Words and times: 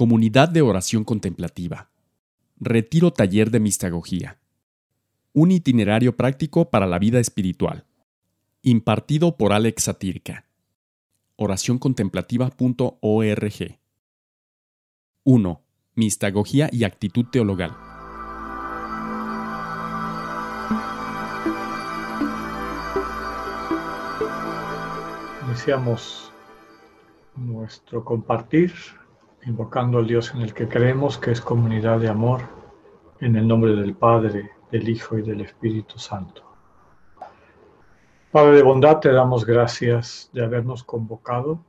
Comunidad 0.00 0.48
de 0.48 0.62
Oración 0.62 1.04
Contemplativa. 1.04 1.90
Retiro 2.58 3.12
Taller 3.12 3.50
de 3.50 3.60
Mistagogía. 3.60 4.38
Un 5.34 5.50
itinerario 5.50 6.16
práctico 6.16 6.70
para 6.70 6.86
la 6.86 6.98
vida 6.98 7.20
espiritual. 7.20 7.84
Impartido 8.62 9.36
por 9.36 9.52
Alex 9.52 9.82
Satirka. 9.82 10.46
Oracioncontemplativa.org. 11.36 13.78
1. 15.24 15.62
Mistagogía 15.96 16.70
y 16.72 16.84
actitud 16.84 17.26
teologal. 17.30 17.76
Iniciamos 25.46 26.32
nuestro 27.36 28.02
compartir 28.02 28.72
invocando 29.46 29.98
al 29.98 30.06
Dios 30.06 30.32
en 30.34 30.42
el 30.42 30.52
que 30.52 30.68
creemos, 30.68 31.18
que 31.18 31.30
es 31.30 31.40
comunidad 31.40 31.98
de 31.98 32.08
amor, 32.08 32.42
en 33.20 33.36
el 33.36 33.46
nombre 33.46 33.74
del 33.74 33.94
Padre, 33.94 34.50
del 34.70 34.88
Hijo 34.88 35.18
y 35.18 35.22
del 35.22 35.40
Espíritu 35.40 35.98
Santo. 35.98 36.42
Padre 38.30 38.56
de 38.56 38.62
bondad, 38.62 39.00
te 39.00 39.12
damos 39.12 39.44
gracias 39.44 40.30
de 40.32 40.44
habernos 40.44 40.84
convocado 40.84 41.64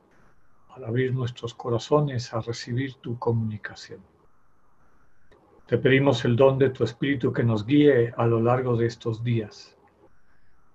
al 0.74 0.84
abrir 0.84 1.12
nuestros 1.12 1.54
corazones 1.54 2.32
a 2.32 2.40
recibir 2.40 2.94
tu 2.94 3.18
comunicación. 3.18 4.00
Te 5.66 5.78
pedimos 5.78 6.24
el 6.24 6.36
don 6.36 6.58
de 6.58 6.70
tu 6.70 6.84
Espíritu 6.84 7.32
que 7.32 7.42
nos 7.42 7.66
guíe 7.66 8.12
a 8.16 8.26
lo 8.26 8.40
largo 8.40 8.76
de 8.76 8.86
estos 8.86 9.24
días, 9.24 9.76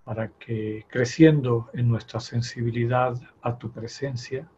para 0.03 0.29
que 0.29 0.85
creciendo 0.89 1.69
en 1.73 1.89
nuestra 1.89 2.19
sensibilidad 2.19 3.15
a 3.41 3.57
tu 3.57 3.71
presencia, 3.71 4.49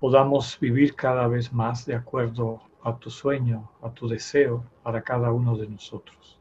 podamos 0.00 0.58
vivir 0.60 0.94
cada 0.94 1.26
vez 1.26 1.52
más 1.52 1.86
de 1.86 1.94
acuerdo 1.94 2.60
a 2.82 2.96
tu 2.96 3.10
sueño, 3.10 3.70
a 3.82 3.90
tu 3.90 4.08
deseo 4.08 4.64
para 4.82 5.02
cada 5.02 5.32
uno 5.32 5.56
de 5.56 5.68
nosotros. 5.68 6.38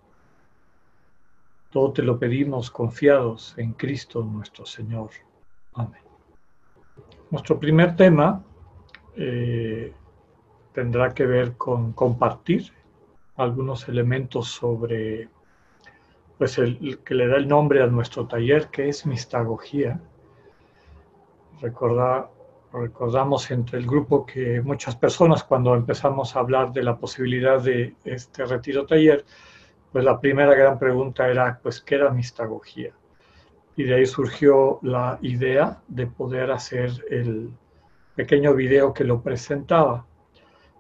Todo 1.71 1.91
te 1.91 2.03
lo 2.03 2.19
pedimos 2.19 2.69
confiados 2.71 3.53
en 3.57 3.73
Cristo 3.73 4.23
nuestro 4.23 4.65
Señor. 4.65 5.09
Amén. 5.73 6.02
Nuestro 7.31 7.59
primer 7.59 7.95
tema 7.95 8.43
eh, 9.17 9.93
tendrá 10.73 11.13
que 11.13 11.25
ver 11.25 11.58
con 11.58 11.93
compartir 11.93 12.71
algunos 13.35 13.89
elementos 13.89 14.47
sobre 14.49 15.30
pues 16.37 16.58
el 16.58 16.99
que 17.03 17.15
le 17.15 17.27
da 17.27 17.37
el 17.37 17.47
nombre 17.47 17.81
a 17.81 17.87
nuestro 17.87 18.27
taller, 18.27 18.67
que 18.67 18.89
es 18.89 19.05
mistagogía. 19.05 19.99
Recordar, 21.61 22.30
recordamos 22.75 23.49
entre 23.51 23.79
el 23.79 23.87
grupo 23.87 24.25
que 24.25 24.61
muchas 24.61 24.95
personas 24.95 25.43
cuando 25.43 25.75
empezamos 25.75 26.35
a 26.35 26.39
hablar 26.39 26.73
de 26.73 26.83
la 26.83 26.97
posibilidad 26.97 27.61
de 27.61 27.95
este 28.03 28.45
retiro 28.45 28.85
taller, 28.85 29.25
pues 29.91 30.03
la 30.03 30.19
primera 30.19 30.53
gran 30.53 30.77
pregunta 30.77 31.27
era, 31.27 31.59
pues, 31.61 31.81
¿qué 31.81 31.95
era 31.95 32.09
mistagogía? 32.11 32.93
Y 33.77 33.83
de 33.83 33.95
ahí 33.95 34.05
surgió 34.05 34.79
la 34.81 35.17
idea 35.21 35.81
de 35.87 36.07
poder 36.07 36.51
hacer 36.51 36.91
el 37.09 37.51
pequeño 38.15 38.53
video 38.53 38.93
que 38.93 39.03
lo 39.03 39.21
presentaba. 39.21 40.05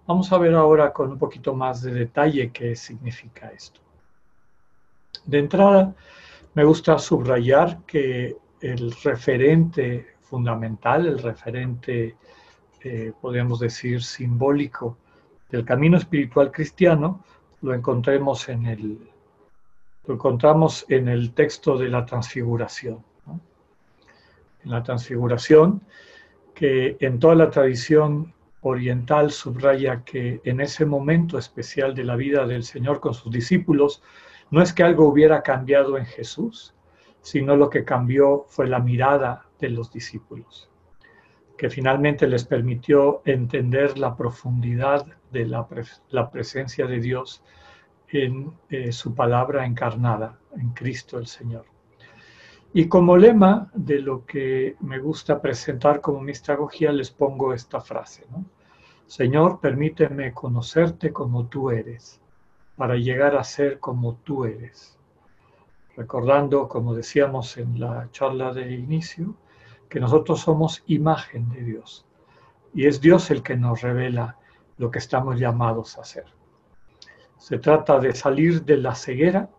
Vamos 0.07 0.31
a 0.31 0.37
ver 0.37 0.53
ahora 0.55 0.93
con 0.93 1.11
un 1.11 1.17
poquito 1.17 1.53
más 1.53 1.81
de 1.81 1.93
detalle 1.93 2.51
qué 2.51 2.75
significa 2.75 3.49
esto. 3.49 3.81
De 5.25 5.39
entrada, 5.39 5.93
me 6.53 6.63
gusta 6.63 6.97
subrayar 6.99 7.79
que 7.85 8.37
el 8.61 8.91
referente 9.03 10.14
fundamental, 10.25 11.05
el 11.05 11.19
referente, 11.19 12.15
eh, 12.83 13.13
podríamos 13.21 13.59
decir, 13.59 14.03
simbólico 14.03 14.97
del 15.49 15.63
camino 15.63 15.97
espiritual 15.97 16.51
cristiano, 16.51 17.23
lo 17.61 17.73
encontremos 17.73 18.49
en 18.49 18.65
el, 18.65 19.09
lo 20.05 20.13
encontramos 20.13 20.85
en 20.89 21.07
el 21.07 21.33
texto 21.33 21.77
de 21.77 21.89
la 21.89 22.05
transfiguración. 22.05 23.03
En 24.63 24.71
la 24.71 24.81
transfiguración, 24.81 25.81
que 26.55 26.97
en 26.99 27.19
toda 27.19 27.35
la 27.35 27.51
tradición 27.51 28.33
oriental 28.61 29.31
subraya 29.31 30.03
que 30.03 30.41
en 30.43 30.59
ese 30.59 30.85
momento 30.85 31.37
especial 31.37 31.93
de 31.93 32.03
la 32.03 32.15
vida 32.15 32.47
del 32.47 32.63
Señor 32.63 32.99
con 32.99 33.13
sus 33.13 33.31
discípulos, 33.31 34.01
no 34.49 34.61
es 34.61 34.73
que 34.73 34.83
algo 34.83 35.07
hubiera 35.07 35.43
cambiado 35.43 35.97
en 35.97 36.05
Jesús, 36.05 36.73
sino 37.21 37.55
lo 37.55 37.69
que 37.69 37.83
cambió 37.83 38.45
fue 38.47 38.67
la 38.67 38.79
mirada 38.79 39.45
de 39.65 39.71
los 39.71 39.91
discípulos, 39.91 40.69
que 41.57 41.69
finalmente 41.69 42.27
les 42.27 42.45
permitió 42.45 43.21
entender 43.25 43.97
la 43.97 44.15
profundidad 44.15 45.05
de 45.31 45.45
la, 45.47 46.29
presencia 46.31 46.85
de 46.85 46.99
Dios 46.99 47.41
en 48.09 48.53
eh, 48.69 48.91
su 48.91 49.15
palabra 49.15 49.65
encarnada, 49.65 50.39
en 50.55 50.69
Cristo 50.69 51.17
el 51.17 51.25
Señor. 51.25 51.65
Y 52.73 52.87
como 52.87 53.17
lema 53.17 53.71
de 53.73 53.99
lo 53.99 54.25
que 54.25 54.75
me 54.81 54.99
gusta 54.99 55.41
presentar 55.41 55.99
como 55.99 56.21
mistagogía, 56.21 56.91
les 56.91 57.09
pongo 57.09 57.53
esta 57.53 57.81
frase, 57.81 58.23
Señor, 59.07 59.59
permíteme 59.59 60.33
conocerte 60.33 61.11
como 61.11 61.47
tú 61.47 61.71
eres, 61.71 62.21
para 62.75 62.95
llegar 62.95 63.35
a 63.35 63.43
ser 63.43 63.79
como 63.79 64.15
tú 64.25 64.45
eres 64.45 64.95
recordando, 65.95 66.67
como 66.67 66.93
decíamos 66.93 67.57
en 67.57 67.79
la 67.79 68.09
charla 68.11 68.53
de 68.53 68.73
inicio, 68.73 69.35
que 69.95 70.01
nosotros 70.01 70.41
somos 70.41 70.83
imagen 70.87 71.47
de 71.51 71.63
Dios 71.63 72.05
y 72.73 72.85
es 72.85 72.99
Dios 72.99 73.31
el 73.31 73.41
que 73.41 73.55
nos 73.55 73.79
revela 73.79 74.37
lo 74.77 74.91
que 74.91 74.99
estamos 74.99 75.39
llamados 75.39 75.97
a 75.97 76.01
hacer. 76.01 76.25
Se 77.37 77.59
trata 77.59 77.97
de 77.99 78.13
salir 78.13 78.65
de 78.65 78.75
la 78.75 78.93
ceguera 78.93 79.49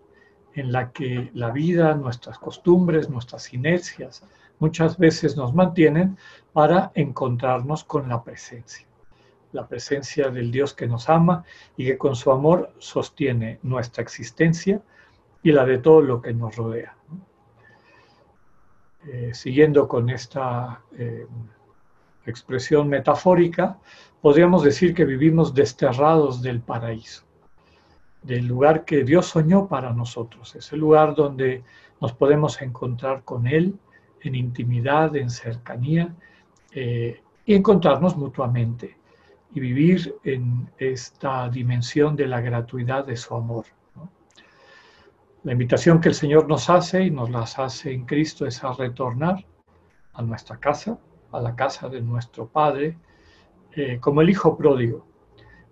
en 0.52 0.72
la 0.72 0.92
que 0.92 1.30
la 1.32 1.52
vida, 1.52 1.94
nuestras 1.94 2.38
costumbres, 2.38 3.08
nuestras 3.08 3.54
inercias 3.54 4.24
muchas 4.58 4.98
veces 4.98 5.38
nos 5.38 5.54
mantienen 5.54 6.18
para 6.52 6.92
encontrarnos 6.94 7.84
con 7.84 8.06
la 8.06 8.22
presencia. 8.22 8.86
La 9.52 9.66
presencia 9.66 10.28
del 10.28 10.50
Dios 10.50 10.74
que 10.74 10.86
nos 10.86 11.08
ama 11.08 11.44
y 11.78 11.86
que 11.86 11.96
con 11.96 12.14
su 12.14 12.30
amor 12.30 12.74
sostiene 12.76 13.58
nuestra 13.62 14.02
existencia 14.02 14.82
y 15.42 15.52
la 15.52 15.64
de 15.64 15.78
todo 15.78 16.02
lo 16.02 16.20
que 16.20 16.34
nos 16.34 16.56
rodea. 16.56 16.94
Eh, 19.08 19.30
siguiendo 19.34 19.86
con 19.86 20.10
esta 20.10 20.82
eh, 20.98 21.26
expresión 22.26 22.88
metafórica, 22.88 23.78
podríamos 24.20 24.64
decir 24.64 24.94
que 24.94 25.04
vivimos 25.04 25.54
desterrados 25.54 26.42
del 26.42 26.60
paraíso, 26.60 27.22
del 28.22 28.48
lugar 28.48 28.84
que 28.84 29.04
Dios 29.04 29.26
soñó 29.26 29.68
para 29.68 29.92
nosotros, 29.92 30.56
ese 30.56 30.76
lugar 30.76 31.14
donde 31.14 31.62
nos 32.00 32.14
podemos 32.14 32.60
encontrar 32.60 33.22
con 33.22 33.46
Él 33.46 33.78
en 34.22 34.34
intimidad, 34.34 35.14
en 35.14 35.30
cercanía 35.30 36.12
eh, 36.72 37.20
y 37.44 37.54
encontrarnos 37.54 38.16
mutuamente 38.16 38.96
y 39.54 39.60
vivir 39.60 40.16
en 40.24 40.68
esta 40.78 41.48
dimensión 41.48 42.16
de 42.16 42.26
la 42.26 42.40
gratuidad 42.40 43.06
de 43.06 43.16
su 43.16 43.36
amor. 43.36 43.66
La 45.46 45.52
invitación 45.52 46.00
que 46.00 46.08
el 46.08 46.16
Señor 46.16 46.48
nos 46.48 46.68
hace 46.68 47.04
y 47.04 47.10
nos 47.12 47.30
las 47.30 47.56
hace 47.60 47.92
en 47.92 48.04
Cristo 48.04 48.46
es 48.46 48.64
a 48.64 48.72
retornar 48.72 49.46
a 50.14 50.20
nuestra 50.22 50.56
casa, 50.56 50.98
a 51.30 51.40
la 51.40 51.54
casa 51.54 51.88
de 51.88 52.00
nuestro 52.00 52.48
Padre, 52.48 52.98
eh, 53.70 54.00
como 54.00 54.22
el 54.22 54.30
Hijo 54.30 54.56
pródigo, 54.56 55.06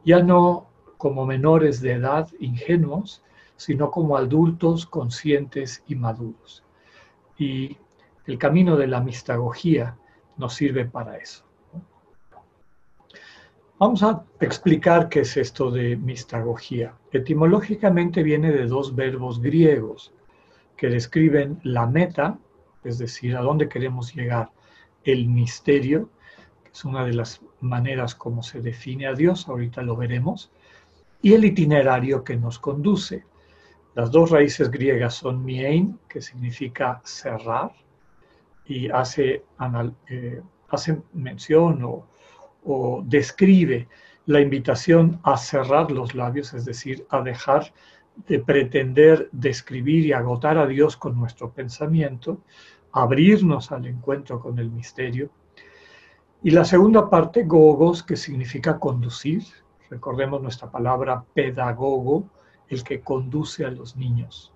ya 0.05 0.23
no 0.23 0.69
como 0.97 1.27
menores 1.27 1.81
de 1.81 1.95
edad 1.95 2.29
ingenuos, 2.39 3.25
sino 3.57 3.91
como 3.91 4.17
adultos 4.17 4.87
conscientes 4.87 5.83
y 5.89 5.97
maduros. 5.97 6.63
Y 7.37 7.77
el 8.27 8.39
camino 8.39 8.77
de 8.77 8.87
la 8.87 9.01
mistagogía 9.01 9.99
nos 10.37 10.55
sirve 10.55 10.85
para 10.85 11.17
eso. 11.17 11.45
Vamos 13.81 14.05
a 14.05 14.25
explicar 14.39 15.09
qué 15.09 15.23
es 15.23 15.37
esto 15.37 15.73
de 15.73 15.97
mistagogía. 15.97 16.95
Etimológicamente 17.15 18.25
viene 18.25 18.51
de 18.51 18.67
dos 18.67 18.97
verbos 18.97 19.41
griegos 19.41 20.13
que 20.77 20.89
describen 20.89 21.61
la 21.63 21.87
meta, 21.87 22.41
es 22.83 22.99
decir, 22.99 23.37
a 23.37 23.41
dónde 23.41 23.69
queremos 23.69 24.13
llegar, 24.13 24.51
el 25.05 25.29
misterio, 25.29 26.11
que 26.65 26.73
es 26.73 26.85
una 26.85 27.05
de 27.05 27.15
las 27.15 27.41
maneras 27.61 28.17
como 28.17 28.43
se 28.43 28.61
define 28.61 29.07
a 29.07 29.15
Dios, 29.15 29.49
ahorita 29.49 29.81
lo 29.83 29.95
veremos, 29.95 30.51
y 31.23 31.35
el 31.35 31.45
itinerario 31.45 32.25
que 32.25 32.37
nos 32.37 32.59
conduce. 32.59 33.25
Las 33.95 34.11
dos 34.11 34.33
raíces 34.33 34.69
griegas 34.69 35.15
son 35.15 35.45
miein, 35.45 36.01
que 36.09 36.21
significa 36.21 37.01
cerrar, 37.05 37.71
y 38.67 38.91
hace, 38.91 39.45
eh, 40.09 40.43
mención 41.13 41.85
o 41.85 42.09
o 42.65 43.03
describe 43.05 43.89
la 44.27 44.41
invitación 44.41 45.21
a 45.23 45.37
cerrar 45.37 45.91
los 45.91 46.15
labios, 46.15 46.55
es 46.55 46.65
decir, 46.65 47.07
a 47.11 47.21
dejar 47.21 47.73
de 48.29 48.39
pretender 48.39 49.29
describir 49.33 50.07
y 50.07 50.13
agotar 50.13 50.57
a 50.57 50.67
Dios 50.67 50.97
con 50.97 51.19
nuestro 51.19 51.51
pensamiento, 51.51 52.39
abrirnos 52.93 53.73
al 53.73 53.87
encuentro 53.87 54.41
con 54.41 54.59
el 54.59 54.71
misterio. 54.71 55.31
Y 56.43 56.51
la 56.51 56.65
segunda 56.65 57.11
parte, 57.11 57.45
gogos, 57.45 58.03
que 58.03 58.17
significa 58.17 58.79
conducir. 58.79 59.43
Recordemos 59.91 60.43
nuestra 60.43 60.71
palabra 60.71 61.25
pedagogo, 61.35 62.29
el 62.69 62.83
que 62.85 63.01
conduce 63.01 63.65
a 63.65 63.71
los 63.71 63.97
niños. 63.97 64.53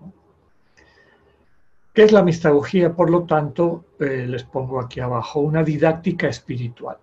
¿Qué 1.93 2.03
es 2.03 2.11
la 2.11 2.23
mistagogía? 2.23 2.95
Por 2.95 3.09
lo 3.09 3.23
tanto, 3.23 3.85
eh, 3.99 4.25
les 4.27 4.43
pongo 4.43 4.79
aquí 4.79 4.99
abajo 4.99 5.41
una 5.41 5.63
didáctica 5.63 6.27
espiritual. 6.27 6.97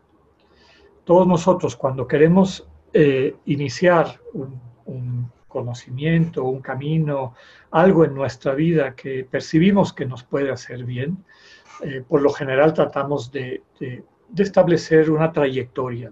Todos 1.07 1.29
nosotros 1.29 1.77
cuando 1.77 2.09
queremos 2.09 2.67
eh, 2.93 3.37
iniciar 3.45 4.21
un, 4.33 5.31
conocimiento, 5.47 6.45
un 6.45 6.61
camino, 6.61 7.35
algo 7.71 8.05
en 8.05 8.13
nuestra 8.13 8.55
vida 8.55 8.95
que 8.95 9.25
percibimos 9.25 9.93
que 9.93 10.05
nos 10.05 10.25
puede 10.25 10.51
hacer 10.51 10.85
bien, 10.85 11.25
eh, 11.83 12.03
por 12.07 12.21
lo 12.21 12.31
general 12.31 12.75
tratamos 12.75 13.31
de, 13.31 13.63
establecer 14.37 15.11
una 15.11 15.33
trayectoria. 15.33 16.11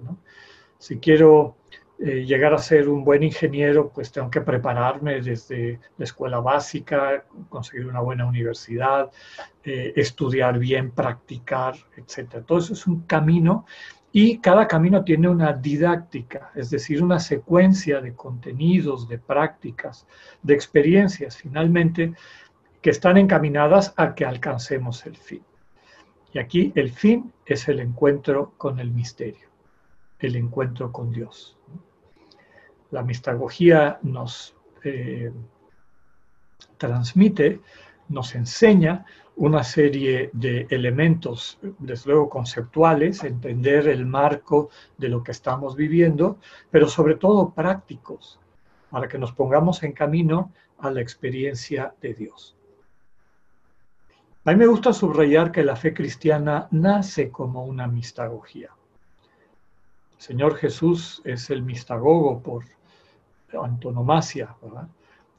Si 0.78 0.98
quiero 0.98 1.56
eh, 1.98 2.24
llegar 2.24 2.54
a 2.54 2.58
ser 2.58 2.88
un 2.88 3.04
buen 3.04 3.24
ingeniero, 3.24 3.90
pues 3.92 4.12
tengo 4.12 4.30
que 4.30 4.42
prepararme 4.42 5.20
desde 5.20 5.80
la 5.98 6.04
escuela 6.04 6.38
básica, 6.38 7.24
conseguir 7.48 7.86
una 7.86 8.00
buena 8.00 8.26
universidad, 8.26 9.10
estudiar 9.64 10.58
bien, 10.58 10.92
practicar, 10.92 11.74
etc. 11.96 12.44
Todo 12.46 12.58
eso 12.58 12.72
es 12.74 12.86
un 12.86 13.02
camino 13.02 13.66
y 14.16 14.38
cada 14.38 14.68
camino 14.68 15.02
tiene 15.02 15.28
una 15.28 15.52
didáctica, 15.52 16.52
es 16.54 16.70
decir, 16.70 17.02
una 17.02 17.18
secuencia 17.18 18.00
de 18.00 18.14
contenidos, 18.14 19.08
de 19.08 19.18
prácticas, 19.18 20.06
de 20.40 20.54
experiencias, 20.54 21.36
finalmente, 21.36 22.14
que 22.80 22.90
están 22.90 23.16
encaminadas 23.16 23.92
a 23.96 24.14
que 24.14 24.24
alcancemos 24.24 25.04
el 25.06 25.16
fin. 25.16 25.42
Y 26.32 26.38
aquí 26.38 26.72
el 26.76 26.92
fin 26.92 27.32
es 27.44 27.66
el 27.68 27.80
encuentro 27.80 28.52
con 28.56 28.78
el 28.78 28.92
misterio, 28.92 29.48
el 30.20 30.36
encuentro 30.36 30.92
con 30.92 31.10
Dios. 31.10 31.56
La 32.92 33.02
mistagogía 33.02 33.98
nos 34.02 34.54
eh, 34.84 35.32
transmite, 36.78 37.60
nos 38.08 38.34
enseña 38.34 39.04
una 39.36 39.64
serie 39.64 40.30
de 40.32 40.66
elementos, 40.70 41.58
desde 41.78 42.12
luego 42.12 42.28
conceptuales, 42.28 43.24
entender 43.24 43.88
el 43.88 44.06
marco 44.06 44.70
de 44.96 45.08
lo 45.08 45.22
que 45.22 45.32
estamos 45.32 45.74
viviendo, 45.74 46.38
pero 46.70 46.88
sobre 46.88 47.16
todo 47.16 47.50
prácticos, 47.50 48.38
para 48.90 49.08
que 49.08 49.18
nos 49.18 49.32
pongamos 49.32 49.82
en 49.82 49.92
camino 49.92 50.52
a 50.78 50.90
la 50.90 51.00
experiencia 51.00 51.94
de 52.00 52.14
Dios. 52.14 52.56
A 54.44 54.50
mí 54.50 54.56
me 54.56 54.66
gusta 54.66 54.92
subrayar 54.92 55.50
que 55.50 55.64
la 55.64 55.74
fe 55.74 55.94
cristiana 55.94 56.68
nace 56.70 57.30
como 57.30 57.64
una 57.64 57.86
mistagogía. 57.86 58.70
El 60.16 60.20
Señor 60.20 60.56
Jesús 60.56 61.22
es 61.24 61.50
el 61.50 61.62
mistagogo 61.62 62.40
por 62.42 62.64
antonomasia. 63.62 64.54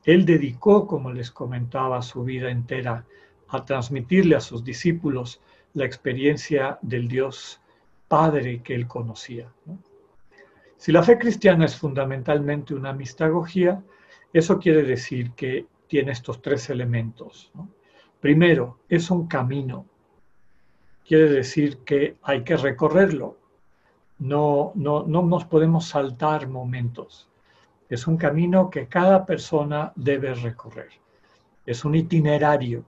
Él 0.05 0.25
dedicó, 0.25 0.87
como 0.87 1.11
les 1.11 1.31
comentaba, 1.31 2.01
su 2.01 2.23
vida 2.23 2.49
entera 2.49 3.05
a 3.49 3.65
transmitirle 3.65 4.35
a 4.35 4.39
sus 4.39 4.63
discípulos 4.63 5.41
la 5.73 5.85
experiencia 5.85 6.77
del 6.81 7.07
Dios 7.07 7.59
Padre 8.07 8.61
que 8.61 8.75
él 8.75 8.87
conocía. 8.87 9.51
Si 10.77 10.91
la 10.91 11.01
fe 11.01 11.17
cristiana 11.17 11.65
es 11.65 11.75
fundamentalmente 11.75 12.75
una 12.75 12.93
mistagogía, 12.93 13.83
eso 14.31 14.59
quiere 14.59 14.83
decir 14.83 15.31
que 15.31 15.65
tiene 15.87 16.11
estos 16.11 16.41
tres 16.41 16.69
elementos. 16.69 17.51
Primero, 18.19 18.79
es 18.87 19.09
un 19.09 19.27
camino. 19.27 19.85
Quiere 21.07 21.29
decir 21.29 21.79
que 21.79 22.17
hay 22.21 22.43
que 22.43 22.57
recorrerlo. 22.57 23.37
No, 24.19 24.71
no, 24.75 25.03
no 25.03 25.23
nos 25.23 25.45
podemos 25.45 25.87
saltar 25.87 26.47
momentos. 26.47 27.27
Es 27.89 28.07
un 28.07 28.17
camino 28.17 28.69
que 28.69 28.87
cada 28.87 29.25
persona 29.25 29.91
debe 29.95 30.33
recorrer. 30.33 30.89
Es 31.65 31.85
un 31.85 31.95
itinerario 31.95 32.85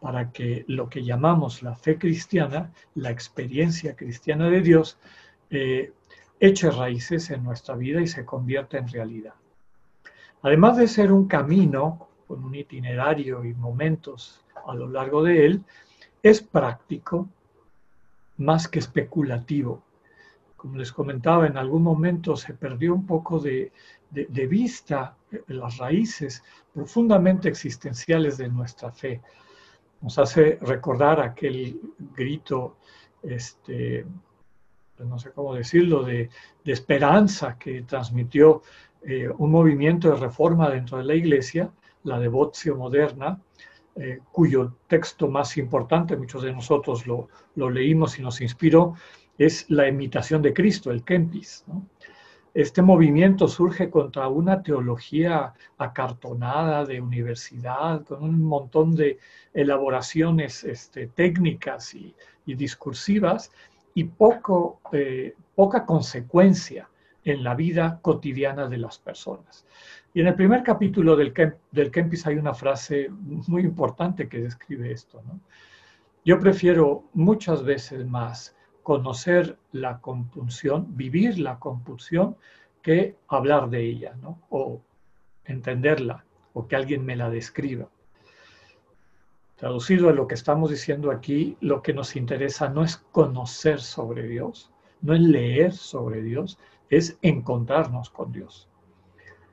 para 0.00 0.30
que 0.32 0.64
lo 0.68 0.88
que 0.88 1.02
llamamos 1.02 1.62
la 1.62 1.74
fe 1.74 1.98
cristiana, 1.98 2.72
la 2.94 3.10
experiencia 3.10 3.96
cristiana 3.96 4.50
de 4.50 4.60
Dios, 4.60 4.98
eh, 5.50 5.92
eche 6.38 6.70
raíces 6.70 7.30
en 7.30 7.42
nuestra 7.42 7.74
vida 7.74 8.02
y 8.02 8.06
se 8.06 8.24
convierta 8.24 8.76
en 8.76 8.88
realidad. 8.88 9.34
Además 10.42 10.76
de 10.76 10.88
ser 10.88 11.10
un 11.10 11.26
camino 11.26 12.08
con 12.26 12.44
un 12.44 12.54
itinerario 12.54 13.44
y 13.44 13.54
momentos 13.54 14.44
a 14.66 14.74
lo 14.74 14.88
largo 14.90 15.22
de 15.22 15.46
él, 15.46 15.64
es 16.22 16.42
práctico 16.42 17.28
más 18.36 18.68
que 18.68 18.78
especulativo 18.78 19.82
como 20.64 20.78
les 20.78 20.92
comentaba, 20.92 21.46
en 21.46 21.58
algún 21.58 21.82
momento 21.82 22.36
se 22.36 22.54
perdió 22.54 22.94
un 22.94 23.04
poco 23.04 23.38
de, 23.38 23.70
vista 24.48 25.16
las 25.48 25.78
raíces 25.78 26.42
profundamente 26.72 27.48
existenciales 27.48 28.38
de 28.38 28.48
nuestra 28.48 28.90
fe. 28.90 29.20
Nos 30.00 30.18
hace 30.18 30.58
recordar 30.60 31.20
aquel 31.20 31.80
grito, 32.14 32.76
este, 33.22 34.04
no 34.98 35.18
sé 35.18 35.32
cómo 35.32 35.54
decirlo, 35.54 36.02
de, 36.02 36.28
esperanza 36.64 37.58
que 37.58 37.82
transmitió 37.82 38.62
eh, 39.02 39.28
un 39.38 39.50
movimiento 39.50 40.10
de 40.10 40.16
reforma 40.16 40.70
dentro 40.70 40.98
de 40.98 41.04
la 41.04 41.14
iglesia, 41.14 41.70
la 42.04 42.18
devotio 42.18 42.76
moderna, 42.76 43.40
eh, 43.96 44.20
cuyo 44.32 44.74
texto 44.88 45.28
más 45.28 45.56
importante, 45.56 46.16
muchos 46.16 46.42
de 46.42 46.52
nosotros 46.52 47.06
lo, 47.06 47.28
lo 47.54 47.70
leímos 47.70 48.18
y 48.18 48.22
nos 48.22 48.40
inspiró, 48.40 48.94
es 49.38 49.70
la 49.70 49.88
imitación 49.88 50.42
de 50.42 50.52
Cristo, 50.52 50.90
el 50.90 51.04
Kempis. 51.04 51.64
Este 52.54 52.82
movimiento 52.82 53.48
surge 53.48 53.90
contra 53.90 54.28
una 54.28 54.62
teología 54.62 55.52
acartonada 55.76 56.84
de 56.84 57.00
universidad, 57.00 58.04
con 58.04 58.22
un 58.22 58.44
montón 58.44 58.94
de 58.94 59.18
elaboraciones 59.52 60.62
este, 60.62 61.08
técnicas 61.08 61.92
y, 61.96 62.14
discursivas 62.46 63.50
y 63.94 64.04
poco, 64.04 64.80
eh, 64.92 65.34
poca 65.56 65.84
consecuencia 65.84 66.88
en 67.24 67.42
la 67.42 67.56
vida 67.56 67.98
cotidiana 68.00 68.68
de 68.68 68.78
las 68.78 68.98
personas. 68.98 69.66
Y 70.12 70.20
en 70.20 70.28
el 70.28 70.34
primer 70.34 70.62
capítulo 70.62 71.16
del, 71.16 71.32
del 71.72 71.90
Kempis 71.90 72.24
hay 72.26 72.36
una 72.36 72.54
frase 72.54 73.08
muy 73.48 73.62
importante 73.62 74.28
que 74.28 74.38
describe 74.38 74.92
esto. 74.92 75.20
Yo 76.24 76.38
prefiero 76.38 77.04
muchas 77.14 77.64
veces 77.64 78.06
más 78.06 78.54
conocer 78.84 79.58
la 79.72 79.98
compulsión, 80.00 80.96
vivir 80.96 81.38
la 81.40 81.58
compulsión, 81.58 82.36
que 82.82 83.16
hablar 83.28 83.70
de 83.70 83.82
ella, 83.82 84.14
¿no? 84.22 84.38
O 84.50 84.82
entenderla, 85.44 86.24
o 86.52 86.68
que 86.68 86.76
alguien 86.76 87.04
me 87.04 87.16
la 87.16 87.30
describa. 87.30 87.88
Traducido 89.56 90.10
a 90.10 90.12
lo 90.12 90.28
que 90.28 90.34
estamos 90.34 90.70
diciendo 90.70 91.10
aquí, 91.10 91.56
lo 91.60 91.82
que 91.82 91.94
nos 91.94 92.14
interesa 92.14 92.68
no 92.68 92.84
es 92.84 92.98
conocer 92.98 93.80
sobre 93.80 94.28
Dios, 94.28 94.70
no 95.00 95.14
es 95.14 95.20
leer 95.20 95.72
sobre 95.72 96.22
Dios, 96.22 96.58
es 96.90 97.18
encontrarnos 97.22 98.10
con 98.10 98.32
Dios. 98.32 98.68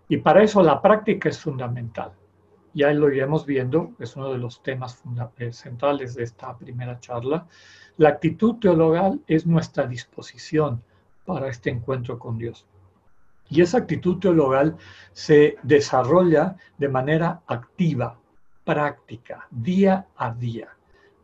Y 0.10 0.18
para 0.18 0.44
eso 0.44 0.62
la 0.62 0.82
práctica 0.82 1.30
es 1.30 1.40
fundamental. 1.40 2.12
Ya 2.74 2.92
lo 2.94 3.12
iremos 3.12 3.46
viendo, 3.46 3.92
es 4.00 4.16
uno 4.16 4.32
de 4.32 4.38
los 4.38 4.64
temas 4.64 5.02
eh, 5.38 5.52
centrales 5.52 6.16
de 6.16 6.24
esta 6.24 6.58
primera 6.58 7.00
charla, 7.00 7.48
la 7.98 8.10
actitud 8.10 8.56
teologal 8.56 9.22
es 9.28 9.46
nuestra 9.46 9.86
disposición 9.86 10.82
para 11.26 11.50
este 11.50 11.70
encuentro 11.70 12.18
con 12.18 12.38
Dios. 12.38 12.66
Y 13.50 13.62
esa 13.62 13.80
actitud 13.80 14.18
teologal 14.18 14.78
se 15.12 15.58
desarrolla 15.64 16.56
de 16.78 16.88
manera 16.88 17.42
activa, 17.48 18.18
práctica, 18.64 19.46
día 19.52 20.08
a 20.16 20.34
día. 20.34 20.70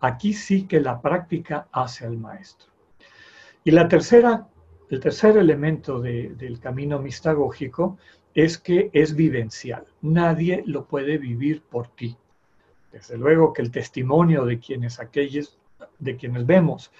Aquí 0.01 0.33
sí 0.33 0.67
que 0.67 0.81
la 0.81 1.01
práctica 1.01 1.67
hace 1.71 2.05
al 2.05 2.17
maestro. 2.17 2.69
Y 3.63 3.71
la 3.71 3.87
tercera, 3.87 4.47
el 4.89 4.99
tercer 4.99 5.37
elemento 5.37 6.01
del 6.01 6.59
camino 6.59 6.99
mistagógico 6.99 7.97
es 8.37 8.59
que 8.59 8.91
es 8.93 9.15
vivencial. 9.15 9.87
Nadie 10.03 10.61
lo 10.67 10.85
puede 10.85 11.17
vivir 11.17 11.63
por 11.63 11.87
ti. 11.87 12.15
Desde 12.91 13.17
luego 13.17 13.51
que 13.51 13.63
el 13.63 13.71
testimonio 13.71 14.45
de 14.45 14.59
quienes 14.59 14.99
aquellos 14.99 15.57
de 15.97 16.17
quienes 16.17 16.45
vemos 16.45 16.91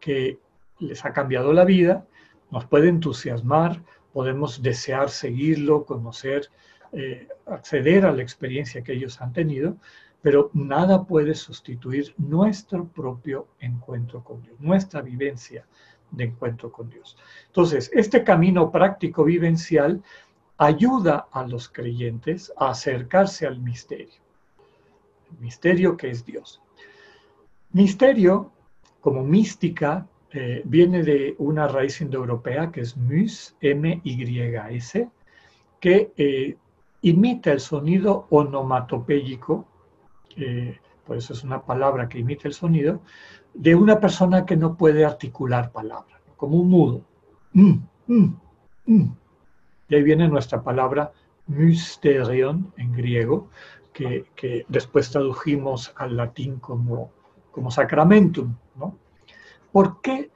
que 0.00 0.38
les 0.78 1.04
ha 1.04 1.12
cambiado 1.12 1.52
la 1.52 1.66
vida, 1.66 2.06
nos 2.50 2.64
puede 2.64 2.88
entusiasmar, 2.88 3.82
podemos 4.14 4.62
desear 4.62 5.10
seguirlo, 5.10 5.84
conocer, 5.84 6.48
eh, 6.92 7.28
acceder 7.44 8.06
a 8.06 8.12
la 8.12 8.22
experiencia 8.22 8.82
que 8.82 8.94
ellos 8.94 9.20
han 9.20 9.34
tenido, 9.34 9.76
pero 10.22 10.50
nada 10.54 11.04
puede 11.04 11.34
sustituir 11.34 12.14
nuestro 12.16 12.88
propio 12.88 13.48
encuentro 13.60 14.24
con 14.24 14.40
Dios, 14.40 14.58
nuestra 14.60 15.02
vivencia 15.02 15.66
de 16.10 16.24
encuentro 16.24 16.72
con 16.72 16.88
Dios. 16.88 17.18
Entonces, 17.48 17.90
este 17.92 18.24
camino 18.24 18.70
práctico 18.70 19.24
vivencial 19.24 20.02
ayuda 20.58 21.28
a 21.30 21.46
los 21.46 21.68
creyentes 21.68 22.52
a 22.56 22.70
acercarse 22.70 23.46
al 23.46 23.60
misterio, 23.60 24.20
misterio 25.40 25.96
que 25.96 26.10
es 26.10 26.24
Dios. 26.24 26.62
Misterio, 27.72 28.52
como 29.00 29.22
mística, 29.22 30.06
eh, 30.32 30.62
viene 30.64 31.02
de 31.02 31.34
una 31.38 31.68
raíz 31.68 32.00
indoeuropea 32.00 32.70
que 32.70 32.80
es 32.80 32.96
mys, 32.96 33.56
M-Y-S, 33.60 35.08
que 35.80 36.12
eh, 36.16 36.56
imita 37.02 37.52
el 37.52 37.60
sonido 37.60 38.26
onomatopéyico, 38.30 39.66
eh, 40.36 40.78
por 41.06 41.16
eso 41.16 41.32
es 41.32 41.44
una 41.44 41.62
palabra 41.62 42.08
que 42.08 42.18
imita 42.18 42.48
el 42.48 42.54
sonido, 42.54 43.00
de 43.54 43.74
una 43.74 44.00
persona 44.00 44.44
que 44.44 44.56
no 44.56 44.76
puede 44.76 45.04
articular 45.04 45.70
palabra, 45.70 46.20
como 46.36 46.56
un 46.56 46.68
mudo. 46.68 47.02
Mm, 47.52 47.78
mm, 48.06 48.36
mm. 48.86 49.16
De 49.88 49.96
ahí 49.96 50.02
viene 50.02 50.28
nuestra 50.28 50.62
palabra 50.62 51.12
mysterion 51.46 52.72
en 52.76 52.92
griego, 52.92 53.48
que, 53.92 54.66
después 54.68 55.10
tradujimos 55.10 55.92
al 55.96 56.16
latín 56.16 56.58
como, 56.58 57.10
como 57.50 57.70
sacramentum. 57.70 58.54
¿no? 58.74 58.98
¿Por 59.72 60.00
qué 60.02 60.30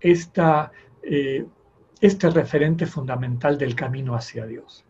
eh, 0.00 1.46
este 2.00 2.30
referente 2.30 2.86
fundamental 2.86 3.56
del 3.56 3.74
camino 3.74 4.14
hacia 4.14 4.44
Dios? 4.44 4.84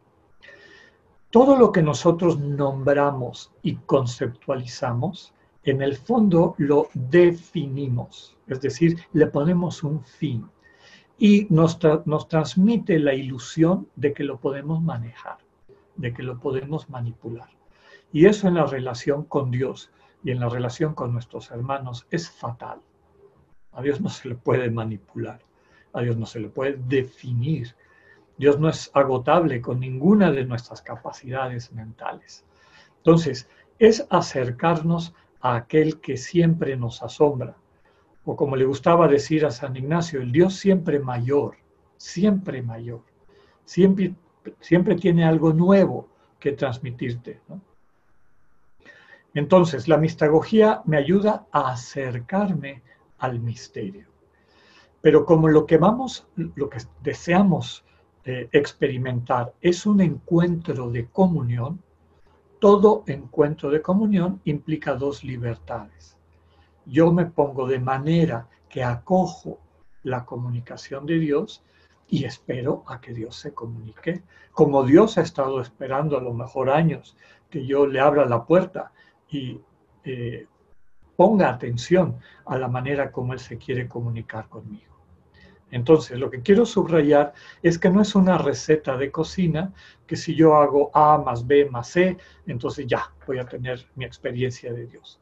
Todo 1.31 1.57
lo 1.57 1.73
que 1.73 1.83
nosotros 1.83 2.39
nombramos 2.39 3.53
y 3.63 3.77
conceptualizamos, 3.77 5.33
en 5.65 5.81
el 5.81 5.97
fondo 5.97 6.57
lo 6.59 6.89
definimos, 6.95 8.37
es 8.49 8.61
decir, 8.61 8.99
le 9.13 9.29
ponemos 9.29 9.85
un 9.85 10.03
fin 10.05 10.51
y 11.19 11.47
nos, 11.51 11.79
nos 12.05 12.29
transmite 12.29 12.99
la 12.99 13.15
ilusión 13.15 13.89
de 13.97 14.13
que 14.13 14.25
lo 14.25 14.39
podemos 14.39 14.83
manejar 14.83 15.39
de 15.97 16.13
que 16.13 16.23
lo 16.23 16.39
podemos 16.39 16.89
manipular. 16.89 17.49
Y 18.13 18.27
eso 18.27 18.49
en 18.49 18.55
la 18.55 18.67
relación 18.67 19.25
con 19.25 19.51
Dios 19.51 19.91
y 20.25 20.31
en 20.31 20.41
la 20.41 20.49
relación 20.49 20.95
con 20.95 21.13
nuestros 21.13 21.51
hermanos 21.51 22.07
es 22.11 22.31
fatal. 22.31 22.81
A 23.73 23.83
Dios 23.83 24.01
no 24.01 24.09
se 24.09 24.29
le 24.29 24.35
puede 24.35 24.71
manipular, 24.71 25.41
a 25.93 26.03
Dios 26.03 26.17
no 26.17 26.27
se 26.27 26.41
le 26.41 26.49
puede 26.49 26.79
definir. 26.87 27.75
Dios 28.37 28.59
no 28.59 28.69
es 28.69 28.91
agotable 28.95 29.61
con 29.61 29.81
ninguna 29.81 30.31
de 30.31 30.45
nuestras 30.45 30.83
capacidades 30.83 31.73
mentales. 31.73 32.45
Entonces, 32.99 33.49
es 33.79 34.07
acercarnos 34.11 35.15
a 35.41 35.57
aquel 35.57 36.01
que 36.01 36.17
siempre 36.17 36.77
nos 36.77 37.03
asombra, 37.03 37.57
o 38.25 38.37
como 38.37 38.57
le 38.57 38.65
gustaba 38.65 39.09
decir 39.09 39.45
a 39.45 39.51
San 39.51 39.77
Ignacio, 39.77 40.21
el 40.21 40.33
Dios 40.33 40.55
siempre 40.55 40.99
mayor, 40.99 41.57
siempre 41.97 42.63
mayor, 42.63 43.03
siempre 43.65 44.15
siempre 44.61 44.97
tiene 44.97 45.25
algo 45.25 45.53
nuevo 45.53 46.09
que 46.39 46.53
transmitirte. 46.53 47.41
Entonces, 49.35 49.89
la 49.89 49.97
mistagogía 49.97 50.83
me 50.85 50.97
ayuda 50.97 51.47
a 51.53 51.73
acercarme 51.73 52.83
al 53.19 53.41
misterio. 53.41 54.07
Pero 55.01 55.25
como 55.25 55.49
lo 55.49 55.67
que 55.67 55.79
vamos, 55.79 56.27
lo 56.37 56.69
que 56.69 56.79
deseamos 57.03 57.85
eh, 58.25 58.49
experimentar 58.53 59.53
es 59.61 59.87
un 59.87 60.01
encuentro 60.01 60.91
de 60.91 61.07
comunión, 61.07 61.83
todo 62.61 63.03
encuentro 63.07 63.71
de 63.71 63.83
comunión 63.83 64.41
implica 64.45 64.95
dos 64.95 65.25
libertades. 65.25 66.17
Yo 66.87 67.13
me 67.13 67.27
pongo 67.27 67.67
de 67.67 67.79
manera 67.79 68.49
que 68.69 68.83
acojo 68.83 69.61
la 70.03 70.25
comunicación 70.25 71.07
de 71.07 71.19
Dios 71.19 71.63
y 72.09 72.25
espero 72.25 72.85
a 72.87 73.01
que 73.01 73.15
Dios 73.15 73.37
se 73.37 73.55
comunique, 73.55 74.23
como 74.53 74.85
Dios 74.85 75.17
ha 75.19 75.23
estado 75.23 75.61
esperando 75.61 76.19
a 76.19 76.21
lo 76.21 76.35
mejor 76.35 76.71
años 76.71 77.17
que 77.49 77.65
yo 77.65 77.87
le 77.87 78.01
abra 78.01 78.27
la 78.27 78.45
puerta 78.45 78.93
y 79.31 79.61
eh, 80.05 80.47
ponga 81.17 81.49
atención 81.49 82.19
a 82.47 82.59
la 82.59 82.69
manera 82.69 83.13
como 83.13 83.33
Él 83.33 83.39
se 83.39 83.59
quiere 83.59 83.89
comunicar 83.89 84.49
conmigo. 84.49 84.93
Entonces, 85.71 86.19
lo 86.19 86.31
que 86.31 86.43
quiero 86.43 86.67
subrayar 86.67 87.33
es 87.63 87.79
que 87.79 87.89
no 87.89 88.03
es 88.03 88.15
una 88.15 88.37
receta 88.37 88.97
de 88.99 89.11
cocina 89.11 89.73
que 90.07 90.17
si 90.17 90.35
yo 90.35 90.57
hago 90.57 90.91
A 90.95 91.17
más 91.17 91.47
B 91.47 91.71
más 91.71 91.89
C, 91.89 92.19
entonces 92.47 92.87
ya 92.87 93.11
voy 93.27 93.39
a 93.39 93.47
tener 93.47 93.87
mi 93.95 94.05
experiencia 94.05 94.73
de 94.73 94.87
Dios. 94.87 95.19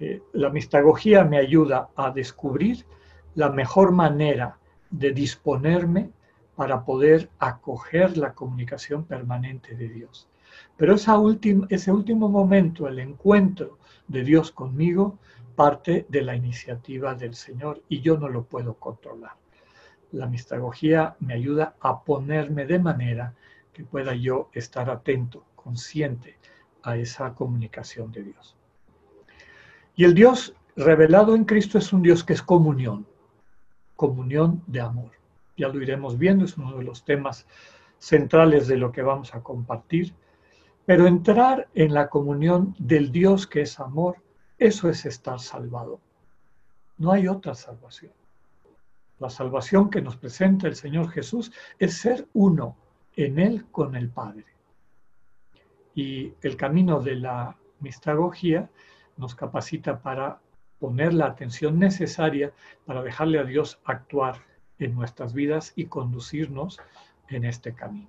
Eh, 0.00 0.22
la 0.32 0.48
mistagogía 0.48 1.24
me 1.24 1.36
ayuda 1.36 1.90
a 1.94 2.10
descubrir 2.10 2.86
la 3.34 3.50
mejor 3.50 3.92
manera 3.92 4.58
de 4.90 5.12
disponerme 5.12 6.10
para 6.56 6.84
poder 6.84 7.28
acoger 7.38 8.16
la 8.16 8.32
comunicación 8.32 9.04
permanente 9.04 9.76
de 9.76 9.88
Dios. 9.88 10.26
Pero 10.78 10.94
esa 10.94 11.20
ese 11.68 11.92
último 11.92 12.30
momento, 12.30 12.88
el 12.88 12.98
encuentro 12.98 13.78
de 14.08 14.24
Dios 14.24 14.50
conmigo, 14.50 15.18
parte 15.54 16.06
de 16.08 16.22
la 16.22 16.34
iniciativa 16.34 17.14
del 17.14 17.34
Señor 17.34 17.82
y 17.88 18.00
yo 18.00 18.16
no 18.16 18.28
lo 18.28 18.44
puedo 18.44 18.74
controlar. 18.74 19.32
La 20.12 20.26
mistagogía 20.26 21.14
me 21.20 21.34
ayuda 21.34 21.76
a 21.80 22.02
ponerme 22.02 22.64
de 22.64 22.78
manera 22.78 23.34
que 23.74 23.84
pueda 23.84 24.14
yo 24.14 24.48
estar 24.54 24.88
atento, 24.88 25.44
consciente 25.54 26.38
a 26.82 26.96
esa 26.96 27.34
comunicación 27.34 28.10
de 28.10 28.22
Dios. 28.24 28.56
Y 30.00 30.04
el 30.04 30.14
Dios 30.14 30.54
revelado 30.76 31.34
en 31.34 31.44
Cristo 31.44 31.76
es 31.76 31.92
un 31.92 32.00
Dios 32.00 32.24
que 32.24 32.32
es 32.32 32.40
comunión 32.40 33.06
comunión 33.96 34.62
de 34.66 34.80
amor. 34.80 35.10
Ya 35.58 35.68
lo 35.68 35.82
iremos 35.82 36.16
viendo, 36.16 36.46
es 36.46 36.56
uno 36.56 36.78
de 36.78 36.84
los 36.84 37.04
temas 37.04 37.46
centrales 37.98 38.66
de 38.66 38.78
lo 38.78 38.92
que 38.92 39.02
vamos 39.02 39.34
a 39.34 39.42
compartir. 39.42 40.14
Pero 40.86 41.06
entrar 41.06 41.68
en 41.74 41.92
la 41.92 42.08
comunión 42.08 42.74
del 42.78 43.12
Dios 43.12 43.46
que 43.46 43.60
es 43.60 43.78
amor, 43.78 44.16
eso 44.56 44.88
es 44.88 45.04
estar 45.04 45.38
salvado. 45.38 46.00
No 46.96 47.12
hay 47.12 47.28
otra 47.28 47.54
salvación. 47.54 48.12
La 49.18 49.28
salvación 49.28 49.90
que 49.90 50.00
nos 50.00 50.16
presenta 50.16 50.66
el 50.66 50.76
Señor 50.76 51.10
Jesús 51.10 51.52
es 51.78 51.98
ser 51.98 52.26
uno 52.32 52.74
en 53.16 53.38
Él 53.38 53.66
con 53.70 53.94
el 53.94 54.08
Padre. 54.08 54.46
Y 55.94 56.32
el 56.40 56.56
camino 56.56 57.02
de 57.02 57.16
la 57.16 57.54
mistagogía 57.80 58.70
nos 59.20 59.34
capacita 59.34 60.00
para 60.00 60.40
poner 60.80 61.12
la 61.12 61.26
atención 61.26 61.78
necesaria 61.78 62.52
para 62.86 63.02
dejarle 63.02 63.38
a 63.38 63.44
Dios 63.44 63.78
actuar 63.84 64.36
en 64.78 64.94
nuestras 64.94 65.34
vidas 65.34 65.72
y 65.76 65.84
conducirnos 65.84 66.80
en 67.28 67.44
este 67.44 67.74
camino. 67.74 68.08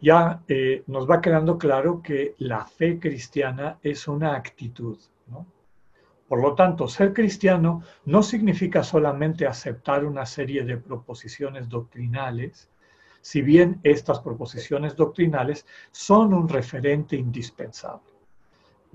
Ya 0.00 0.42
eh, 0.48 0.82
nos 0.86 1.08
va 1.08 1.20
quedando 1.20 1.58
claro 1.58 2.02
que 2.02 2.34
la 2.38 2.64
fe 2.64 2.98
cristiana 2.98 3.78
es 3.82 4.08
una 4.08 4.34
actitud. 4.34 4.98
Por 6.28 6.42
lo 6.42 6.54
tanto, 6.54 6.88
ser 6.88 7.12
cristiano 7.12 7.84
no 8.04 8.22
significa 8.22 8.82
solamente 8.82 9.46
aceptar 9.46 10.04
una 10.04 10.26
serie 10.26 10.64
de 10.64 10.76
proposiciones 10.76 11.68
doctrinales, 11.68 12.68
si 13.20 13.42
bien 13.42 13.78
estas 13.84 14.18
proposiciones 14.20 14.96
doctrinales 14.96 15.66
son 15.92 16.34
un 16.34 16.48
referente 16.48 17.14
indispensable 17.14 18.15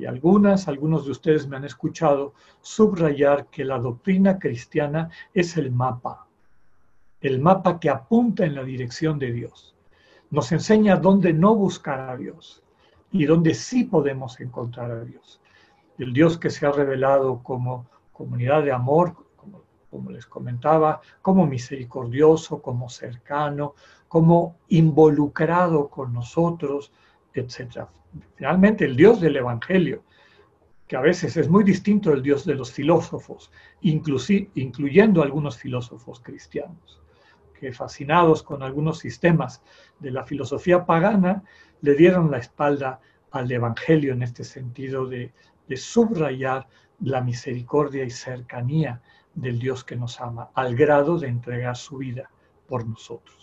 y 0.01 0.07
algunas, 0.07 0.67
algunos 0.67 1.05
de 1.05 1.11
ustedes 1.11 1.47
me 1.47 1.57
han 1.57 1.63
escuchado 1.63 2.33
subrayar 2.59 3.45
que 3.51 3.63
la 3.63 3.77
doctrina 3.77 4.39
cristiana 4.39 5.11
es 5.31 5.57
el 5.57 5.71
mapa, 5.71 6.25
el 7.19 7.39
mapa 7.39 7.79
que 7.79 7.91
apunta 7.91 8.43
en 8.43 8.55
la 8.55 8.63
dirección 8.63 9.19
de 9.19 9.31
Dios. 9.31 9.75
Nos 10.31 10.51
enseña 10.51 10.95
dónde 10.95 11.33
no 11.33 11.53
buscar 11.53 12.09
a 12.09 12.17
Dios 12.17 12.63
y 13.11 13.25
dónde 13.25 13.53
sí 13.53 13.83
podemos 13.83 14.39
encontrar 14.39 14.89
a 14.89 15.03
Dios. 15.03 15.39
El 15.99 16.13
Dios 16.13 16.39
que 16.39 16.49
se 16.49 16.65
ha 16.65 16.71
revelado 16.71 17.43
como 17.43 17.85
comunidad 18.11 18.63
de 18.63 18.71
amor, 18.71 19.13
como, 19.35 19.61
como 19.91 20.09
les 20.09 20.25
comentaba, 20.25 20.99
como 21.21 21.45
misericordioso, 21.45 22.59
como 22.59 22.89
cercano, 22.89 23.75
como 24.07 24.55
involucrado 24.69 25.89
con 25.89 26.11
nosotros, 26.11 26.91
etc. 27.33 27.85
Finalmente, 28.35 28.85
el 28.85 28.95
Dios 28.95 29.21
del 29.21 29.37
Evangelio, 29.37 30.03
que 30.87 30.97
a 30.97 31.01
veces 31.01 31.37
es 31.37 31.47
muy 31.47 31.63
distinto 31.63 32.09
del 32.09 32.21
Dios 32.21 32.45
de 32.45 32.55
los 32.55 32.71
filósofos, 32.71 33.51
incluyendo 33.81 35.23
algunos 35.23 35.57
filósofos 35.57 36.19
cristianos, 36.19 37.01
que 37.57 37.71
fascinados 37.71 38.43
con 38.43 38.61
algunos 38.61 38.99
sistemas 38.99 39.61
de 39.99 40.11
la 40.11 40.25
filosofía 40.25 40.85
pagana, 40.85 41.43
le 41.81 41.95
dieron 41.95 42.29
la 42.29 42.39
espalda 42.39 42.99
al 43.31 43.49
Evangelio 43.49 44.13
en 44.13 44.23
este 44.23 44.43
sentido 44.43 45.05
de, 45.05 45.31
de 45.67 45.77
subrayar 45.77 46.67
la 46.99 47.21
misericordia 47.21 48.03
y 48.03 48.09
cercanía 48.09 49.01
del 49.33 49.59
Dios 49.59 49.83
que 49.83 49.95
nos 49.95 50.19
ama, 50.19 50.49
al 50.53 50.75
grado 50.75 51.17
de 51.17 51.27
entregar 51.27 51.77
su 51.77 51.97
vida 51.97 52.29
por 52.67 52.85
nosotros. 52.85 53.40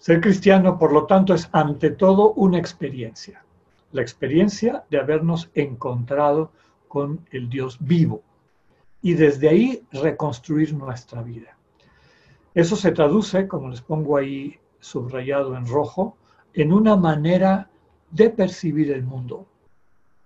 Ser 0.00 0.22
cristiano, 0.22 0.78
por 0.78 0.94
lo 0.94 1.04
tanto, 1.04 1.34
es 1.34 1.50
ante 1.52 1.90
todo 1.90 2.32
una 2.32 2.58
experiencia. 2.58 3.44
La 3.92 4.00
experiencia 4.00 4.82
de 4.88 4.98
habernos 4.98 5.50
encontrado 5.54 6.52
con 6.88 7.20
el 7.32 7.50
Dios 7.50 7.76
vivo 7.80 8.22
y 9.02 9.12
desde 9.12 9.50
ahí 9.50 9.84
reconstruir 9.92 10.72
nuestra 10.72 11.22
vida. 11.22 11.54
Eso 12.54 12.76
se 12.76 12.92
traduce, 12.92 13.46
como 13.46 13.68
les 13.68 13.82
pongo 13.82 14.16
ahí 14.16 14.58
subrayado 14.80 15.54
en 15.54 15.66
rojo, 15.66 16.16
en 16.54 16.72
una 16.72 16.96
manera 16.96 17.68
de 18.10 18.30
percibir 18.30 18.90
el 18.92 19.04
mundo, 19.04 19.46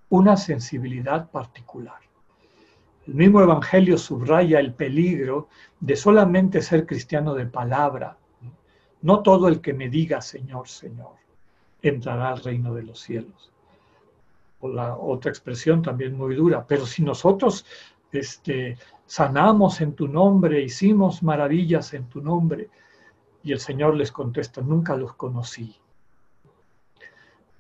una 0.09 0.37
sensibilidad 0.37 1.31
particular. 1.33 1.99
El 3.09 3.15
mismo 3.15 3.43
Evangelio 3.43 3.99
subraya 3.99 4.61
el 4.61 4.73
peligro 4.73 5.49
de 5.81 5.97
solamente 5.97 6.63
ser 6.63 6.87
cristiano 6.87 7.35
de 7.35 7.47
palabra. 7.47 8.17
No 9.05 9.21
todo 9.21 9.49
el 9.49 9.61
que 9.61 9.75
me 9.75 9.91
diga 9.91 10.23
Señor, 10.23 10.67
Señor, 10.67 11.13
entrará 11.83 12.31
al 12.31 12.43
reino 12.43 12.73
de 12.73 12.85
los 12.85 13.01
cielos. 13.01 13.53
O 14.61 14.69
la 14.69 14.97
otra 14.97 15.31
expresión 15.31 15.83
también 15.83 16.17
muy 16.17 16.35
dura, 16.35 16.65
pero 16.67 16.87
si 16.87 17.03
nosotros 17.03 17.67
este, 18.13 18.79
sanamos 19.05 19.83
en 19.83 19.93
tu 19.93 20.09
nombre, 20.09 20.63
hicimos 20.63 21.23
maravillas 21.23 21.93
en 21.93 22.09
tu 22.09 22.23
nombre, 22.23 22.71
y 23.43 23.53
el 23.53 23.61
Señor 23.61 23.95
les 23.95 24.11
contesta, 24.11 24.63
nunca 24.63 24.97
los 24.97 25.13
conocí. 25.17 25.77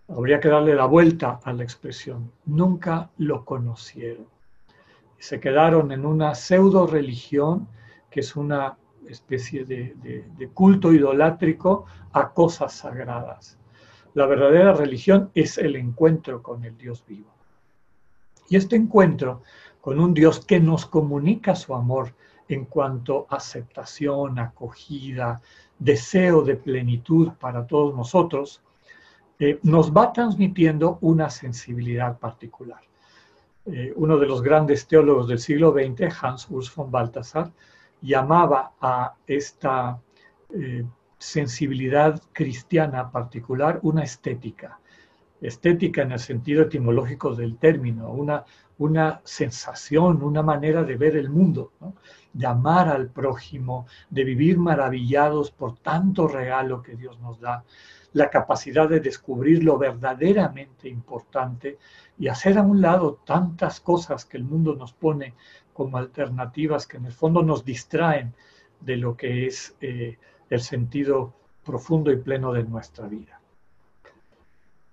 Habría 0.08 0.40
que 0.40 0.48
darle 0.48 0.74
la 0.74 0.86
vuelta 0.86 1.40
a 1.44 1.52
la 1.52 1.62
expresión, 1.62 2.32
nunca 2.46 3.10
lo 3.18 3.44
conocieron. 3.44 4.28
Se 5.18 5.40
quedaron 5.40 5.92
en 5.92 6.06
una 6.06 6.34
pseudo 6.34 6.86
religión, 6.86 7.68
que 8.10 8.20
es 8.20 8.34
una 8.34 8.78
especie 9.08 9.64
de, 9.64 10.50
culto 10.54 10.92
idolátrico 10.92 11.86
a 12.12 12.30
cosas 12.30 12.72
sagradas. 12.72 13.58
La 14.14 14.26
verdadera 14.26 14.72
religión 14.72 15.30
es 15.34 15.58
el 15.58 15.76
encuentro 15.76 16.42
con 16.42 16.64
el 16.64 16.76
Dios 16.76 17.04
vivo. 17.06 17.30
Y 18.48 18.56
este 18.56 18.76
encuentro 18.76 19.42
con 19.80 20.00
un 20.00 20.14
Dios 20.14 20.44
que 20.44 20.60
nos 20.60 20.86
comunica 20.86 21.56
su 21.56 21.74
amor 21.74 22.14
en 22.48 22.66
cuanto 22.66 23.26
a 23.30 23.36
aceptación, 23.36 24.38
acogida, 24.38 25.40
deseo 25.78 26.42
de 26.42 26.56
plenitud 26.56 27.32
para 27.40 27.66
todos 27.66 27.94
nosotros, 27.94 28.62
eh, 29.38 29.58
nos 29.62 29.92
va 29.92 30.12
transmitiendo 30.12 30.98
una 31.00 31.28
sensibilidad 31.28 32.18
particular. 32.18 32.80
Eh, 33.66 33.92
uno 33.96 34.18
de 34.18 34.26
los 34.26 34.42
grandes 34.42 34.86
teólogos 34.86 35.26
del 35.26 35.38
siglo 35.38 35.72
XX, 35.72 36.22
Hans 36.22 36.46
Urs 36.50 36.74
von 36.74 36.90
Balthasar, 36.90 37.50
llamaba 38.00 38.72
a 38.80 39.14
esta 39.26 40.00
eh, 40.50 40.84
sensibilidad 41.18 42.20
cristiana 42.32 43.10
particular 43.10 43.80
una 43.82 44.02
estética. 44.02 44.78
Estética 45.40 46.02
en 46.02 46.12
el 46.12 46.20
sentido 46.20 46.62
etimológico 46.62 47.34
del 47.34 47.56
término, 47.58 48.10
una, 48.10 48.44
una 48.78 49.20
sensación, 49.24 50.22
una 50.22 50.42
manera 50.42 50.84
de 50.84 50.96
ver 50.96 51.16
el 51.16 51.30
mundo, 51.30 51.72
de 52.32 52.46
amar 52.46 52.88
al 52.88 53.08
prójimo, 53.08 53.86
de 54.10 54.24
vivir 54.24 54.58
maravillados 54.58 55.50
por 55.50 55.78
tanto 55.78 56.28
regalo 56.28 56.82
que 56.82 56.96
Dios 56.96 57.18
nos 57.20 57.40
da, 57.40 57.64
la 58.14 58.30
capacidad 58.30 58.88
de 58.88 59.00
descubrir 59.00 59.64
lo 59.64 59.76
verdaderamente 59.76 60.88
importante 60.88 61.78
y 62.16 62.28
hacer 62.28 62.58
a 62.58 62.62
un 62.62 62.80
lado 62.80 63.20
tantas 63.26 63.80
cosas 63.80 64.24
que 64.24 64.36
el 64.36 64.44
mundo 64.44 64.76
nos 64.76 64.92
pone 64.92 65.34
como 65.74 65.98
alternativas 65.98 66.86
que 66.86 66.96
en 66.96 67.04
el 67.04 67.12
fondo 67.12 67.42
nos 67.42 67.64
distraen 67.64 68.32
de 68.80 68.96
lo 68.96 69.16
que 69.16 69.46
es 69.46 69.76
eh, 69.82 70.16
el 70.48 70.60
sentido 70.60 71.34
profundo 71.64 72.10
y 72.10 72.16
pleno 72.16 72.52
de 72.52 72.64
nuestra 72.64 73.06
vida. 73.06 73.40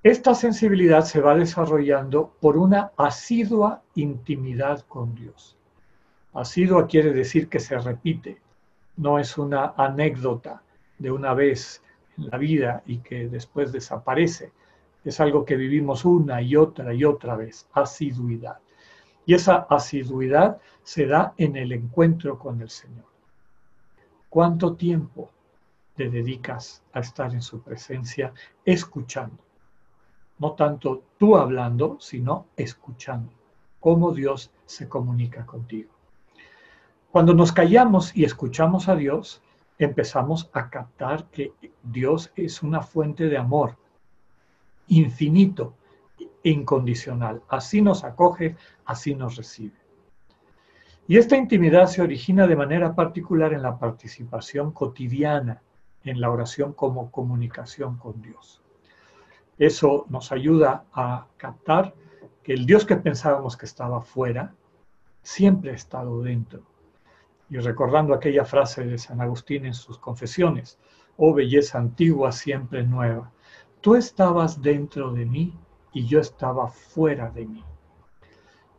Esta 0.03 0.33
sensibilidad 0.33 1.05
se 1.05 1.21
va 1.21 1.35
desarrollando 1.35 2.33
por 2.41 2.57
una 2.57 2.91
asidua 2.97 3.83
intimidad 3.95 4.81
con 4.87 5.13
Dios. 5.13 5.55
Asidua 6.33 6.87
quiere 6.87 7.13
decir 7.13 7.47
que 7.47 7.59
se 7.59 7.77
repite, 7.77 8.41
no 8.97 9.19
es 9.19 9.37
una 9.37 9.73
anécdota 9.77 10.63
de 10.97 11.11
una 11.11 11.33
vez 11.33 11.83
en 12.17 12.29
la 12.29 12.37
vida 12.37 12.81
y 12.87 12.97
que 12.97 13.27
después 13.27 13.71
desaparece. 13.71 14.51
Es 15.03 15.19
algo 15.19 15.45
que 15.45 15.55
vivimos 15.55 16.03
una 16.05 16.41
y 16.41 16.55
otra 16.55 16.93
y 16.93 17.03
otra 17.03 17.35
vez, 17.35 17.67
asiduidad. 17.73 18.57
Y 19.25 19.33
esa 19.33 19.67
asiduidad 19.69 20.59
se 20.83 21.05
da 21.05 21.33
en 21.37 21.55
el 21.55 21.71
encuentro 21.71 22.39
con 22.39 22.61
el 22.61 22.69
Señor. 22.69 23.05
¿Cuánto 24.29 24.75
tiempo 24.75 25.29
te 25.95 26.09
dedicas 26.09 26.83
a 26.93 27.01
estar 27.01 27.33
en 27.33 27.41
su 27.41 27.61
presencia 27.61 28.33
escuchando? 28.65 29.43
No 30.39 30.53
tanto 30.53 31.03
tú 31.17 31.37
hablando, 31.37 31.97
sino 31.99 32.47
escuchando 32.55 33.31
cómo 33.79 34.11
Dios 34.11 34.51
se 34.65 34.87
comunica 34.87 35.45
contigo. 35.45 35.91
Cuando 37.11 37.33
nos 37.33 37.51
callamos 37.51 38.15
y 38.15 38.23
escuchamos 38.23 38.87
a 38.87 38.95
Dios, 38.95 39.41
empezamos 39.77 40.49
a 40.53 40.69
captar 40.69 41.25
que 41.25 41.53
Dios 41.83 42.31
es 42.35 42.63
una 42.63 42.81
fuente 42.81 43.27
de 43.27 43.37
amor 43.37 43.75
infinito, 44.87 45.73
incondicional. 46.43 47.41
Así 47.49 47.81
nos 47.81 48.03
acoge, 48.03 48.55
así 48.85 49.15
nos 49.15 49.35
recibe. 49.35 49.75
Y 51.07 51.17
esta 51.17 51.35
intimidad 51.35 51.87
se 51.87 52.01
origina 52.01 52.47
de 52.47 52.55
manera 52.55 52.95
particular 52.95 53.53
en 53.53 53.61
la 53.61 53.77
participación 53.77 54.71
cotidiana 54.71 55.61
en 56.03 56.19
la 56.19 56.29
oración 56.29 56.73
como 56.73 57.11
comunicación 57.11 57.97
con 57.97 58.21
Dios. 58.21 58.61
Eso 59.57 60.05
nos 60.09 60.31
ayuda 60.31 60.85
a 60.93 61.27
captar 61.37 61.93
que 62.43 62.53
el 62.53 62.65
Dios 62.65 62.85
que 62.85 62.95
pensábamos 62.95 63.55
que 63.55 63.65
estaba 63.65 64.01
fuera, 64.01 64.53
siempre 65.21 65.71
ha 65.71 65.75
estado 65.75 66.21
dentro 66.21 66.63
y 67.49 67.57
recordando 67.57 68.13
aquella 68.13 68.45
frase 68.45 68.83
de 68.85 68.97
San 68.97 69.21
Agustín 69.21 69.65
en 69.65 69.73
sus 69.73 69.99
confesiones, 69.99 70.79
oh 71.17 71.33
belleza 71.33 71.77
antigua, 71.77 72.31
siempre 72.31 72.83
nueva, 72.83 73.31
tú 73.81 73.95
estabas 73.95 74.61
dentro 74.61 75.11
de 75.11 75.25
mí 75.25 75.53
y 75.93 76.05
yo 76.05 76.19
estaba 76.19 76.67
fuera 76.67 77.29
de 77.29 77.45
mí. 77.45 77.63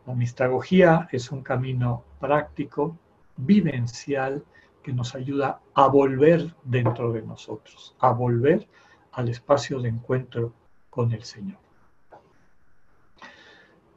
La 0.06 0.14
mistagogía 0.14 1.08
es 1.12 1.30
un 1.30 1.42
camino 1.42 2.04
práctico, 2.20 2.96
vivencial, 3.36 4.44
que 4.82 4.92
nos 4.92 5.14
ayuda 5.14 5.60
a 5.74 5.86
volver 5.86 6.54
dentro 6.64 7.12
de 7.12 7.22
nosotros, 7.22 7.94
a 8.00 8.10
volver 8.10 8.68
al 9.12 9.28
espacio 9.28 9.80
de 9.80 9.88
encuentro 9.88 10.52
con 10.90 11.12
el 11.12 11.22
Señor. 11.22 11.58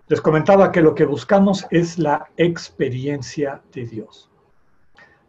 Les 0.07 0.21
comentaba 0.21 0.71
que 0.71 0.81
lo 0.81 0.93
que 0.93 1.05
buscamos 1.05 1.65
es 1.71 1.97
la 1.97 2.29
experiencia 2.37 3.63
de 3.73 3.87
Dios. 3.87 4.29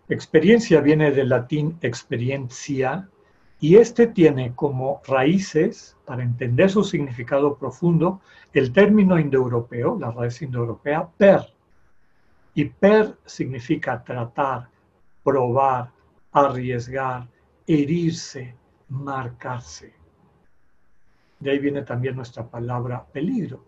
Experiencia 0.09 0.83
viene 0.83 1.11
del 1.11 1.31
latín 1.31 1.79
experiencia 1.81 3.09
y 3.59 3.77
este 3.77 4.07
tiene 4.07 4.55
como 4.55 5.01
raíces, 5.07 5.97
para 6.05 6.23
entender 6.23 6.71
su 6.71 6.85
significado 6.85 7.57
profundo, 7.57 8.21
el 8.53 8.73
término 8.73 9.19
indoeuropeo, 9.19 9.99
la 9.99 10.11
raíz 10.11 10.43
indoeuropea, 10.43 11.09
per. 11.17 11.41
Y 12.55 12.67
per 12.67 13.17
significa 13.25 14.03
tratar, 14.05 14.69
probar, 15.25 15.91
arriesgar, 16.33 17.29
herirse, 17.67 18.55
marcarse. 18.89 19.95
De 21.41 21.51
ahí 21.51 21.59
viene 21.59 21.83
también 21.83 22.17
nuestra 22.17 22.47
palabra 22.47 23.05
peligro. 23.13 23.65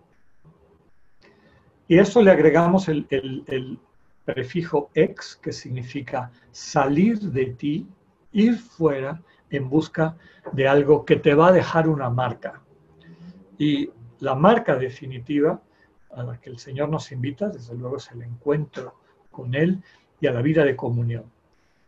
Y 1.87 1.99
eso 1.99 2.23
le 2.23 2.31
agregamos 2.31 2.89
el, 2.89 3.07
el, 3.11 3.79
prefijo 4.25 4.91
ex, 4.93 5.37
que 5.37 5.53
significa 5.53 6.31
salir 6.51 7.19
de 7.19 7.47
ti, 7.47 7.89
ir 8.33 8.59
fuera 8.59 9.23
en 9.51 9.69
busca 9.69 10.17
de 10.53 10.69
algo 10.69 11.05
que 11.05 11.17
te 11.17 11.35
va 11.35 11.49
a 11.49 11.53
dejar 11.53 11.89
una 11.89 12.11
marca. 12.11 12.63
Y 13.59 13.91
la 14.21 14.35
marca 14.35 14.77
definitiva 14.77 15.61
a 16.11 16.23
la 16.23 16.41
que 16.41 16.51
el 16.51 16.59
Señor 16.59 16.89
nos 16.89 17.13
invita, 17.13 17.49
desde 17.49 17.75
luego, 17.75 17.97
es 17.97 18.11
el 18.11 18.23
encuentro 18.23 18.95
con 19.31 19.55
Él 19.55 19.83
y 20.21 20.27
a 20.27 20.33
la 20.33 20.43
vida 20.43 20.65
de 20.65 20.77
comunión, 20.77 21.25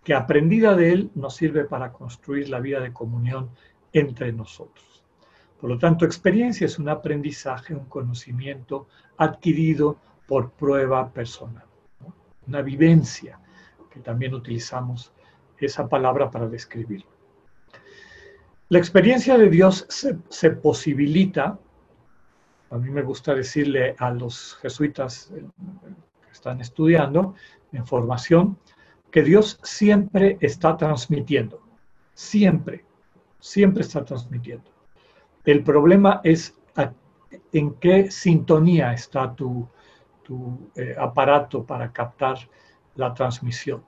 que 0.05 0.14
aprendida 0.14 0.75
de 0.75 0.92
Él 0.92 1.11
nos 1.14 1.37
sirve 1.37 1.64
para 1.64 1.92
construir 1.92 2.49
la 2.49 2.61
vida 2.61 2.81
de 2.81 2.92
comunión 2.92 3.51
entre 3.92 4.33
nosotros. 4.33 5.05
Por 5.61 5.70
lo 5.70 5.79
tanto, 5.79 6.05
experiencia 6.05 6.64
es 6.64 6.79
un 6.79 6.88
aprendizaje, 6.88 7.75
un 7.75 7.87
conocimiento 7.87 8.87
adquirido 9.16 9.99
por 10.27 10.51
prueba 10.53 11.11
personal 11.11 11.64
una 12.51 12.62
vivencia, 12.62 13.38
que 13.90 14.01
también 14.01 14.35
utilizamos 14.35 15.12
esa 15.59 15.88
palabra 15.88 16.31
para 16.31 16.49
describirlo. 16.49 17.09
La 18.71 18.79
experiencia 18.79 19.37
de 19.37 19.51
Dios 19.51 19.85
se, 20.29 20.51
posibilita, 20.53 21.59
a 22.71 22.79
mí 22.79 22.89
me 22.89 23.03
gusta 23.03 23.35
decirle 23.35 23.97
a 23.99 24.13
los 24.13 24.59
jesuitas 24.63 25.33
eh, 25.35 25.45
que 26.25 26.31
están 26.31 26.61
estudiando 26.61 27.35
en 27.73 27.85
formación, 27.85 28.57
que 29.11 29.25
Dios 29.25 29.59
siempre 29.65 30.39
está 30.41 30.77
transmitiendo, 30.77 31.61
siempre, 32.15 32.85
siempre 33.41 33.83
está 33.83 34.05
transmitiendo. 34.05 34.71
El 35.45 35.65
problema 35.65 36.21
es 36.23 36.57
en 37.53 37.75
qué 37.75 38.09
sintonía 38.09 38.93
está 38.93 39.35
tu, 39.35 39.69
eh, 40.77 40.95
aparato 40.97 41.65
para 41.67 41.91
captar 41.91 42.39
la 42.95 43.13
transmisión. 43.15 43.83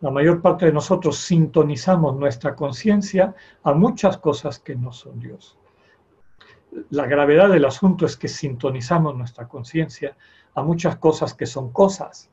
La 0.00 0.10
mayor 0.10 0.42
parte 0.42 0.66
de 0.66 0.72
nosotros 0.72 1.16
sintonizamos 1.18 2.16
nuestra 2.16 2.54
conciencia 2.54 3.34
a 3.62 3.72
muchas 3.72 4.18
cosas 4.18 4.58
que 4.58 4.76
no 4.76 4.92
son 4.92 5.18
Dios. 5.18 5.58
La 6.90 7.06
gravedad 7.06 7.48
del 7.48 7.64
asunto 7.64 8.04
es 8.04 8.16
que 8.16 8.28
sintonizamos 8.28 9.16
nuestra 9.16 9.48
conciencia 9.48 10.16
a 10.54 10.62
muchas 10.62 10.96
cosas 10.96 11.34
que 11.34 11.46
son 11.46 11.72
cosas. 11.72 12.30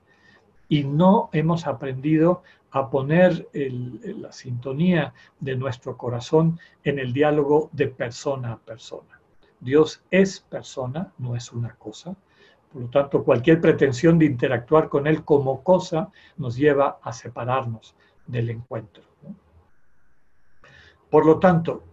y 0.70 0.84
no 0.86 1.30
hemos 1.34 1.68
aprendido 1.68 2.42
a 2.72 2.90
poner 2.90 3.48
la 3.54 4.32
sintonía 4.32 5.14
de 5.40 5.56
nuestro 5.56 5.98
corazón 5.98 6.60
en 6.84 6.98
el 6.98 7.14
diálogo 7.14 7.70
de 7.74 7.90
persona 7.90 8.54
a 8.54 8.58
persona. 8.58 9.20
Dios 9.60 10.02
es 10.10 10.40
persona, 10.40 11.12
no 11.20 11.36
es 11.36 11.52
una 11.52 11.76
cosa. 11.76 12.16
Por 12.74 12.82
lo 12.82 12.90
tanto, 12.90 13.24
cualquier 13.24 13.62
pretensión 13.62 14.18
de 14.18 14.26
interactuar 14.26 14.90
con 14.90 15.06
Él 15.06 15.24
como 15.24 15.64
cosa 15.64 16.10
nos 16.38 16.56
lleva 16.58 16.98
a 17.04 17.14
separarnos 17.14 17.96
del 18.26 18.50
encuentro. 18.50 19.04
Por 21.12 21.28
lo 21.28 21.38
tanto, 21.38 21.84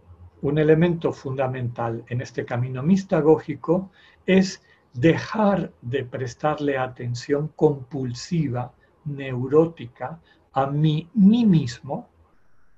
un 0.41 0.57
elemento 0.57 1.13
fundamental 1.13 2.03
en 2.07 2.21
este 2.21 2.45
camino 2.45 2.81
mistagógico 2.81 3.91
es 4.25 4.63
dejar 4.93 5.71
de 5.83 6.03
prestarle 6.03 6.79
atención 6.79 7.49
compulsiva, 7.55 8.73
neurótica, 9.05 10.19
a 10.53 10.65
mí, 10.65 11.07
mí 11.13 11.45
mismo, 11.45 12.09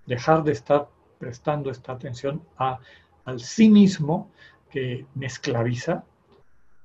dejar 0.06 0.44
de 0.44 0.52
estar 0.52 0.90
prestando 1.18 1.72
esta 1.72 1.94
atención 1.94 2.44
al 2.58 3.40
sí 3.40 3.70
mismo 3.70 4.30
que 4.70 5.06
me 5.16 5.28
esclaviza, 5.28 6.04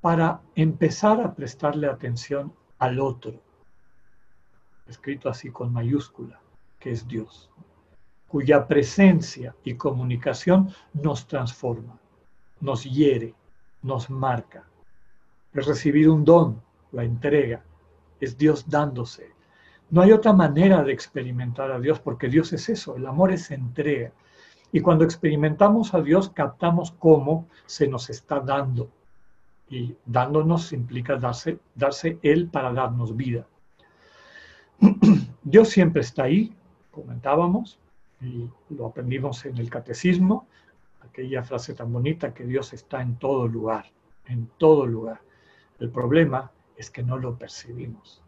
para 0.00 0.40
empezar 0.54 1.20
a 1.20 1.34
prestarle 1.34 1.88
atención 1.88 2.52
al 2.78 3.00
otro, 3.00 3.40
escrito 4.86 5.28
así 5.28 5.50
con 5.50 5.72
mayúscula, 5.72 6.40
que 6.78 6.92
es 6.92 7.06
Dios, 7.06 7.50
cuya 8.28 8.66
presencia 8.66 9.54
y 9.64 9.74
comunicación 9.74 10.72
nos 10.92 11.26
transforma, 11.26 11.98
nos 12.60 12.84
hiere, 12.84 13.34
nos 13.82 14.08
marca. 14.10 14.64
Es 15.52 15.66
recibir 15.66 16.08
un 16.08 16.24
don, 16.24 16.62
la 16.92 17.04
entrega, 17.04 17.64
es 18.20 18.38
Dios 18.38 18.68
dándose. 18.68 19.32
No 19.90 20.02
hay 20.02 20.12
otra 20.12 20.32
manera 20.32 20.82
de 20.82 20.92
experimentar 20.92 21.72
a 21.72 21.80
Dios 21.80 21.98
porque 21.98 22.28
Dios 22.28 22.52
es 22.52 22.68
eso, 22.68 22.96
el 22.96 23.06
amor 23.06 23.32
es 23.32 23.50
entrega. 23.50 24.12
Y 24.70 24.80
cuando 24.80 25.04
experimentamos 25.04 25.94
a 25.94 26.02
Dios 26.02 26.30
captamos 26.30 26.92
cómo 26.92 27.48
se 27.66 27.88
nos 27.88 28.10
está 28.10 28.40
dando. 28.40 28.90
Y 29.70 29.94
dándonos 30.06 30.72
implica 30.72 31.16
darse, 31.16 31.58
darse 31.74 32.18
Él 32.22 32.48
para 32.48 32.72
darnos 32.72 33.16
vida. 33.16 33.46
Dios 35.42 35.68
siempre 35.68 36.02
está 36.02 36.24
ahí, 36.24 36.54
comentábamos, 36.90 37.78
y 38.20 38.48
lo 38.70 38.86
aprendimos 38.86 39.44
en 39.44 39.58
el 39.58 39.70
catecismo, 39.70 40.46
aquella 41.00 41.42
frase 41.42 41.74
tan 41.74 41.92
bonita 41.92 42.34
que 42.34 42.44
Dios 42.44 42.72
está 42.72 43.00
en 43.00 43.16
todo 43.16 43.46
lugar, 43.46 43.86
en 44.26 44.48
todo 44.58 44.86
lugar. 44.86 45.20
El 45.78 45.90
problema 45.90 46.50
es 46.76 46.90
que 46.90 47.02
no 47.02 47.18
lo 47.18 47.36
percibimos, 47.36 48.22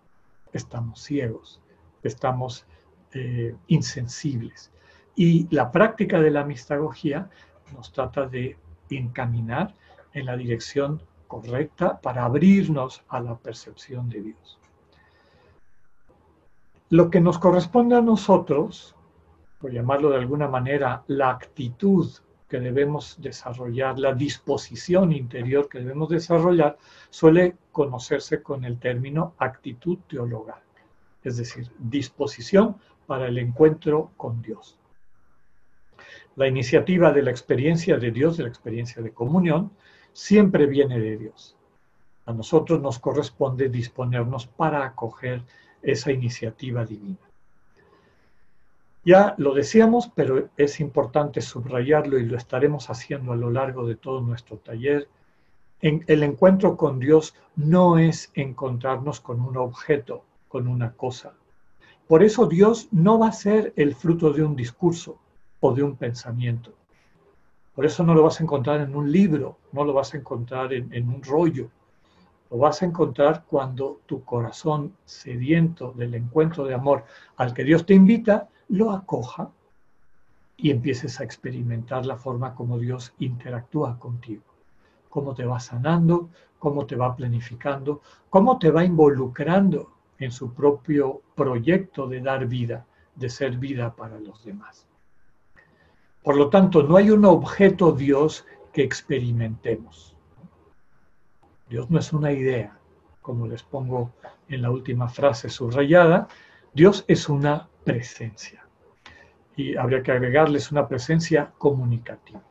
estamos 0.52 1.02
ciegos, 1.02 1.60
estamos 2.02 2.66
eh, 3.12 3.54
insensibles. 3.68 4.70
Y 5.16 5.48
la 5.54 5.70
práctica 5.70 6.20
de 6.20 6.30
la 6.30 6.44
mistagogía 6.44 7.28
nos 7.74 7.92
trata 7.92 8.26
de 8.26 8.56
encaminar 8.90 9.74
en 10.12 10.26
la 10.26 10.36
dirección 10.36 11.02
correcta 11.30 12.00
para 12.00 12.24
abrirnos 12.24 13.02
a 13.08 13.20
la 13.20 13.36
percepción 13.38 14.08
de 14.08 14.20
Dios. 14.20 14.58
Lo 16.88 17.08
que 17.08 17.20
nos 17.20 17.38
corresponde 17.38 17.94
a 17.94 18.00
nosotros, 18.00 18.96
por 19.60 19.70
llamarlo 19.70 20.10
de 20.10 20.16
alguna 20.16 20.48
manera, 20.48 21.04
la 21.06 21.30
actitud 21.30 22.10
que 22.48 22.58
debemos 22.58 23.16
desarrollar, 23.20 23.96
la 23.96 24.12
disposición 24.12 25.12
interior 25.12 25.68
que 25.68 25.78
debemos 25.78 26.08
desarrollar, 26.08 26.76
suele 27.08 27.56
conocerse 27.70 28.42
con 28.42 28.64
el 28.64 28.80
término 28.80 29.34
actitud 29.38 29.98
teologal, 30.08 30.62
es 31.22 31.36
decir, 31.36 31.70
disposición 31.78 32.76
para 33.06 33.28
el 33.28 33.38
encuentro 33.38 34.10
con 34.16 34.42
Dios. 34.42 34.76
La 36.34 36.48
iniciativa 36.48 37.12
de 37.12 37.22
la 37.22 37.30
experiencia 37.30 37.98
de 37.98 38.10
Dios, 38.10 38.36
de 38.36 38.42
la 38.42 38.48
experiencia 38.48 39.00
de 39.00 39.12
comunión, 39.12 39.70
siempre 40.12 40.66
viene 40.66 40.98
de 40.98 41.16
Dios. 41.16 41.56
A 42.26 42.32
nosotros 42.32 42.80
nos 42.80 42.98
corresponde 42.98 43.68
disponernos 43.68 44.46
para 44.46 44.84
acoger 44.84 45.42
esa 45.82 46.12
iniciativa 46.12 46.84
divina. 46.84 47.18
Ya 49.04 49.34
lo 49.38 49.54
decíamos, 49.54 50.10
pero 50.14 50.50
es 50.56 50.78
importante 50.78 51.40
subrayarlo 51.40 52.18
y 52.18 52.26
lo 52.26 52.36
estaremos 52.36 52.90
haciendo 52.90 53.32
a 53.32 53.36
lo 53.36 53.50
largo 53.50 53.86
de 53.86 53.96
todo 53.96 54.20
nuestro 54.20 54.58
taller. 54.58 55.08
En 55.80 56.04
el 56.06 56.22
encuentro 56.22 56.76
con 56.76 57.00
Dios 57.00 57.34
no 57.56 57.98
es 57.98 58.30
encontrarnos 58.34 59.20
con 59.20 59.40
un 59.40 59.56
objeto, 59.56 60.24
con 60.48 60.68
una 60.68 60.92
cosa. 60.92 61.32
Por 62.06 62.22
eso 62.22 62.46
Dios 62.46 62.88
no 62.90 63.18
va 63.18 63.28
a 63.28 63.32
ser 63.32 63.72
el 63.76 63.94
fruto 63.94 64.32
de 64.32 64.42
un 64.42 64.54
discurso 64.54 65.18
o 65.60 65.72
de 65.72 65.82
un 65.82 65.96
pensamiento. 65.96 66.74
Por 67.80 67.86
eso 67.86 68.04
no 68.04 68.12
lo 68.12 68.24
vas 68.24 68.38
a 68.38 68.42
encontrar 68.42 68.82
en 68.82 68.94
un 68.94 69.10
libro, 69.10 69.56
no 69.72 69.84
lo 69.84 69.94
vas 69.94 70.12
a 70.12 70.18
encontrar 70.18 70.70
en, 70.74 70.92
en 70.92 71.08
un 71.08 71.22
rollo. 71.22 71.70
Lo 72.50 72.58
vas 72.58 72.82
a 72.82 72.84
encontrar 72.84 73.44
cuando 73.48 74.02
tu 74.04 74.22
corazón 74.22 74.94
sediento 75.06 75.90
del 75.92 76.14
encuentro 76.14 76.66
de 76.66 76.74
amor 76.74 77.06
al 77.36 77.54
que 77.54 77.64
Dios 77.64 77.86
te 77.86 77.94
invita, 77.94 78.50
lo 78.68 78.90
acoja 78.90 79.48
y 80.58 80.70
empieces 80.70 81.20
a 81.20 81.24
experimentar 81.24 82.04
la 82.04 82.18
forma 82.18 82.54
como 82.54 82.78
Dios 82.78 83.14
interactúa 83.18 83.98
contigo. 83.98 84.44
Cómo 85.08 85.32
te 85.32 85.46
va 85.46 85.58
sanando, 85.58 86.28
cómo 86.58 86.84
te 86.84 86.96
va 86.96 87.16
planificando, 87.16 88.02
cómo 88.28 88.58
te 88.58 88.70
va 88.70 88.84
involucrando 88.84 89.90
en 90.18 90.32
su 90.32 90.52
propio 90.52 91.22
proyecto 91.34 92.06
de 92.06 92.20
dar 92.20 92.46
vida, 92.46 92.84
de 93.14 93.30
ser 93.30 93.56
vida 93.56 93.96
para 93.96 94.20
los 94.20 94.44
demás. 94.44 94.89
Por 96.22 96.36
lo 96.36 96.50
tanto, 96.50 96.82
no 96.82 96.96
hay 96.96 97.10
un 97.10 97.24
objeto 97.24 97.92
Dios 97.92 98.44
que 98.72 98.82
experimentemos. 98.82 100.14
Dios 101.68 101.90
no 101.90 101.98
es 101.98 102.12
una 102.12 102.32
idea, 102.32 102.78
como 103.22 103.46
les 103.46 103.62
pongo 103.62 104.12
en 104.48 104.62
la 104.62 104.70
última 104.70 105.08
frase 105.08 105.48
subrayada. 105.48 106.28
Dios 106.74 107.04
es 107.08 107.28
una 107.28 107.68
presencia. 107.84 108.66
Y 109.56 109.76
habría 109.76 110.02
que 110.02 110.12
agregarles 110.12 110.70
una 110.70 110.86
presencia 110.88 111.52
comunicativa. 111.56 112.42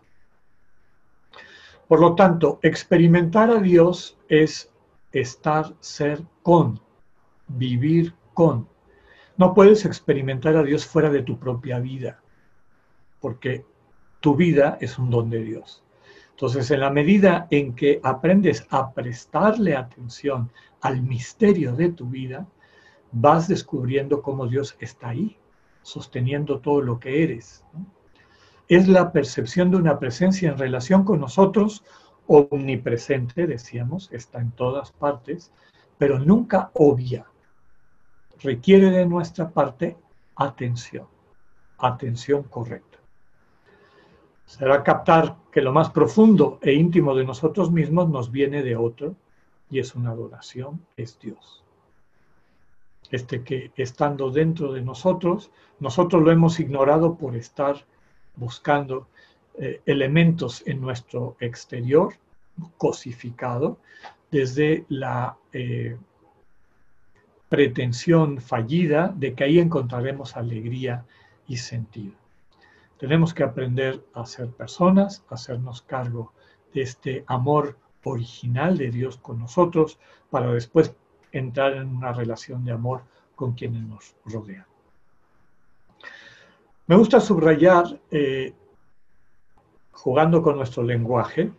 Por 1.87 1.99
lo 1.99 2.15
tanto, 2.15 2.59
experimentar 2.63 3.49
a 3.49 3.59
Dios 3.59 4.17
es 4.29 4.71
estar, 5.11 5.73
ser 5.79 6.21
con, 6.43 6.79
vivir 7.47 8.13
con. 8.33 8.67
No 9.37 9.53
puedes 9.53 9.85
experimentar 9.85 10.55
a 10.55 10.63
Dios 10.63 10.85
fuera 10.85 11.09
de 11.09 11.23
tu 11.23 11.39
propia 11.39 11.79
vida 11.79 12.18
porque 13.19 13.65
tu 14.19 14.35
vida 14.35 14.77
es 14.81 14.97
un 14.99 15.09
don 15.09 15.29
de 15.29 15.43
Dios. 15.43 15.83
Entonces, 16.31 16.71
en 16.71 16.79
la 16.79 16.89
medida 16.89 17.47
en 17.51 17.75
que 17.75 17.99
aprendes 18.01 18.65
a 18.69 18.93
prestarle 18.93 19.75
atención 19.75 20.49
al 20.81 21.01
misterio 21.01 21.75
de 21.75 21.89
tu 21.89 22.05
vida, 22.05 22.47
vas 23.11 23.47
descubriendo 23.47 24.21
cómo 24.21 24.47
Dios 24.47 24.77
está 24.79 25.09
ahí, 25.09 25.37
sosteniendo 25.81 26.59
todo 26.59 26.81
lo 26.81 26.99
que 26.99 27.23
eres. 27.23 27.65
Es 28.69 28.87
la 28.87 29.11
percepción 29.11 29.71
de 29.71 29.77
una 29.77 29.99
presencia 29.99 30.49
en 30.49 30.57
relación 30.57 31.03
con 31.03 31.19
nosotros, 31.19 31.83
omnipresente, 32.27 33.47
decíamos, 33.47 34.09
está 34.13 34.39
en 34.39 34.51
todas 34.51 34.91
partes, 34.91 35.51
pero 35.97 36.19
nunca 36.19 36.71
obvia. 36.73 37.25
Requiere 38.41 38.91
de 38.91 39.05
nuestra 39.05 39.49
parte 39.49 39.97
atención, 40.35 41.07
atención 41.79 42.43
correcta 42.43 42.88
será 44.49 44.83
captar 44.83 45.37
que 45.51 45.61
lo 45.61 45.71
más 45.71 45.91
profundo 45.91 46.57
e 46.63 46.73
íntimo 46.73 47.13
de 47.13 47.23
nosotros 47.23 47.71
mismos 47.71 48.09
nos 48.09 48.31
viene 48.31 48.63
de 48.63 48.75
otro 48.75 49.15
y 49.69 49.77
es 49.77 49.93
una 49.93 50.09
adoración, 50.09 50.83
es 50.97 51.19
Dios. 51.19 51.63
Este 53.11 53.43
que 53.43 53.71
estando 53.75 54.31
dentro 54.31 54.73
de 54.73 54.81
nosotros, 54.81 55.51
nosotros 55.79 56.23
lo 56.23 56.31
hemos 56.31 56.59
ignorado 56.59 57.15
por 57.15 57.35
estar 57.35 57.75
buscando 58.35 59.07
eh, 59.59 59.81
elementos 59.85 60.63
en 60.65 60.81
nuestro 60.81 61.35
exterior, 61.39 62.15
cosificado, 62.77 63.77
desde 64.31 64.83
la 64.89 65.37
eh, 65.53 65.95
pretensión 67.49 68.41
fallida 68.41 69.13
de 69.15 69.35
que 69.35 69.43
ahí 69.43 69.59
encontraremos 69.59 70.35
alegría 70.35 71.05
y 71.47 71.57
sentido. 71.57 72.18
Tenemos 72.99 73.33
que 73.33 73.43
aprender 73.43 74.05
a 74.13 74.25
ser 74.25 74.49
personas, 74.49 75.23
a 75.29 75.35
hacernos 75.35 75.81
cargo 75.81 76.33
de 76.73 76.81
este 76.81 77.23
amor 77.27 77.77
original 78.03 78.77
de 78.77 78.91
Dios 78.91 79.17
con 79.17 79.39
nosotros 79.39 79.97
para 80.29 80.51
después 80.51 80.93
entrar 81.31 81.73
en 81.73 81.95
una 81.95 82.11
relación 82.11 82.65
de 82.65 82.73
amor 82.73 83.03
con 83.35 83.53
quienes 83.53 83.83
nos 83.83 84.15
rodean. 84.25 84.65
Me 86.87 86.97
gusta 86.97 87.21
subrayar, 87.21 87.85
eh, 88.11 88.53
jugando 89.91 90.41
con 90.41 90.57
nuestro 90.57 90.83
lenguaje, 90.83 91.53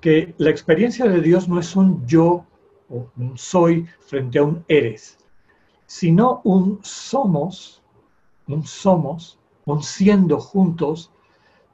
que 0.00 0.34
la 0.38 0.48
experiencia 0.48 1.06
de 1.06 1.20
Dios 1.20 1.46
no 1.46 1.60
es 1.60 1.76
un 1.76 2.06
yo 2.06 2.46
o 2.88 3.10
un 3.16 3.36
soy 3.36 3.86
frente 4.00 4.38
a 4.38 4.44
un 4.44 4.64
eres. 4.68 5.18
sino 5.88 6.40
un 6.42 6.80
somos, 6.82 7.80
un 8.48 8.64
somos, 8.64 9.38
siendo 9.80 10.38
juntos, 10.38 11.12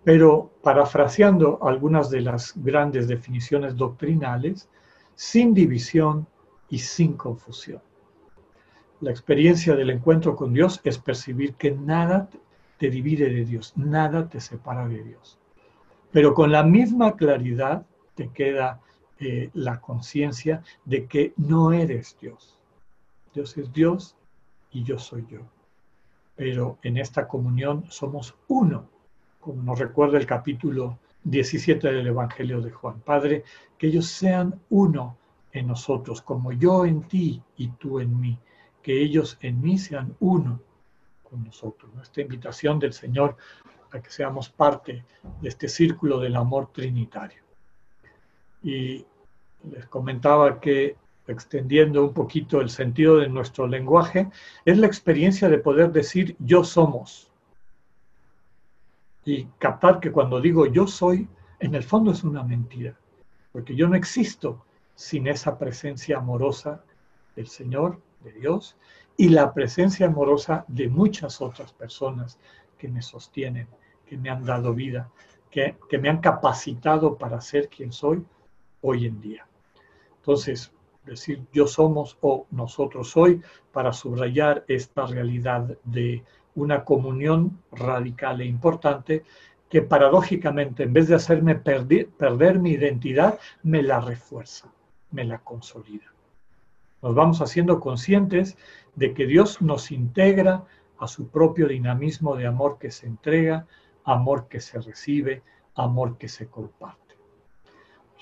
pero 0.05 0.51
parafraseando 0.63 1.59
algunas 1.63 2.11
de 2.11 2.23
las 2.23 2.55
grandes 2.57 3.07
definiciones 3.07 3.77
doctrinales, 3.77 4.69
sin 5.15 5.55
división 5.55 6.27
y 6.69 6.79
sin 6.79 7.15
confusión. 7.15 7.81
La 9.01 9.11
experiencia 9.11 9.77
del 9.77 9.91
encuentro 9.91 10.35
con 10.35 10.53
Dios 10.53 10.81
es 10.85 10.99
percibir 10.99 11.55
que 11.55 11.73
nada 11.73 12.29
te 12.79 12.89
divide 12.89 13.29
de 13.29 13.45
Dios, 13.45 13.75
nada 13.77 14.29
te 14.29 14.41
separa 14.41 14.89
de 14.89 15.03
Dios. 15.03 15.39
Pero 16.11 16.35
con 16.35 16.51
la 16.51 16.63
misma 16.63 17.17
claridad 17.17 17.87
te 18.15 18.29
queda 18.29 18.81
eh, 19.19 19.51
la 19.55 19.81
conciencia 19.81 20.63
de 20.85 21.07
que 21.07 21.33
no 21.37 21.73
eres 21.73 22.17
Dios. 22.21 22.59
Dios 23.35 23.57
es 23.57 23.73
Dios 23.73 24.17
y 24.71 24.83
yo 24.83 24.99
soy 24.99 25.27
yo. 25.29 25.41
Pero 26.35 26.79
en 26.83 26.97
esta 26.97 27.29
comunión 27.29 27.85
somos 27.89 28.35
uno, 28.49 28.89
como 29.41 29.63
nos 29.63 29.79
recuerda 29.79 30.19
el 30.19 30.27
capítulo 30.27 30.99
17 31.25 31.93
del 31.93 32.07
Evangelio 32.07 32.61
de 32.61 32.71
Juan. 32.71 33.01
Padre, 33.01 33.45
que 33.79 33.89
ellos 33.89 34.07
sean 34.07 34.61
uno 34.71 35.17
en 35.53 35.67
nosotros, 35.67 36.23
como 36.23 36.53
yo 36.53 36.85
en 36.87 37.03
ti 37.03 37.43
y 37.57 37.69
tú 37.69 38.01
en 38.01 38.19
mí, 38.19 38.39
que 38.83 39.01
ellos 39.01 39.39
en 39.41 39.61
mí 39.61 39.79
sean 39.79 40.17
uno 40.21 40.61
con 41.23 41.45
nosotros. 41.45 41.91
Esta 42.03 42.21
invitación 42.21 42.79
del 42.79 42.93
Señor 42.93 43.37
a 43.93 44.01
que 44.01 44.11
seamos 44.11 44.49
parte 44.49 45.05
de 45.41 45.49
este 45.49 45.69
círculo 45.69 46.19
del 46.19 46.37
amor 46.37 46.71
trinitario. 46.73 47.43
Y 48.63 49.05
les 49.71 49.87
comentaba 49.87 50.61
que 50.61 50.97
extendiendo 51.27 52.05
un 52.05 52.13
poquito 52.13 52.61
el 52.61 52.71
sentido 52.71 53.17
de 53.17 53.29
nuestro 53.29 53.67
lenguaje, 53.67 54.29
es 54.65 54.79
la 54.79 54.87
experiencia 54.87 55.49
de 55.49 55.59
poder 55.59 55.93
decir 55.93 56.37
yo 56.39 56.65
somos. 56.65 57.31
Y 59.25 59.45
captar 59.59 60.01
que 60.01 60.11
cuando 60.11 60.41
digo 60.41 60.67
yo 60.67 60.87
soy, 60.87 61.29
en 61.61 61.75
el 61.75 61.85
fondo 61.85 62.11
es 62.11 62.25
una 62.25 62.43
mentira, 62.43 62.97
porque 63.53 63.77
yo 63.77 63.89
no 63.89 63.95
existo 63.95 64.65
sin 64.95 65.29
esa 65.29 65.59
presencia 65.59 66.19
amorosa 66.19 66.83
del 67.37 67.47
Señor, 67.47 68.01
de 68.25 68.33
Dios, 68.33 68.77
y 69.17 69.29
la 69.29 69.55
presencia 69.55 70.07
amorosa 70.07 70.65
de 70.69 70.89
muchas 70.89 71.41
otras 71.41 71.73
personas 71.73 72.39
que 72.79 72.89
me 72.89 73.03
sostienen, 73.03 73.69
que 74.07 74.17
me 74.17 74.29
han 74.29 74.45
dado 74.45 74.75
vida, 74.75 75.09
que, 75.51 75.77
que 75.89 75.99
me 75.99 76.09
han 76.09 76.19
capacitado 76.19 77.17
para 77.17 77.41
ser 77.41 77.69
quien 77.69 77.93
soy 77.93 78.25
hoy 78.81 79.07
en 79.07 79.21
día. 79.21 79.47
Entonces, 80.17 80.73
decir 81.05 81.43
yo 81.53 81.67
somos 81.67 82.17
o 82.21 82.47
nosotros 82.51 83.17
hoy 83.17 83.41
para 83.73 83.93
subrayar 83.93 84.65
esta 84.69 85.07
realidad 85.07 85.77
de 85.85 86.23
una 86.55 86.85
comunión 86.85 87.59
radical 87.73 88.41
e 88.41 88.47
importante 88.47 89.25
que 89.69 89.83
paradójicamente 89.83 90.83
en 90.83 90.93
vez 90.93 91.09
de 91.09 91.15
hacerme 91.15 91.55
perder, 91.55 92.09
perder 92.11 92.59
mi 92.59 92.73
identidad, 92.73 93.39
me 93.63 93.83
la 93.83 94.01
refuerza, 94.01 94.71
me 95.11 95.25
la 95.25 95.39
consolida. 95.39 96.13
Nos 97.01 97.15
vamos 97.15 97.41
haciendo 97.41 97.81
conscientes 97.81 98.57
de 98.95 99.15
que 99.15 99.27
Dios 99.27 99.63
nos 99.63 99.91
integra 99.91 100.65
a 100.99 101.09
su 101.09 101.29
propio 101.29 101.69
dinamismo 101.69 102.37
de 102.37 102.47
amor 102.47 102.79
que 102.79 102.91
se 102.91 103.07
entrega, 103.07 103.67
amor 104.05 104.47
que 104.49 104.61
se 104.61 104.79
recibe, 104.79 105.43
amor 105.75 106.19
que 106.19 106.29
se 106.29 106.47
comparte. 106.47 107.17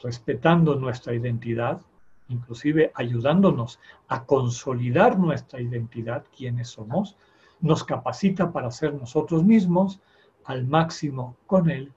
Respetando 0.03 0.77
nuestra 0.77 1.15
identidad, 1.15 1.83
inclusive 2.31 2.93
ayudándonos 2.95 3.79
a 4.09 4.25
consolidar 4.25 5.19
nuestra 5.19 5.61
identidad, 5.61 6.25
quienes 6.37 6.69
somos, 6.69 7.17
nos 7.61 7.85
capacita 7.85 8.53
para 8.53 8.71
ser 8.71 8.95
nosotros 8.95 9.45
mismos 9.45 10.01
al 10.45 10.67
máximo 10.67 11.37
con 11.47 11.69
Él 11.69 11.93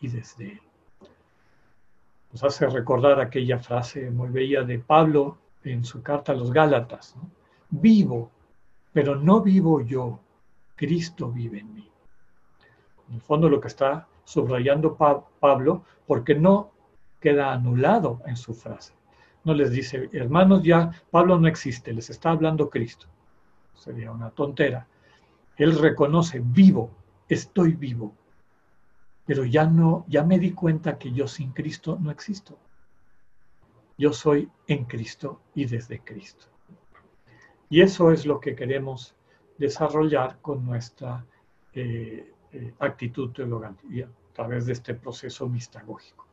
y 0.00 0.08
desde 0.08 0.52
Él. 0.52 0.60
Nos 2.32 2.42
hace 2.44 2.66
recordar 2.66 3.20
aquella 3.20 3.58
frase 3.58 4.10
muy 4.10 4.30
bella 4.30 4.62
de 4.62 4.78
Pablo 4.78 5.36
en 5.64 5.84
su 5.84 6.02
carta 6.02 6.32
a 6.32 6.34
los 6.34 6.50
Gálatas. 6.50 7.14
Vivo, 7.68 8.30
pero 8.92 9.16
no 9.16 9.42
vivo 9.42 9.82
yo, 9.82 10.18
Cristo 10.76 11.30
vive 11.30 11.58
en 11.58 11.74
mí. 11.74 11.90
En 13.08 13.16
el 13.16 13.20
fondo 13.20 13.50
lo 13.50 13.60
que 13.60 13.68
está 13.68 14.08
subrayando 14.24 14.96
Pablo, 14.96 15.84
porque 16.06 16.34
no 16.34 16.70
queda 17.20 17.52
anulado 17.52 18.20
en 18.26 18.36
su 18.36 18.54
frase 18.54 18.94
no 19.44 19.54
les 19.54 19.70
dice, 19.70 20.08
hermanos, 20.12 20.62
ya 20.62 20.90
Pablo 21.10 21.38
no 21.38 21.48
existe, 21.48 21.92
les 21.92 22.10
está 22.10 22.30
hablando 22.30 22.70
Cristo. 22.70 23.06
Sería 23.74 24.12
una 24.12 24.30
tontera. 24.30 24.86
Él 25.56 25.78
reconoce, 25.78 26.40
vivo, 26.44 26.90
estoy 27.28 27.72
vivo, 27.72 28.14
pero 29.26 29.44
ya 29.44 29.66
no, 29.66 30.04
ya 30.08 30.24
me 30.24 30.38
di 30.38 30.52
cuenta 30.52 30.98
que 30.98 31.12
yo 31.12 31.26
sin 31.26 31.52
Cristo 31.52 31.98
no 32.00 32.10
existo. 32.10 32.58
Yo 33.98 34.12
soy 34.12 34.48
en 34.66 34.84
Cristo 34.84 35.40
y 35.54 35.66
desde 35.66 36.00
Cristo. 36.00 36.46
Y 37.68 37.80
eso 37.80 38.10
es 38.10 38.26
lo 38.26 38.40
que 38.40 38.54
queremos 38.54 39.14
desarrollar 39.58 40.38
con 40.40 40.64
nuestra 40.64 41.24
eh, 41.72 42.32
eh, 42.52 42.74
actitud 42.78 43.30
a 43.40 44.34
través 44.34 44.66
de 44.66 44.72
este 44.72 44.94
proceso 44.94 45.48
mistagógico. 45.48 46.26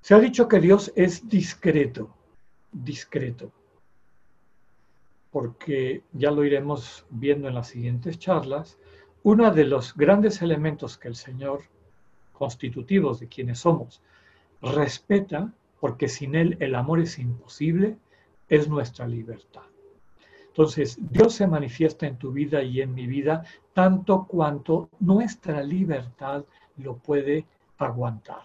Se 0.00 0.14
ha 0.14 0.18
dicho 0.18 0.48
que 0.48 0.60
Dios 0.60 0.92
es 0.96 1.28
discreto, 1.28 2.14
discreto, 2.72 3.52
porque 5.30 6.02
ya 6.12 6.30
lo 6.30 6.44
iremos 6.44 7.04
viendo 7.10 7.48
en 7.48 7.54
las 7.54 7.68
siguientes 7.68 8.18
charlas, 8.18 8.78
uno 9.22 9.50
de 9.50 9.64
los 9.64 9.94
grandes 9.94 10.40
elementos 10.40 10.96
que 10.96 11.08
el 11.08 11.16
Señor, 11.16 11.64
constitutivos 12.32 13.20
de 13.20 13.28
quienes 13.28 13.58
somos, 13.60 14.00
respeta, 14.62 15.52
porque 15.80 16.08
sin 16.08 16.34
Él 16.34 16.56
el 16.60 16.74
amor 16.74 17.00
es 17.00 17.18
imposible, 17.18 17.98
es 18.48 18.68
nuestra 18.68 19.06
libertad. 19.06 19.62
Entonces, 20.48 20.98
Dios 20.98 21.34
se 21.34 21.46
manifiesta 21.46 22.06
en 22.06 22.16
tu 22.16 22.32
vida 22.32 22.62
y 22.62 22.80
en 22.80 22.94
mi 22.94 23.06
vida 23.06 23.44
tanto 23.74 24.26
cuanto 24.26 24.88
nuestra 24.98 25.62
libertad 25.62 26.44
lo 26.78 26.96
puede 26.96 27.44
aguantar 27.78 28.42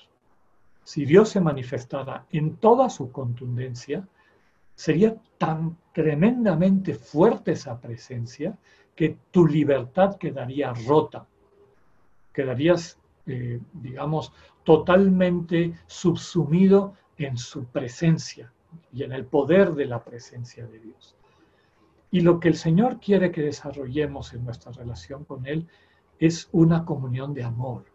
si 0.86 1.04
Dios 1.04 1.30
se 1.30 1.42
manifestara 1.42 2.28
en 2.30 2.58
toda 2.58 2.90
su 2.90 3.12
contundencia, 3.12 4.08
sería 4.76 5.16
tan 5.40 5.76
tremendamente 5.94 6.94
fuerte 6.94 7.54
esa 7.54 7.82
presencia 7.82 8.56
que 8.96 9.18
tu 9.32 9.48
libertad 9.48 10.18
quedaría 10.18 10.74
rota, 10.74 11.26
quedarías, 12.32 13.00
eh, 13.26 13.60
digamos, 13.74 14.32
totalmente 14.64 15.74
subsumido 15.88 16.94
en 17.18 17.36
su 17.36 17.66
presencia 17.66 18.54
y 18.94 19.02
en 19.02 19.12
el 19.12 19.26
poder 19.26 19.74
de 19.74 19.86
la 19.86 20.04
presencia 20.04 20.68
de 20.68 20.80
Dios. 20.80 21.16
Y 22.12 22.22
lo 22.22 22.40
que 22.40 22.50
el 22.50 22.56
Señor 22.56 23.00
quiere 23.00 23.32
que 23.32 23.42
desarrollemos 23.42 24.34
en 24.34 24.46
nuestra 24.46 24.72
relación 24.72 25.24
con 25.24 25.48
Él 25.48 25.68
es 26.20 26.48
una 26.52 26.86
comunión 26.86 27.34
de 27.34 27.44
amor, 27.44 27.86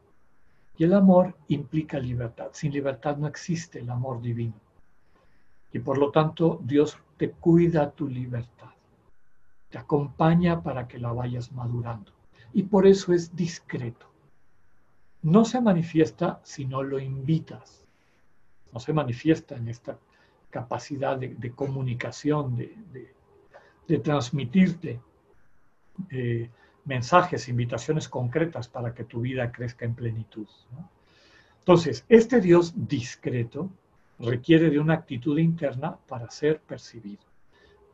y 0.80 0.84
el 0.84 0.94
amor 0.94 1.36
implica 1.48 1.98
libertad. 1.98 2.48
Sin 2.52 2.72
libertad 2.72 3.18
no 3.18 3.26
existe 3.26 3.80
el 3.80 3.90
amor 3.90 4.22
divino. 4.22 4.54
Y 5.74 5.78
por 5.80 5.98
lo 5.98 6.10
tanto 6.10 6.58
Dios 6.64 6.96
te 7.18 7.32
cuida 7.32 7.90
tu 7.90 8.08
libertad. 8.08 8.70
Te 9.68 9.76
acompaña 9.76 10.62
para 10.62 10.88
que 10.88 10.98
la 10.98 11.12
vayas 11.12 11.52
madurando. 11.52 12.12
Y 12.54 12.62
por 12.62 12.86
eso 12.86 13.12
es 13.12 13.36
discreto. 13.36 14.06
No 15.20 15.44
se 15.44 15.60
manifiesta 15.60 16.40
si 16.44 16.64
no 16.64 16.82
lo 16.82 16.98
invitas. 16.98 17.84
No 18.72 18.80
se 18.80 18.94
manifiesta 18.94 19.56
en 19.56 19.68
esta 19.68 19.98
capacidad 20.48 21.18
de, 21.18 21.52
comunicación, 21.52 22.56
de, 22.56 23.98
transmitirte. 23.98 24.98
Eh, 26.08 26.48
mensajes, 26.90 27.48
invitaciones 27.48 28.08
concretas 28.08 28.66
para 28.66 28.92
que 28.92 29.04
tu 29.04 29.20
vida 29.20 29.52
crezca 29.52 29.84
en 29.84 29.94
plenitud. 29.94 30.48
Entonces, 31.60 32.04
este 32.08 32.40
Dios 32.40 32.74
discreto 32.74 33.70
requiere 34.18 34.70
de 34.70 34.80
una 34.80 34.94
actitud 34.94 35.38
interna 35.38 35.96
para 36.08 36.28
ser 36.30 36.60
percibido. 36.60 37.22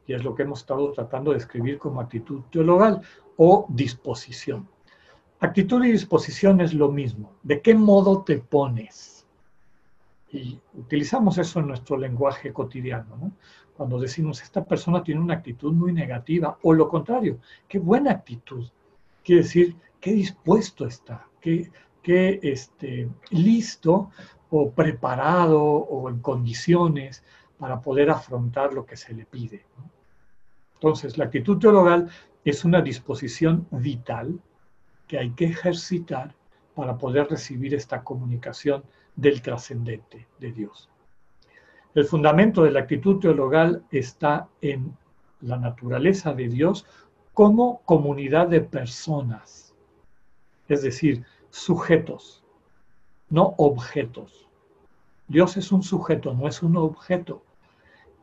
Y 0.07 0.15
es 0.15 0.25
lo 0.25 0.35
que 0.35 0.45
hemos 0.45 0.61
estado 0.61 0.91
tratando 0.93 1.33
de 1.33 1.39
escribir 1.39 1.79
como 1.79 2.01
actitud 2.01 2.41
teologal 2.51 3.03
o 3.37 3.67
disposición. 3.69 4.67
Actitud 5.41 5.85
y 5.85 5.93
disposición 5.93 6.63
es 6.63 6.73
lo 6.73 6.91
mismo. 6.91 7.35
¿De 7.43 7.61
qué 7.61 7.75
modo 7.75 8.23
te 8.23 8.39
pones? 8.39 9.27
Y 10.33 10.59
utilizamos 10.73 11.37
eso 11.37 11.61
en 11.61 11.67
nuestro 11.67 11.99
lenguaje 11.99 12.51
cotidiano. 12.51 13.15
¿no? 13.17 13.33
Cuando 13.77 14.01
decimos, 14.01 14.41
esta 14.41 14.65
persona 14.65 15.05
tiene 15.05 15.21
una 15.21 15.35
actitud 15.35 15.75
muy 15.75 15.93
negativa, 15.93 16.57
o 16.63 16.73
lo 16.73 16.89
contrario, 16.89 17.41
qué 17.69 17.79
buena 17.79 18.11
actitud. 18.13 18.65
Quiere 19.27 19.43
decir, 19.43 19.75
qué 20.01 20.13
dispuesto 20.13 20.87
está, 20.87 21.27
qué, 21.41 21.69
qué 22.01 22.39
este, 22.45 23.11
listo 23.31 24.13
o 24.51 24.71
preparado 24.71 25.61
o 25.61 26.09
en 26.09 26.21
condiciones 26.21 27.25
para 27.59 27.81
poder 27.81 28.09
afrontar 28.11 28.73
lo 28.73 28.87
que 28.87 28.97
se 28.97 29.13
le 29.15 29.27
pide. 29.27 29.67
Entonces, 30.75 31.19
la 31.19 31.25
actitud 31.25 31.59
teologal 31.59 32.09
es 32.45 32.65
una 32.65 32.81
disposición 32.81 33.67
vital 33.73 34.39
que 35.09 35.19
hay 35.19 35.31
que 35.31 35.47
ejercitar 35.47 36.33
para 36.77 36.97
poder 36.97 37.27
recibir 37.29 37.75
esta 37.75 38.05
comunicación 38.05 38.85
del 39.17 39.43
trascendente 39.43 40.29
de 40.39 40.53
Dios. 40.53 40.89
El 41.97 42.05
fundamento 42.05 42.63
de 42.63 42.71
la 42.71 42.79
actitud 42.79 43.19
teologal 43.19 43.85
está 43.91 44.47
en 44.61 44.97
la 45.41 45.57
naturaleza 45.57 46.33
de 46.33 46.49
Dios 46.49 46.87
como 47.37 47.83
comunidad 47.85 48.49
de 48.49 48.63
personas, 48.63 49.75
es 50.69 50.81
decir, 50.81 51.27
sujetos, 51.51 52.43
no 53.29 53.53
objetos. 53.59 54.49
Dios 55.29 55.59
es 55.59 55.71
un 55.71 55.83
sujeto, 55.83 56.33
no 56.33 56.49
es 56.49 56.63
un 56.63 56.79
objeto. 56.79 57.43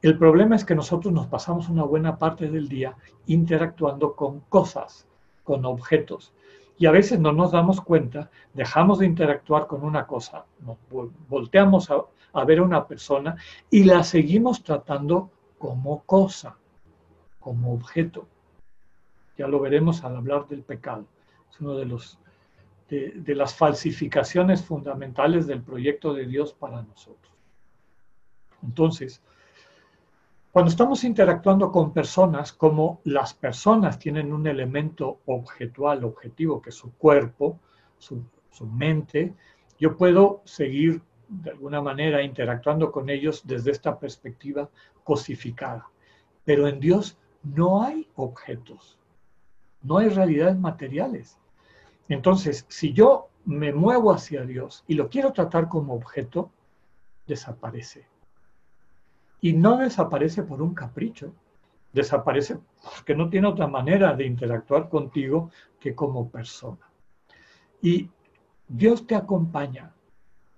El 0.02 0.18
problema 0.18 0.56
es 0.56 0.66
que 0.66 0.74
nosotros 0.74 1.14
nos 1.14 1.28
pasamos 1.28 1.70
una 1.70 1.84
buena 1.84 2.18
parte 2.18 2.50
del 2.50 2.68
día 2.68 2.98
interactuando 3.28 4.16
con 4.16 4.40
cosas, 4.50 5.06
con 5.44 5.64
objetos. 5.64 6.34
Y 6.80 6.88
a 6.88 6.92
veces 6.92 7.20
no 7.20 7.34
nos 7.34 7.52
damos 7.52 7.82
cuenta, 7.82 8.32
dejamos 8.56 8.98
de 8.98 9.06
interactuar 9.06 9.68
con 9.68 9.84
una 9.84 10.08
cosa, 10.08 10.46
nos 10.62 10.78
volteamos 11.30 11.92
a, 11.92 11.98
a 12.34 12.46
ver 12.46 12.58
a 12.58 12.64
una 12.64 12.88
persona 12.88 13.36
y 13.70 13.84
la 13.84 14.04
seguimos 14.04 14.64
tratando 14.64 15.30
como 15.60 16.02
cosa, 16.02 16.58
como 17.40 17.76
objeto. 17.76 18.33
Ya 19.38 19.48
lo 19.48 19.60
veremos 19.60 20.04
al 20.04 20.16
hablar 20.16 20.48
del 20.48 20.62
pecado. 20.62 21.06
Es 21.52 21.60
uno 21.60 21.76
de 21.76 21.86
de, 22.90 23.36
las 23.36 23.56
falsificaciones 23.56 24.64
fundamentales 24.64 25.48
del 25.48 25.62
proyecto 25.62 26.14
de 26.14 26.26
Dios 26.26 26.54
para 26.54 26.82
nosotros. 26.82 27.34
Entonces, 28.62 29.22
cuando 30.52 30.70
estamos 30.70 31.04
interactuando 31.04 31.72
con 31.72 31.94
personas, 31.94 32.54
como 32.54 33.02
las 33.06 33.34
personas 33.34 33.98
tienen 33.98 34.32
un 34.32 34.46
elemento 34.46 35.22
objetual, 35.26 36.04
objetivo, 36.04 36.62
que 36.62 36.70
es 36.70 36.76
su 36.76 36.94
cuerpo, 36.94 37.60
su, 37.98 38.24
su, 38.52 38.68
mente, 38.68 39.34
yo 39.80 39.98
puedo 39.98 40.42
seguir 40.46 41.02
de 41.28 41.52
alguna 41.52 41.82
manera 41.82 42.22
interactuando 42.22 42.92
con 42.92 43.10
ellos 43.10 43.42
desde 43.46 43.72
esta 43.72 43.98
perspectiva 43.98 44.70
cosificada. 45.04 45.90
Pero 46.46 46.68
en 46.68 46.80
Dios 46.80 47.18
no 47.42 47.84
hay 47.84 48.08
objetos, 48.16 49.00
no 49.84 49.98
hay 49.98 50.10
realidades 50.10 50.58
materiales. 50.58 51.38
Entonces, 52.10 52.66
si 52.70 52.94
yo 52.94 53.30
me 53.46 53.74
muevo 53.74 54.12
hacia 54.12 54.46
Dios 54.46 54.84
y 54.88 54.96
lo 54.96 55.10
quiero 55.10 55.32
tratar 55.34 55.70
como 55.70 55.94
objeto, 55.94 56.52
desaparece. 57.28 58.08
Y 59.42 59.54
no 59.54 59.78
desaparece 59.78 60.44
por 60.44 60.62
un 60.62 60.74
capricho, 60.74 61.34
desaparece 61.92 62.58
porque 62.96 63.16
no 63.16 63.30
tiene 63.30 63.48
otra 63.48 63.68
manera 63.68 64.14
de 64.14 64.26
interactuar 64.26 64.90
contigo 64.90 65.52
que 65.80 65.94
como 65.94 66.30
persona. 66.30 66.90
Y 67.82 68.10
Dios 68.68 69.06
te 69.06 69.16
acompaña 69.16 69.94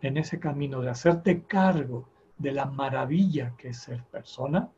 en 0.02 0.18
ese 0.18 0.40
camino 0.40 0.82
de 0.82 0.92
hacerte 0.92 1.44
cargo 1.44 2.08
de 2.38 2.52
la 2.52 2.66
maravilla 2.66 3.54
que 3.58 3.70
es 3.70 3.80
ser 3.80 4.04
persona, 4.04 4.70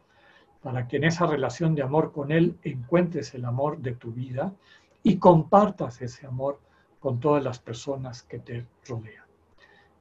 para 0.67 0.85
que 0.85 0.97
en 0.97 1.05
esa 1.05 1.25
relación 1.25 1.75
de 1.75 1.81
amor 1.81 2.11
con 2.11 2.29
Él 2.29 2.57
encuentres 2.61 3.33
el 3.33 3.45
amor 3.45 3.77
de 3.77 3.93
tu 3.93 4.11
vida 4.11 4.53
y 5.01 5.17
compartas 5.17 6.01
ese 6.01 6.27
amor 6.27 6.59
con 6.99 7.21
todas 7.21 7.41
las 7.41 7.57
personas 7.57 8.21
que 8.23 8.39
te 8.39 8.67
rodean. 8.85 9.23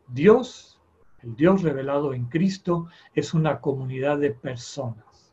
Dios, 0.09 0.81
el 1.23 1.37
Dios 1.37 1.63
revelado 1.63 2.15
en 2.15 2.25
Cristo, 2.25 2.89
es 3.15 3.33
una 3.33 3.61
comunidad 3.61 4.19
de 4.19 4.33
personas, 4.33 5.33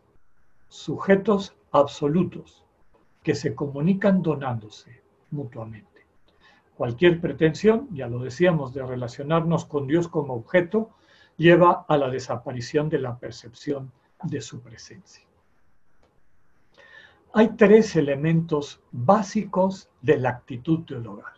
sujetos 0.67 1.56
absolutos, 1.72 2.63
que 3.24 3.34
se 3.34 3.56
comunican 3.56 4.22
donándose 4.22 5.02
mutuamente. 5.32 6.06
Cualquier 6.78 7.19
pretensión, 7.19 7.88
ya 7.91 8.06
lo 8.06 8.19
decíamos, 8.19 8.72
de 8.72 8.86
relacionarnos 8.86 9.65
con 9.65 9.88
Dios 9.88 10.08
como 10.08 10.36
objeto, 10.36 10.91
lleva 11.38 11.88
a 11.88 11.98
la 11.98 12.12
desaparición 12.12 12.88
de 12.88 13.00
la 13.00 13.17
percepción 13.17 13.91
de 14.24 14.42
su 14.42 14.62
presencia. 14.62 15.24
Hay 17.34 17.50
tres 17.58 17.96
elementos 17.96 18.80
básicos 18.92 19.90
de 20.02 20.18
la 20.18 20.30
actitud 20.30 20.86
teologal, 20.86 21.34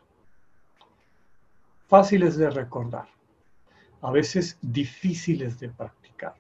fáciles 1.88 2.36
de 2.36 2.50
recordar, 2.50 3.08
a 4.02 4.12
veces 4.12 4.58
difíciles 4.62 5.60
de 5.60 5.70
practicar, 5.70 6.36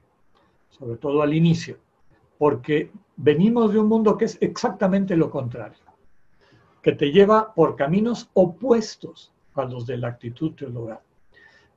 sobre 0.69 0.97
todo 0.97 1.21
al 1.21 1.33
inicio, 1.33 1.77
porque 2.37 2.91
venimos 3.15 3.71
de 3.71 3.79
un 3.79 3.87
mundo 3.87 4.17
que 4.17 4.25
es 4.25 4.37
exactamente 4.41 5.15
lo 5.15 5.29
contrario, 5.29 5.79
que 6.81 6.91
te 6.91 7.11
lleva 7.11 7.53
por 7.53 7.75
caminos 7.75 8.29
opuestos 8.33 9.31
a 9.53 9.63
los 9.63 9.85
de 9.85 9.97
la 9.97 10.09
actitud 10.09 10.51
teologal. 10.53 10.99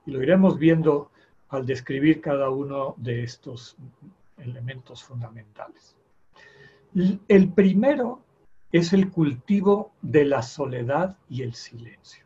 Y 0.04 0.10
lo 0.10 0.22
iremos 0.22 0.58
viendo 0.58 1.10
al 1.48 1.64
describir 1.64 2.20
cada 2.20 2.50
uno 2.50 2.94
de 2.98 3.22
estos 3.22 3.76
elementos 4.38 5.02
fundamentales. 5.02 5.96
El 7.28 7.52
primero 7.52 8.22
es 8.72 8.92
el 8.92 9.10
cultivo 9.10 9.92
de 10.02 10.24
la 10.24 10.42
soledad 10.42 11.16
y 11.28 11.42
el 11.42 11.54
silencio. 11.54 12.24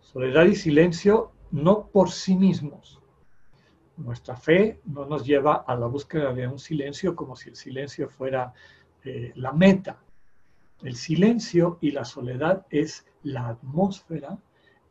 Soledad 0.00 0.44
y 0.46 0.54
silencio 0.54 1.32
no 1.50 1.86
por 1.88 2.10
sí 2.10 2.36
mismos. 2.36 3.00
Nuestra 3.96 4.36
fe 4.36 4.80
no 4.84 5.06
nos 5.06 5.24
lleva 5.24 5.64
a 5.66 5.76
la 5.76 5.86
búsqueda 5.86 6.32
de 6.32 6.48
un 6.48 6.58
silencio 6.58 7.14
como 7.14 7.36
si 7.36 7.50
el 7.50 7.56
silencio 7.56 8.08
fuera 8.08 8.52
eh, 9.04 9.32
la 9.36 9.52
meta. 9.52 9.98
El 10.82 10.96
silencio 10.96 11.78
y 11.80 11.92
la 11.92 12.04
soledad 12.04 12.66
es 12.70 13.06
la 13.22 13.48
atmósfera, 13.48 14.38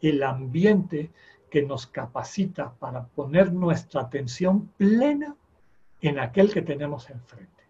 el 0.01 0.23
ambiente 0.23 1.12
que 1.54 1.62
nos 1.62 1.86
capacita 1.86 2.74
para 2.80 3.06
poner 3.06 3.54
nuestra 3.54 4.02
atención 4.02 4.70
plena 4.76 5.36
en 6.02 6.18
aquel 6.18 6.52
que 6.52 6.63
tenemos 6.63 7.12
enfrente. 7.12 7.63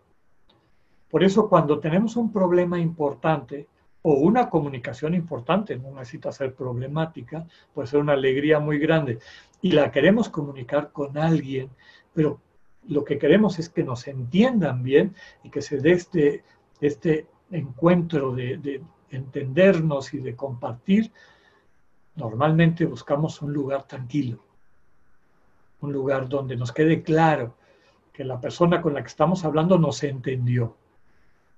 Por 1.10 1.22
eso 1.22 1.50
cuando 1.50 1.82
tenemos 1.82 2.15
un 2.15 2.32
problema 2.32 2.80
importante 2.80 3.67
o 4.02 4.13
una 4.13 4.50
comunicación 4.50 5.13
importante, 5.13 5.76
no 5.76 5.91
necesita 5.91 6.32
ser 6.32 6.56
problemática, 6.56 7.46
puede 7.74 7.89
ser 7.89 8.00
una 8.00 8.13
alegría 8.13 8.58
muy 8.58 8.80
grande, 8.80 9.19
y 9.62 9.74
la 9.74 9.91
queremos 9.91 10.30
comunicar 10.30 10.93
con 10.93 11.17
alguien, 11.17 11.69
pero 12.13 12.39
lo 12.88 13.04
que 13.04 13.17
queremos 13.17 13.60
es 13.60 13.67
que 13.67 13.84
nos 13.84 14.08
entiendan 14.08 14.82
bien 14.82 15.13
y 15.43 15.50
que 15.50 15.62
se 15.62 15.80
dé 15.80 15.91
este, 15.91 16.46
este 16.80 17.28
encuentro 17.52 18.34
de, 18.34 18.60
de 18.60 18.82
entendernos 19.10 20.13
y 20.13 20.19
de 20.19 20.38
compartir 20.38 21.12
Normalmente 22.15 22.86
buscamos 22.86 23.41
un 23.41 23.52
lugar 23.54 23.88
tranquilo, 23.88 24.43
un 25.82 25.91
lugar 25.91 26.30
donde 26.30 26.56
nos 26.56 26.71
quede 26.71 27.02
claro 27.02 27.56
que 28.12 28.23
la 28.23 28.39
persona 28.39 28.82
con 28.82 28.93
la 28.93 29.02
que 29.02 29.08
estamos 29.08 29.43
hablando 29.43 29.80
nos 29.80 30.04
entendió 30.04 30.78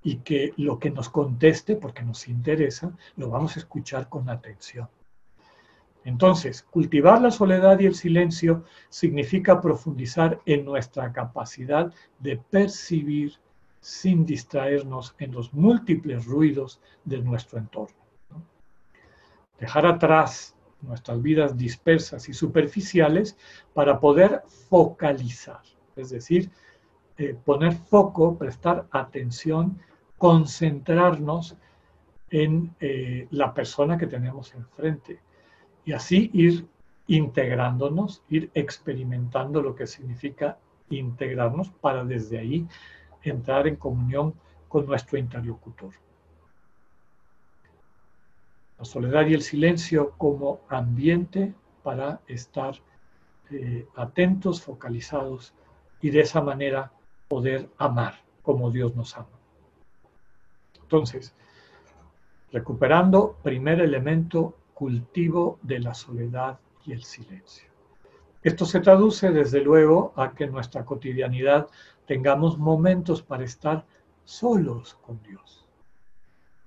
y 0.01 0.17
que 0.17 0.53
lo 0.55 0.79
que 0.79 0.91
nos 0.91 1.09
conteste, 1.09 1.75
porque 1.75 2.03
nos 2.03 2.29
interesa, 2.29 2.95
lo 3.17 3.29
vamos 3.29 3.57
a 3.57 3.59
escuchar 3.59 4.07
con 4.07 4.29
atención. 4.29 4.87
Entonces, 6.05 6.61
cultivar 6.61 7.21
la 7.21 7.31
soledad 7.31 7.79
y 7.79 7.87
el 7.87 7.95
silencio 7.95 8.63
significa 8.87 9.59
profundizar 9.59 10.39
en 10.45 10.63
nuestra 10.63 11.11
capacidad 11.11 11.91
de 12.19 12.37
percibir 12.37 13.33
sin 13.81 14.25
distraernos 14.25 15.15
en 15.19 15.33
los 15.33 15.53
múltiples 15.53 16.25
ruidos 16.25 16.79
de 17.03 17.19
nuestro 17.19 17.59
entorno 17.59 18.04
dejar 19.59 19.85
atrás 19.85 20.55
nuestras 20.81 21.21
vidas 21.21 21.57
dispersas 21.57 22.29
y 22.29 22.33
superficiales 22.33 23.37
para 23.73 23.99
poder 23.99 24.43
focalizar, 24.69 25.61
es 25.95 26.09
decir, 26.09 26.49
eh, 27.17 27.35
poner 27.45 27.73
foco, 27.73 28.37
prestar 28.37 28.87
atención, 28.91 29.79
concentrarnos 30.17 31.55
en 32.29 32.75
eh, 32.79 33.27
la 33.31 33.53
persona 33.53 33.97
que 33.97 34.07
tenemos 34.07 34.53
enfrente 34.53 35.19
y 35.85 35.93
así 35.93 36.29
ir 36.33 36.67
integrándonos, 37.07 38.23
ir 38.29 38.49
experimentando 38.53 39.61
lo 39.61 39.75
que 39.75 39.87
significa 39.87 40.57
integrarnos 40.89 41.69
para 41.69 42.03
desde 42.03 42.39
ahí 42.39 42.67
entrar 43.23 43.67
en 43.67 43.75
comunión 43.75 44.33
con 44.67 44.85
nuestro 44.85 45.17
interlocutor 45.17 45.93
la 48.77 48.85
soledad 48.85 49.25
y 49.27 49.33
el 49.33 49.41
silencio 49.41 50.11
como 50.17 50.61
ambiente 50.69 51.53
para 51.83 52.19
estar 52.27 52.75
eh, 53.51 53.87
atentos, 53.95 54.61
focalizados 54.61 55.53
y 56.01 56.09
de 56.09 56.21
esa 56.21 56.41
manera 56.41 56.91
poder 57.27 57.69
amar 57.77 58.15
como 58.41 58.71
Dios 58.71 58.95
nos 58.95 59.15
ama. 59.17 59.27
Entonces, 60.81 61.33
recuperando, 62.51 63.37
primer 63.43 63.81
elemento, 63.81 64.55
cultivo 64.73 65.57
de 65.61 65.79
la 65.79 65.93
soledad 65.93 66.59
y 66.85 66.91
el 66.91 67.03
silencio. 67.03 67.69
Esto 68.43 68.65
se 68.65 68.79
traduce 68.81 69.31
desde 69.31 69.61
luego 69.61 70.13
a 70.15 70.33
que 70.33 70.43
en 70.43 70.51
nuestra 70.51 70.85
cotidianidad 70.85 71.67
tengamos 72.05 72.59
momentos 72.59 73.23
para 73.23 73.43
estar 73.43 73.85
solos 74.25 74.95
con 75.01 75.21
Dios, 75.23 75.65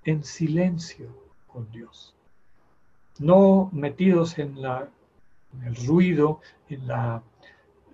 en 0.04 0.24
silencio 0.24 1.27
con 1.48 1.70
Dios, 1.70 2.14
no 3.18 3.68
metidos 3.72 4.38
en, 4.38 4.62
la, 4.62 4.88
el 5.64 5.74
ruido, 5.86 6.40
en 6.68 6.86
la 6.86 7.22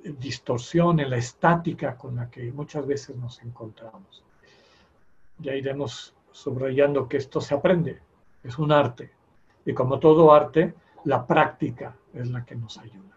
distorsión, 0.04 1.00
en 1.00 1.10
la 1.10 1.16
estática 1.16 1.96
con 1.96 2.16
la 2.16 2.30
que 2.30 2.52
muchas 2.52 2.86
veces 2.86 3.16
nos 3.16 3.42
encontramos. 3.42 4.22
Ya 5.38 5.54
iremos 5.54 6.14
subrayando 6.30 7.08
que 7.08 7.16
esto 7.16 7.40
se 7.40 7.54
aprende, 7.54 8.00
es 8.42 8.58
un 8.58 8.70
arte. 8.72 9.10
Y 9.64 9.72
como 9.72 9.98
todo 9.98 10.32
arte, 10.32 10.74
la 11.04 11.26
práctica 11.26 11.96
es 12.12 12.30
la 12.30 12.44
que 12.44 12.54
nos 12.54 12.76
ayuda. 12.78 13.16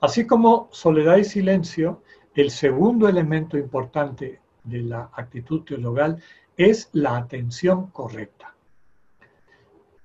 Así 0.00 0.26
como 0.26 0.68
soledad 0.72 1.18
y 1.18 1.24
silencio, 1.24 2.02
el 2.34 2.50
segundo 2.50 3.08
elemento 3.08 3.58
importante 3.58 4.40
de 4.64 4.82
la 4.82 5.10
actitud 5.12 5.62
teologal 5.62 6.22
es 6.70 6.88
la 6.92 7.16
atención 7.16 7.88
correcta. 7.88 8.54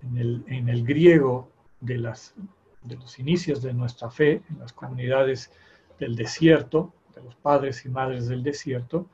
En 0.01 0.69
el, 0.69 0.85
griego 0.85 1.49
de 1.81 1.97
los 1.97 3.19
inicios 3.19 3.61
de 3.61 3.73
nuestra 3.73 4.09
fe 4.09 4.41
en 4.49 4.59
las 4.59 4.71
comunidades 4.71 5.51
del 5.99 6.15
desierto, 6.15 6.93
de 7.15 7.23
los 7.23 7.35
padres 7.35 7.85
y 7.85 7.89
madres 7.89 8.27
del 8.27 8.43
desierto, 8.43 9.07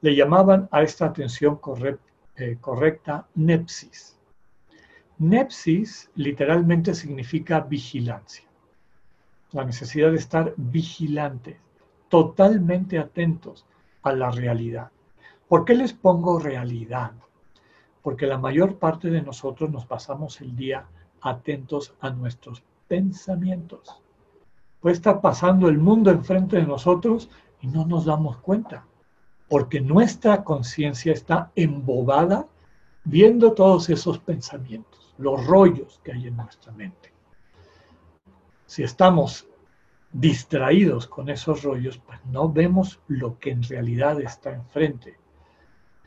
le 0.00 0.16
llamaban 0.16 0.68
a 0.72 0.82
esta 0.82 1.06
atención 1.06 1.60
eh, 2.36 2.56
correcta 2.60 3.28
nepsis. 3.34 4.18
Nepsis 5.18 6.10
literalmente 6.16 6.94
significa 6.94 7.60
vigilancia, 7.60 8.44
la 9.52 9.64
necesidad 9.64 10.10
de 10.10 10.16
estar 10.16 10.54
vigilantes, 10.56 11.56
totalmente 12.08 12.98
atentos 12.98 13.64
a 14.02 14.12
la 14.12 14.30
realidad. 14.30 14.90
¿Por 15.52 15.66
qué 15.66 15.74
les 15.74 15.92
pongo 15.92 16.38
realidad? 16.38 17.12
Porque 18.00 18.26
la 18.26 18.38
mayor 18.38 18.78
parte 18.78 19.10
de 19.10 19.20
nosotros 19.20 19.70
nos 19.70 19.84
pasamos 19.84 20.40
el 20.40 20.56
día 20.56 20.86
atentos 21.20 21.92
a 22.00 22.08
nuestros 22.08 22.62
pensamientos. 22.88 24.00
Puede 24.80 24.94
estar 24.94 25.20
pasando 25.20 25.68
el 25.68 25.76
mundo 25.76 26.10
enfrente 26.10 26.56
de 26.56 26.62
nosotros 26.62 27.28
y 27.60 27.66
no 27.66 27.84
nos 27.84 28.06
damos 28.06 28.38
cuenta, 28.38 28.86
porque 29.46 29.78
nuestra 29.82 30.42
conciencia 30.42 31.12
está 31.12 31.52
embobada 31.54 32.46
viendo 33.04 33.52
todos 33.52 33.90
esos 33.90 34.18
pensamientos, 34.20 35.14
los 35.18 35.46
rollos 35.46 36.00
que 36.02 36.12
hay 36.12 36.28
en 36.28 36.36
nuestra 36.36 36.72
mente. 36.72 37.12
Si 38.64 38.82
estamos 38.82 39.46
distraídos 40.12 41.06
con 41.06 41.28
esos 41.28 41.62
rollos, 41.62 41.98
pues 41.98 42.24
no 42.24 42.50
vemos 42.50 43.00
lo 43.06 43.38
que 43.38 43.50
en 43.50 43.62
realidad 43.62 44.18
está 44.18 44.54
enfrente. 44.54 45.20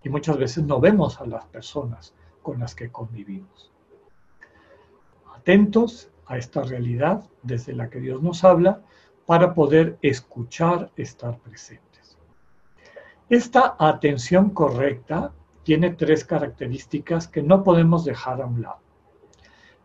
Y 0.05 0.09
muchas 0.09 0.37
veces 0.37 0.63
no 0.63 0.79
vemos 0.79 1.19
a 1.19 1.25
las 1.25 1.45
personas 1.45 2.13
con 2.43 2.59
las 2.59 2.75
que 2.75 2.91
convivimos. 2.91 3.71
Atentos 5.35 6.11
a 6.27 6.37
esta 6.37 6.61
realidad 6.61 7.23
desde 7.41 7.73
la 7.73 7.89
que 7.89 7.99
Dios 7.99 8.21
nos 8.21 8.43
habla 8.43 8.81
para 9.25 9.55
poder 9.55 9.97
escuchar, 10.03 10.91
estar 10.95 11.39
presentes. 11.39 12.17
Esta 13.29 13.75
atención 13.79 14.51
correcta 14.51 15.33
tiene 15.63 15.89
tres 15.89 16.23
características 16.23 17.27
que 17.27 17.41
no 17.41 17.63
podemos 17.63 18.05
dejar 18.05 18.43
a 18.43 18.45
un 18.45 18.61
lado. 18.61 18.79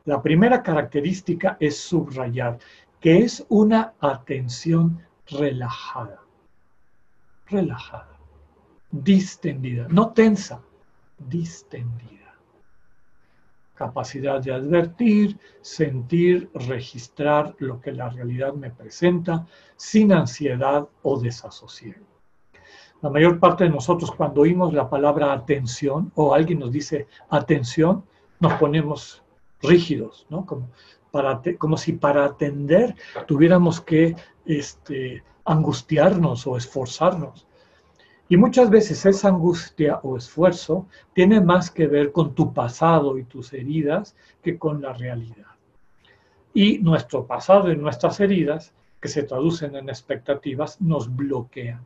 La 0.05 0.21
primera 0.21 0.63
característica 0.63 1.57
es 1.61 1.79
subrayar, 1.79 2.59
que 3.01 3.21
es 3.21 3.47
una 3.49 3.95
atención 4.01 5.03
relajada. 5.31 6.21
Relajada, 7.47 8.10
distendida, 8.91 9.87
no 9.89 10.13
tensa, 10.13 10.63
distendida 11.19 12.21
capacidad 13.81 14.43
de 14.43 14.53
advertir, 14.53 15.39
sentir, 15.63 16.51
registrar 16.53 17.55
lo 17.61 17.81
que 17.81 17.93
la 17.93 18.11
realidad 18.11 18.53
me 18.53 18.71
presenta, 18.71 19.47
sin 19.75 20.13
ansiedad 20.13 20.87
o 21.01 21.19
desasosiego. 21.19 22.05
La 23.01 23.09
mayor 23.09 23.41
parte 23.41 23.65
de 23.65 23.71
nosotros 23.71 24.11
cuando 24.11 24.43
oímos 24.43 24.75
la 24.75 24.91
palabra 24.91 25.33
atención 25.33 26.13
o 26.15 26.35
alguien 26.35 26.59
nos 26.59 26.73
dice 26.73 27.07
atención, 27.31 28.05
nos 28.39 28.53
ponemos 28.55 29.23
rígidos, 29.63 30.27
¿no? 30.29 30.45
Como, 30.45 30.69
para, 31.11 31.41
como 31.57 31.79
si 31.79 31.95
para 31.95 32.27
atender 32.27 32.95
tuviéramos 33.27 33.81
que 33.81 34.15
este, 34.45 35.25
angustiarnos 35.47 36.47
o 36.47 36.59
esforzarnos. 36.59 37.47
Y 38.31 38.37
muchas 38.37 38.71
veces 38.71 39.05
esa 39.07 39.27
angustia 39.27 39.99
o 40.05 40.17
esfuerzo 40.17 40.87
tiene 41.15 41.41
más 41.41 41.69
que 41.69 41.89
ver 41.89 42.13
con 42.13 42.33
tu 42.33 42.55
pasado 42.55 43.19
y 43.19 43.25
tus 43.25 43.53
heridas 43.53 44.15
que 44.41 44.57
con 44.57 44.81
la 44.81 44.93
realidad. 44.93 45.51
Y 46.55 46.79
nuestro 46.79 47.27
pasado 47.27 47.73
y 47.73 47.77
nuestras 47.77 48.21
heridas, 48.21 48.73
que 49.01 49.09
se 49.09 49.25
traducen 49.25 49.75
en 49.75 49.89
expectativas, 49.89 50.81
nos 50.81 51.13
bloquean 51.17 51.85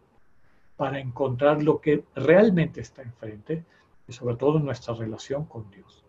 para 0.76 0.98
encontrar 1.00 1.62
lo 1.62 1.80
que 1.80 2.04
realmente 2.14 2.82
está 2.82 3.00
enfrente 3.00 3.64
y 4.06 4.12
sobre 4.12 4.36
todo 4.36 4.58
nuestra 4.58 4.92
relación 4.92 5.46
con 5.46 5.70
Dios. 5.70 6.04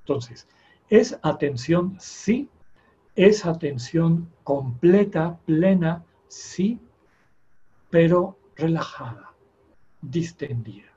Entonces, 0.00 0.48
es 0.88 1.16
atención, 1.22 1.94
sí, 2.00 2.48
es 3.14 3.46
atención 3.46 4.32
completa, 4.42 5.38
plena, 5.46 6.04
sí, 6.26 6.80
pero 7.88 8.36
relajada 8.56 9.35
distendida. 10.00 10.92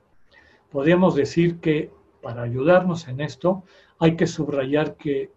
Podríamos 0.70 1.14
decir 1.14 1.58
que 1.60 1.90
para 2.22 2.42
ayudarnos 2.42 3.08
en 3.08 3.20
esto 3.20 3.64
hay 3.98 4.16
que 4.16 4.26
subrayar 4.26 4.96
que 4.96 5.32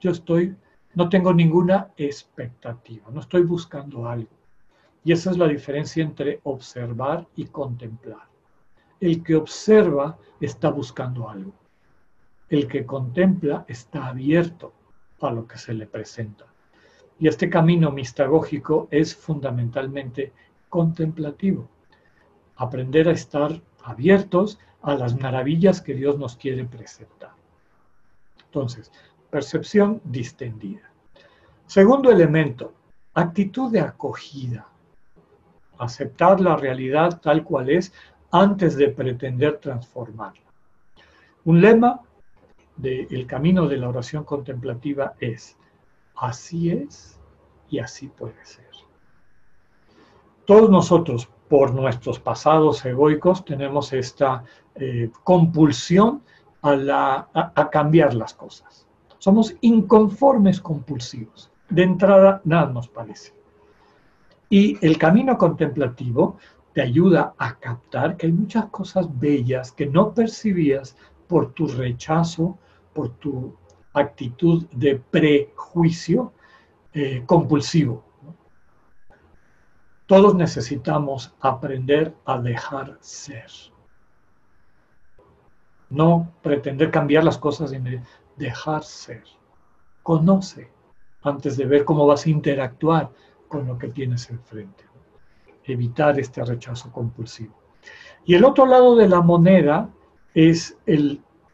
yo 0.00 0.10
estoy, 0.10 0.56
no 0.94 1.08
tengo 1.08 1.32
ninguna 1.34 1.92
expectativa, 1.96 3.10
no 3.10 3.20
estoy 3.20 3.42
buscando 3.42 4.08
algo. 4.08 4.30
Y 5.04 5.12
esa 5.12 5.30
es 5.30 5.38
la 5.38 5.48
diferencia 5.48 6.02
entre 6.02 6.40
observar 6.44 7.26
y 7.36 7.46
contemplar. 7.46 8.28
El 9.00 9.22
que 9.22 9.36
observa 9.36 10.18
está 10.40 10.70
buscando 10.70 11.28
algo. 11.28 11.52
El 12.48 12.66
que 12.66 12.86
contempla 12.86 13.64
está 13.68 14.06
abierto 14.06 14.72
a 15.20 15.30
lo 15.30 15.46
que 15.46 15.58
se 15.58 15.74
le 15.74 15.86
presenta. 15.86 16.46
Y 17.18 17.28
este 17.28 17.48
camino 17.48 17.90
mistagógico 17.90 18.88
es 18.90 19.14
fundamentalmente 19.14 20.32
contemplativo 20.68 21.68
aprender 22.56 23.08
a 23.08 23.12
estar 23.12 23.60
abiertos 23.84 24.58
a 24.82 24.94
las 24.94 25.18
maravillas 25.20 25.80
que 25.80 25.94
Dios 25.94 26.18
nos 26.18 26.36
quiere 26.36 26.64
presentar. 26.64 27.32
Entonces, 28.44 28.90
percepción 29.30 30.00
distendida. 30.04 30.90
Segundo 31.66 32.10
elemento, 32.10 32.72
actitud 33.14 33.70
de 33.70 33.80
acogida. 33.80 34.68
Aceptar 35.78 36.40
la 36.40 36.56
realidad 36.56 37.20
tal 37.20 37.44
cual 37.44 37.68
es 37.68 37.92
antes 38.30 38.76
de 38.76 38.88
pretender 38.88 39.58
transformarla. 39.58 40.46
Un 41.44 41.60
lema 41.60 42.00
del 42.76 43.26
camino 43.26 43.66
de 43.66 43.76
la 43.78 43.88
oración 43.88 44.24
contemplativa 44.24 45.14
es, 45.20 45.56
así 46.14 46.70
es 46.70 47.18
y 47.68 47.78
así 47.78 48.08
puede 48.08 48.44
ser. 48.44 48.66
Todos 50.44 50.70
nosotros 50.70 51.28
por 51.48 51.74
nuestros 51.74 52.18
pasados 52.18 52.84
egoicos 52.84 53.44
tenemos 53.44 53.92
esta 53.92 54.44
eh, 54.74 55.10
compulsión 55.24 56.22
a, 56.62 57.28
a 57.54 57.70
cambiar 57.70 58.14
las 58.14 58.34
cosas. 58.34 58.86
Somos 59.18 59.54
inconformes 59.60 60.60
compulsivos. 60.60 61.50
De 61.68 61.82
entrada, 61.82 62.40
nada 62.44 62.72
nos 62.72 62.88
parece. 62.88 63.32
Y 64.48 64.84
el 64.84 64.98
camino 64.98 65.36
contemplativo 65.38 66.36
te 66.72 66.82
ayuda 66.82 67.34
a 67.38 67.54
captar 67.58 68.16
que 68.16 68.26
hay 68.26 68.32
muchas 68.32 68.66
cosas 68.66 69.06
bellas 69.18 69.72
que 69.72 69.86
no 69.86 70.12
percibías 70.12 70.96
por 71.26 71.52
tu 71.52 71.66
rechazo, 71.66 72.58
por 72.92 73.10
tu 73.16 73.54
actitud 73.94 74.66
de 74.72 74.96
prejuicio 74.96 76.32
eh, 76.92 77.22
compulsivo. 77.26 78.04
Todos 80.06 80.36
necesitamos 80.36 81.34
aprender 81.40 82.14
a 82.24 82.38
dejar 82.38 82.96
ser. 83.00 83.50
No 85.90 86.32
pretender 86.42 86.90
cambiar 86.90 87.24
las 87.24 87.38
cosas, 87.38 87.70
sino 87.70 87.90
dejar 88.36 88.84
ser. 88.84 89.24
Conoce 90.02 90.70
antes 91.22 91.56
de 91.56 91.66
ver 91.66 91.84
cómo 91.84 92.06
vas 92.06 92.24
a 92.26 92.30
interactuar 92.30 93.10
con 93.48 93.66
lo 93.66 93.76
que 93.78 93.88
tienes 93.88 94.30
enfrente. 94.30 94.84
Evitar 95.64 96.18
este 96.20 96.44
rechazo 96.44 96.92
compulsivo. 96.92 97.54
Y 98.24 98.34
el 98.34 98.44
otro 98.44 98.66
lado 98.66 98.94
de 98.94 99.08
la 99.08 99.20
moneda 99.20 99.90
es 100.34 100.76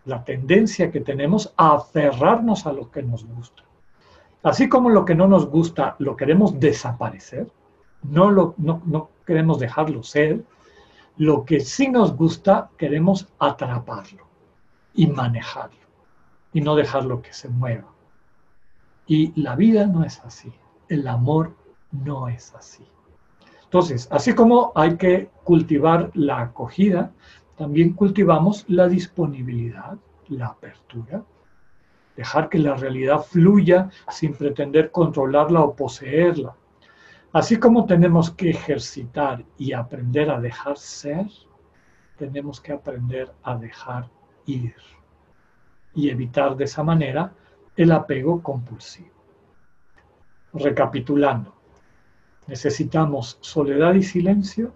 la 0.04 0.24
tendencia 0.24 0.90
que 0.90 1.00
tenemos 1.00 1.54
a 1.56 1.74
aferrarnos 1.74 2.66
a 2.66 2.72
lo 2.72 2.90
que 2.90 3.02
nos 3.02 3.24
gusta. 3.24 3.62
Así 4.42 4.68
como 4.68 4.90
lo 4.90 5.06
que 5.06 5.14
no 5.14 5.26
nos 5.26 5.46
gusta 5.48 5.96
lo 5.98 6.16
queremos 6.16 6.58
desaparecer, 6.58 7.50
no, 8.02 8.30
lo, 8.30 8.54
no, 8.58 8.82
no 8.84 9.10
queremos 9.26 9.58
dejarlo 9.58 10.02
ser, 10.02 10.44
lo 11.16 11.44
que 11.44 11.60
sí 11.60 11.88
nos 11.88 12.16
gusta 12.16 12.70
queremos 12.76 13.28
atraparlo 13.38 14.26
y 14.94 15.06
manejarlo 15.06 15.80
y 16.52 16.60
no 16.60 16.74
dejarlo 16.74 17.22
que 17.22 17.32
se 17.32 17.48
mueva. 17.48 17.88
Y 19.06 19.38
la 19.40 19.56
vida 19.56 19.86
no 19.86 20.04
es 20.04 20.20
así, 20.20 20.52
el 20.88 21.06
amor 21.08 21.54
no 21.90 22.28
es 22.28 22.54
así. 22.54 22.86
Entonces, 23.64 24.06
así 24.10 24.34
como 24.34 24.72
hay 24.74 24.96
que 24.96 25.30
cultivar 25.44 26.10
la 26.14 26.40
acogida, 26.40 27.12
también 27.56 27.94
cultivamos 27.94 28.64
la 28.68 28.88
disponibilidad, 28.88 29.96
la 30.28 30.48
apertura, 30.48 31.22
dejar 32.16 32.48
que 32.48 32.58
la 32.58 32.74
realidad 32.74 33.22
fluya 33.22 33.88
sin 34.10 34.34
pretender 34.34 34.90
controlarla 34.90 35.62
o 35.62 35.74
poseerla. 35.74 36.54
Así 37.32 37.58
como 37.58 37.86
tenemos 37.86 38.30
que 38.30 38.50
ejercitar 38.50 39.44
y 39.56 39.72
aprender 39.72 40.30
a 40.30 40.40
dejar 40.40 40.76
ser, 40.76 41.26
tenemos 42.18 42.60
que 42.60 42.72
aprender 42.72 43.32
a 43.42 43.56
dejar 43.56 44.10
ir 44.46 44.74
y 45.94 46.10
evitar 46.10 46.56
de 46.56 46.64
esa 46.64 46.82
manera 46.82 47.32
el 47.76 47.92
apego 47.92 48.42
compulsivo. 48.42 49.10
Recapitulando, 50.52 51.54
necesitamos 52.46 53.38
soledad 53.40 53.94
y 53.94 54.02
silencio 54.02 54.74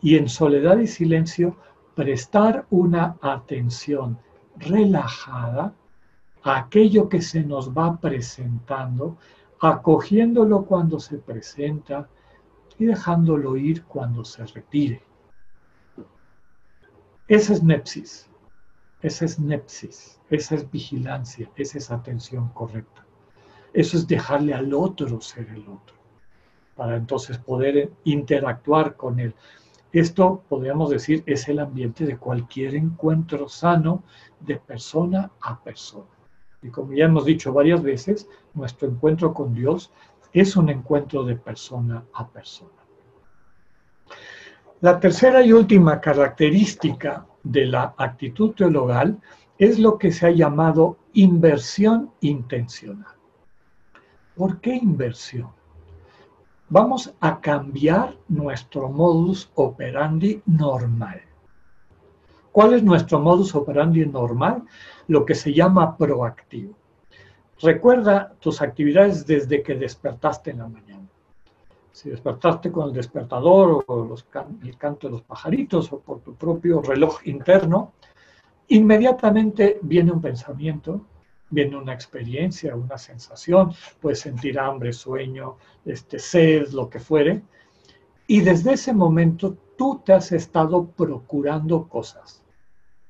y 0.00 0.16
en 0.16 0.28
soledad 0.28 0.78
y 0.78 0.86
silencio 0.86 1.56
prestar 1.94 2.66
una 2.70 3.16
atención 3.20 4.18
relajada 4.56 5.74
a 6.42 6.56
aquello 6.56 7.08
que 7.08 7.20
se 7.20 7.42
nos 7.42 7.70
va 7.70 7.98
presentando, 8.00 9.18
acogiéndolo 9.62 10.64
cuando 10.64 10.98
se 10.98 11.18
presenta 11.18 12.08
y 12.78 12.86
dejándolo 12.86 13.56
ir 13.56 13.84
cuando 13.84 14.24
se 14.24 14.44
retire. 14.44 15.02
Esa 17.28 17.52
es 17.52 17.62
nepsis, 17.62 18.28
esa 19.02 19.24
es 19.24 19.38
nepsis, 19.38 20.20
esa 20.30 20.56
es 20.56 20.68
vigilancia, 20.68 21.48
esa 21.54 21.78
es 21.78 21.90
atención 21.92 22.48
correcta. 22.48 23.06
Eso 23.72 23.96
es 23.96 24.08
dejarle 24.08 24.52
al 24.52 24.74
otro 24.74 25.20
ser 25.20 25.48
el 25.48 25.62
otro, 25.62 25.94
para 26.74 26.96
entonces 26.96 27.38
poder 27.38 27.92
interactuar 28.02 28.96
con 28.96 29.20
él. 29.20 29.32
Esto, 29.92 30.42
podríamos 30.48 30.90
decir, 30.90 31.22
es 31.26 31.48
el 31.48 31.60
ambiente 31.60 32.04
de 32.04 32.18
cualquier 32.18 32.74
encuentro 32.74 33.48
sano 33.48 34.02
de 34.40 34.56
persona 34.56 35.30
a 35.40 35.62
persona. 35.62 36.21
Y 36.62 36.70
como 36.70 36.92
ya 36.92 37.06
hemos 37.06 37.24
dicho 37.24 37.52
varias 37.52 37.82
veces, 37.82 38.28
nuestro 38.54 38.88
encuentro 38.88 39.34
con 39.34 39.54
Dios 39.54 39.92
es 40.32 40.56
un 40.56 40.68
encuentro 40.68 41.24
de 41.24 41.36
persona 41.36 42.04
a 42.14 42.26
persona. 42.28 42.70
La 44.80 44.98
tercera 44.98 45.42
y 45.44 45.52
última 45.52 46.00
característica 46.00 47.26
de 47.42 47.66
la 47.66 47.94
actitud 47.96 48.52
teologal 48.54 49.20
es 49.58 49.78
lo 49.78 49.98
que 49.98 50.10
se 50.10 50.26
ha 50.26 50.30
llamado 50.30 50.96
inversión 51.12 52.10
intencional. 52.20 53.14
¿Por 54.34 54.60
qué 54.60 54.74
inversión? 54.74 55.50
Vamos 56.68 57.14
a 57.20 57.40
cambiar 57.40 58.16
nuestro 58.28 58.88
modus 58.88 59.50
operandi 59.54 60.42
normal. 60.46 61.20
¿Cuál 62.52 62.74
es 62.74 62.82
nuestro 62.82 63.18
modus 63.18 63.54
operandi 63.54 64.04
normal? 64.04 64.62
Lo 65.08 65.24
que 65.24 65.34
se 65.34 65.54
llama 65.54 65.96
proactivo. 65.96 66.74
Recuerda 67.60 68.34
tus 68.40 68.60
actividades 68.60 69.26
desde 69.26 69.62
que 69.62 69.74
despertaste 69.74 70.50
en 70.50 70.58
la 70.58 70.68
mañana. 70.68 71.08
Si 71.92 72.10
despertaste 72.10 72.70
con 72.70 72.88
el 72.88 72.94
despertador 72.94 73.84
o 73.86 74.04
los, 74.04 74.26
el 74.64 74.76
canto 74.76 75.06
de 75.06 75.12
los 75.12 75.22
pajaritos 75.22 75.92
o 75.92 76.00
por 76.00 76.20
tu 76.20 76.34
propio 76.34 76.82
reloj 76.82 77.26
interno, 77.26 77.92
inmediatamente 78.68 79.78
viene 79.82 80.12
un 80.12 80.20
pensamiento, 80.20 81.06
viene 81.48 81.76
una 81.76 81.94
experiencia, 81.94 82.76
una 82.76 82.98
sensación, 82.98 83.72
puedes 84.00 84.20
sentir 84.20 84.58
hambre, 84.58 84.92
sueño, 84.92 85.56
este, 85.84 86.18
sed, 86.18 86.68
lo 86.72 86.90
que 86.90 86.98
fuere. 86.98 87.42
Y 88.26 88.40
desde 88.40 88.72
ese 88.72 88.92
momento 88.92 89.56
tú 89.76 90.02
te 90.04 90.12
has 90.12 90.32
estado 90.32 90.86
procurando 90.86 91.88
cosas. 91.88 92.41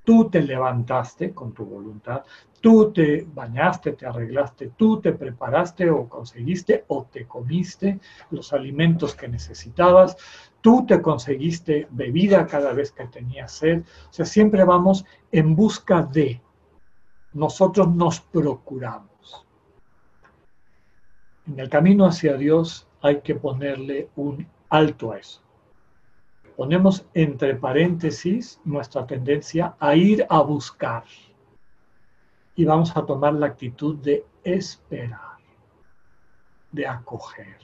Tú 0.04 0.28
te 0.28 0.42
levantaste 0.42 1.32
con 1.32 1.52
tu 1.52 1.64
voluntad, 1.64 2.24
tú 2.60 2.92
te 2.92 3.26
bañaste, 3.34 3.92
te 3.92 4.06
arreglaste, 4.06 4.72
tú 4.76 5.00
te 5.00 5.12
preparaste 5.12 5.90
o 5.90 6.08
conseguiste 6.08 6.84
o 6.88 7.04
te 7.04 7.26
comiste 7.26 8.00
los 8.30 8.52
alimentos 8.52 9.14
que 9.14 9.28
necesitabas, 9.28 10.16
tú 10.60 10.86
te 10.86 11.00
conseguiste 11.00 11.86
bebida 11.90 12.46
cada 12.46 12.72
vez 12.72 12.92
que 12.92 13.06
tenías 13.06 13.52
sed. 13.52 13.82
O 14.10 14.12
sea, 14.12 14.24
siempre 14.24 14.64
vamos 14.64 15.04
en 15.30 15.54
busca 15.54 16.02
de, 16.02 16.40
nosotros 17.32 17.88
nos 17.94 18.20
procuramos. 18.20 19.46
En 21.46 21.58
el 21.58 21.68
camino 21.68 22.06
hacia 22.06 22.36
Dios 22.36 22.86
hay 23.00 23.20
que 23.20 23.34
ponerle 23.34 24.08
un 24.16 24.46
alto 24.68 25.12
a 25.12 25.18
eso. 25.18 25.42
Ponemos 26.56 27.06
entre 27.14 27.54
paréntesis 27.54 28.60
nuestra 28.64 29.06
tendencia 29.06 29.74
a 29.80 29.94
ir 29.94 30.26
a 30.28 30.40
buscar 30.42 31.04
y 32.54 32.64
vamos 32.64 32.96
a 32.96 33.06
tomar 33.06 33.34
la 33.34 33.46
actitud 33.46 33.96
de 33.96 34.24
esperar, 34.44 35.38
de 36.70 36.86
acoger. 36.86 37.56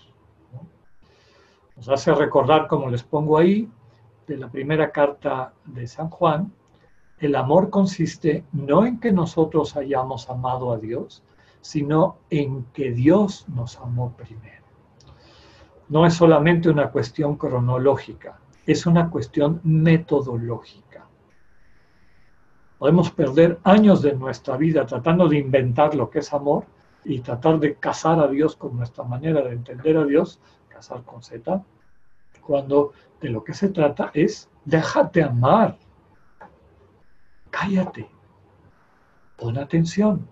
Nos 1.77 1.89
hace 1.89 2.13
recordar, 2.15 2.67
como 2.67 2.89
les 2.89 3.03
pongo 3.03 3.39
ahí, 3.39 3.71
de 4.27 4.37
la 4.37 4.49
primera 4.49 4.91
carta 4.91 5.53
de 5.65 5.87
San 5.87 6.11
Juan, 6.11 6.53
el 7.19 7.35
amor 7.35 7.71
consiste 7.71 8.45
no 8.53 8.87
en 8.87 9.01
que 9.01 9.13
nosotros 9.13 9.77
hayamos 9.77 10.29
amado 10.31 10.73
a 10.73 10.79
Dios, 10.79 11.23
sino 11.61 12.19
en 12.31 12.65
que 12.73 12.93
Dios 12.93 13.49
nos 13.49 13.77
amó 13.79 14.13
primero. 14.13 14.65
No 15.89 16.07
es 16.07 16.15
solamente 16.15 16.69
una 16.69 16.91
cuestión 16.91 17.37
cronológica, 17.37 18.39
es 18.69 18.87
una 18.87 19.11
cuestión 19.11 19.61
metodológica. 19.65 21.07
Podemos 22.79 23.11
perder 23.11 23.59
años 23.65 24.03
de 24.03 24.15
nuestra 24.15 24.57
vida 24.57 24.87
tratando 24.87 25.29
de 25.29 25.39
inventar 25.39 25.95
lo 25.95 26.09
que 26.11 26.21
es 26.21 26.33
amor 26.33 26.65
y 27.05 27.21
tratar 27.21 27.59
de 27.59 27.75
casar 27.75 28.21
a 28.21 28.29
Dios 28.29 28.55
con 28.55 28.77
nuestra 28.77 29.03
manera 29.05 29.43
de 29.43 29.53
entender 29.53 29.97
a 29.97 30.05
Dios, 30.05 30.41
casar 30.69 31.03
con 31.03 31.23
Z, 31.23 31.65
cuando 32.43 32.93
de 33.21 33.31
lo 33.31 33.43
que 33.43 33.55
se 33.55 33.71
trata 33.71 34.11
es 34.15 34.49
déjate 34.65 35.23
amar 35.23 35.77
cállate, 37.51 38.09
pon 39.37 39.59
atención, 39.59 40.29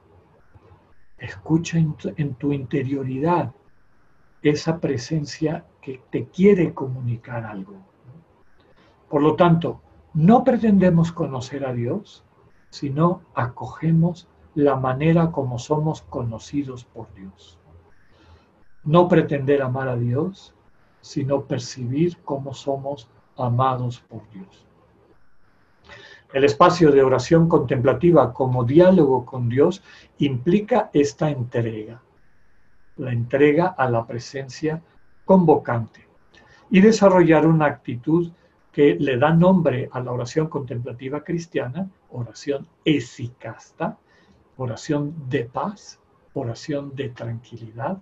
escucha 1.18 1.78
en 1.78 2.34
tu, 2.34 2.52
interioridad 2.52 3.52
esa 4.42 4.78
presencia 4.80 5.64
que 5.80 6.02
te 6.10 6.26
quiere 6.26 6.72
comunicar 6.72 7.44
algo. 7.44 7.74
Por 9.08 9.22
lo 9.22 9.36
tanto, 9.36 9.80
no 10.14 10.44
pretendemos 10.44 11.12
conocer 11.12 11.64
a 11.64 11.72
Dios, 11.72 12.24
sino 12.70 13.22
acogemos 13.34 14.28
la 14.54 14.76
manera 14.76 15.30
como 15.30 15.58
somos 15.58 16.02
conocidos 16.02 16.84
por 16.84 17.12
Dios. 17.14 17.58
No 18.84 19.08
pretender 19.08 19.62
amar 19.62 19.88
a 19.88 19.96
Dios, 19.96 20.54
sino 21.00 21.42
percibir 21.42 22.16
cómo 22.24 22.54
somos 22.54 23.08
amados 23.36 24.00
por 24.00 24.28
Dios. 24.30 24.66
El 26.32 26.44
espacio 26.44 26.90
de 26.90 27.02
oración 27.02 27.48
contemplativa 27.48 28.32
como 28.32 28.64
diálogo 28.64 29.24
con 29.24 29.48
Dios 29.48 29.82
implica 30.18 30.90
esta 30.92 31.30
entrega, 31.30 32.02
la 32.96 33.12
entrega 33.12 33.66
a 33.66 33.88
la 33.88 34.06
presencia 34.06 34.82
convocante 35.24 36.06
y 36.70 36.80
desarrollar 36.80 37.46
una 37.46 37.66
actitud 37.66 38.32
que 38.76 38.94
le 39.00 39.16
da 39.16 39.32
nombre 39.32 39.88
a 39.90 40.00
la 40.00 40.12
oración 40.12 40.48
contemplativa 40.48 41.24
cristiana, 41.24 41.88
oración 42.10 42.68
esicasta, 42.84 43.96
oración 44.58 45.14
de 45.30 45.44
paz, 45.44 45.98
oración 46.34 46.94
de 46.94 47.08
tranquilidad. 47.08 47.96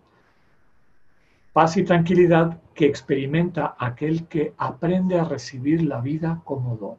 Paz 1.53 1.77
y 1.77 1.85
tranquilidad 1.85 2.61
que 2.75 2.87
experimenta 2.87 3.77
aquel 3.79 4.27
que 4.27 4.53
aprende 4.59 5.17
a 5.17 5.23
recibir 5.23 5.81
la 5.85 6.01
vida 6.01 6.43
como 6.45 6.77
don 6.77 6.97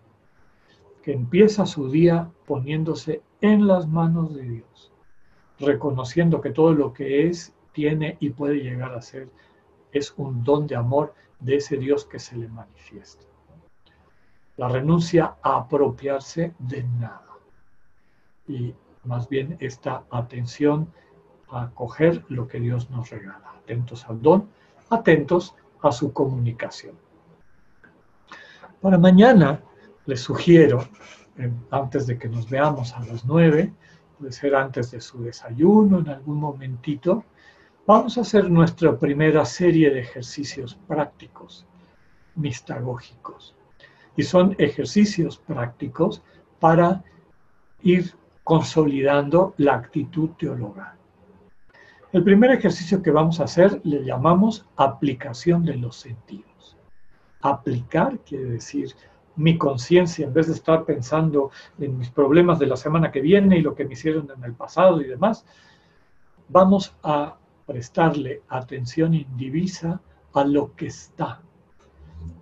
que 1.03 1.11
empieza 1.11 1.65
su 1.65 1.91
día 1.91 2.31
poniéndose 2.45 3.23
en 3.41 3.67
las 3.67 3.89
manos 3.89 4.33
de 4.33 4.43
Dios, 4.43 4.93
reconociendo 5.59 6.39
que 6.39 6.51
todo 6.51 6.73
lo 6.73 6.93
que 6.93 7.27
es, 7.27 7.53
tiene 7.73 8.15
y 8.21 8.29
puede 8.29 8.63
llegar 8.63 8.93
a 8.93 9.01
ser 9.01 9.27
es 9.91 10.13
un 10.15 10.45
don 10.45 10.65
de 10.65 10.77
amor 10.77 11.13
de 11.41 11.57
ese 11.57 11.75
Dios 11.75 12.05
que 12.05 12.19
se 12.19 12.37
le 12.37 12.47
manifiesta. 12.47 13.34
La 14.57 14.69
renuncia 14.69 15.35
a 15.41 15.57
apropiarse 15.57 16.53
de 16.59 16.83
nada 16.83 17.25
y 18.47 18.73
más 19.03 19.27
bien 19.29 19.57
esta 19.59 20.03
atención 20.09 20.91
a 21.49 21.63
acoger 21.63 22.23
lo 22.29 22.47
que 22.47 22.59
Dios 22.59 22.89
nos 22.89 23.09
regala. 23.09 23.53
Atentos 23.63 24.05
al 24.07 24.21
don, 24.21 24.49
atentos 24.89 25.55
a 25.81 25.91
su 25.91 26.13
comunicación. 26.13 26.95
Para 28.81 28.97
mañana 28.97 29.61
les 30.05 30.21
sugiero, 30.21 30.87
antes 31.71 32.07
de 32.07 32.17
que 32.17 32.29
nos 32.29 32.49
veamos 32.49 32.93
a 32.93 32.99
las 33.05 33.25
nueve, 33.25 33.73
puede 34.17 34.31
ser 34.31 34.55
antes 34.55 34.91
de 34.91 35.01
su 35.01 35.21
desayuno, 35.23 35.99
en 35.99 36.09
algún 36.09 36.37
momentito, 36.37 37.25
vamos 37.85 38.17
a 38.17 38.21
hacer 38.21 38.49
nuestra 38.49 38.97
primera 38.97 39.43
serie 39.45 39.89
de 39.89 40.01
ejercicios 40.01 40.75
prácticos, 40.87 41.65
mistagógicos. 42.35 43.55
Y 44.15 44.23
son 44.23 44.55
ejercicios 44.57 45.37
prácticos 45.37 46.23
para 46.59 47.03
ir 47.81 48.13
consolidando 48.43 49.53
la 49.57 49.75
actitud 49.75 50.29
teologal. 50.37 50.93
El 52.13 52.23
primer 52.23 52.51
ejercicio 52.51 53.01
que 53.01 53.11
vamos 53.11 53.39
a 53.39 53.43
hacer 53.43 53.81
le 53.83 54.05
llamamos 54.05 54.65
aplicación 54.77 55.65
de 55.65 55.75
los 55.75 55.97
sentidos. 55.97 56.77
Aplicar 57.41 58.19
quiere 58.19 58.45
decir 58.45 58.95
mi 59.35 59.57
conciencia, 59.57 60.25
en 60.25 60.33
vez 60.33 60.47
de 60.47 60.53
estar 60.53 60.85
pensando 60.85 61.51
en 61.77 61.97
mis 61.97 62.09
problemas 62.09 62.57
de 62.57 62.67
la 62.67 62.77
semana 62.77 63.11
que 63.11 63.19
viene 63.19 63.57
y 63.57 63.61
lo 63.61 63.75
que 63.75 63.85
me 63.85 63.93
hicieron 63.93 64.29
en 64.35 64.43
el 64.43 64.53
pasado 64.53 65.01
y 65.01 65.05
demás, 65.05 65.45
vamos 66.47 66.95
a 67.03 67.35
prestarle 67.65 68.43
atención 68.47 69.13
indivisa 69.13 69.99
a 70.33 70.45
lo 70.45 70.73
que 70.75 70.87
está. 70.87 71.41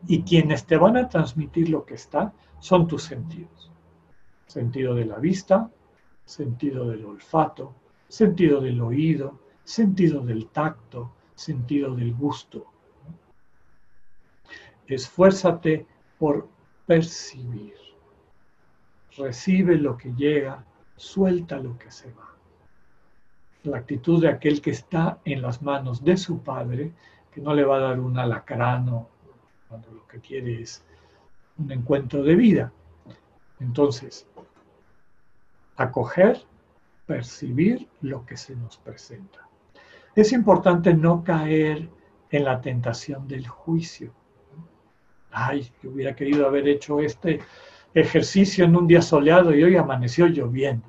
Y 0.08 0.24
quienes 0.24 0.66
te 0.66 0.78
van 0.78 0.98
a 0.98 1.08
transmitir 1.08 1.70
lo 1.70 1.86
que 1.86 1.96
está 1.96 2.34
son 2.60 2.88
tus 2.88 3.04
sentidos. 3.04 3.72
Sentido 4.48 4.96
de 4.96 5.06
la 5.06 5.18
vista, 5.18 5.70
sentido 6.26 6.90
del 6.90 7.06
olfato, 7.06 7.74
sentido 8.08 8.62
del 8.62 8.82
oído, 8.82 9.40
sentido 9.64 10.22
del 10.22 10.48
tacto, 10.48 11.14
sentido 11.36 11.96
del 11.96 12.14
gusto. 12.14 12.66
Esfuérzate 14.88 15.86
por 16.18 16.48
percibir. 16.86 17.74
Recibe 19.18 19.78
lo 19.78 19.98
que 19.98 20.14
llega, 20.14 20.66
suelta 20.96 21.58
lo 21.58 21.78
que 21.78 21.92
se 21.92 22.12
va. 22.12 22.30
La 23.64 23.78
actitud 23.78 24.22
de 24.22 24.30
aquel 24.30 24.62
que 24.62 24.72
está 24.72 25.20
en 25.24 25.42
las 25.42 25.62
manos 25.62 26.04
de 26.04 26.18
su 26.18 26.40
padre, 26.40 26.92
que 27.32 27.42
no 27.42 27.54
le 27.54 27.64
va 27.64 27.78
a 27.78 27.82
dar 27.82 28.00
un 28.00 28.18
alacrano 28.18 29.10
cuando 29.74 29.92
lo 29.92 30.06
que 30.06 30.20
quiere 30.20 30.62
es 30.62 30.84
un 31.58 31.72
encuentro 31.72 32.22
de 32.22 32.36
vida. 32.36 32.72
Entonces, 33.60 34.28
acoger, 35.78 36.44
percibir 37.08 37.90
lo 38.02 38.24
que 38.24 38.38
se 38.38 38.56
nos 38.56 38.78
presenta. 38.78 39.50
Es 40.14 40.32
importante 40.32 40.94
no 40.94 41.24
caer 41.24 41.90
en 42.30 42.44
la 42.44 42.62
tentación 42.62 43.28
del 43.28 43.48
juicio. 43.48 44.14
Ay, 45.32 45.68
yo 45.82 45.90
hubiera 45.90 46.16
querido 46.16 46.46
haber 46.46 46.68
hecho 46.68 47.00
este 47.00 47.40
ejercicio 47.96 48.66
en 48.66 48.76
un 48.76 48.86
día 48.86 49.02
soleado 49.02 49.56
y 49.56 49.64
hoy 49.64 49.76
amaneció 49.76 50.28
lloviendo. 50.28 50.88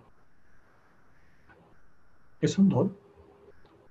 Es 2.39 2.59
un 2.59 2.69
don. 2.69 2.95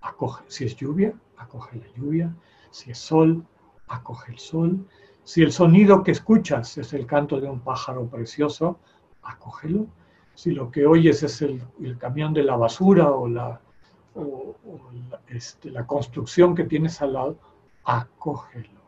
Acoge. 0.02 0.44
Si 0.50 0.66
es 0.66 0.76
lluvia, 0.76 1.16
acoge 1.38 1.80
la 1.80 1.88
lluvia. 1.96 2.36
Si 2.70 2.92
es 2.92 3.00
sol, 3.00 3.44
acoge 3.88 4.32
el 4.32 4.40
sol. 4.40 4.88
Si 5.24 5.42
el 5.42 5.52
sonido 5.52 6.04
que 6.04 6.12
escuchas 6.12 6.78
es 6.78 6.94
el 6.94 7.06
canto 7.06 7.40
de 7.40 7.50
un 7.50 7.62
pájaro 7.62 8.08
precioso, 8.08 8.80
acógelo. 9.22 9.88
Si 10.36 10.52
lo 10.52 10.72
que 10.72 10.86
oyes 10.86 11.24
es 11.24 11.42
el, 11.42 11.62
camión 11.98 12.34
de 12.34 12.44
la 12.44 12.56
basura 12.56 13.12
o 13.12 13.28
la, 13.28 13.62
este, 15.28 15.70
la 15.70 15.86
construcción 15.86 16.56
que 16.56 16.64
tienes 16.64 17.02
al 17.02 17.14
lado, 17.14 17.38
acógelo. 17.84 18.82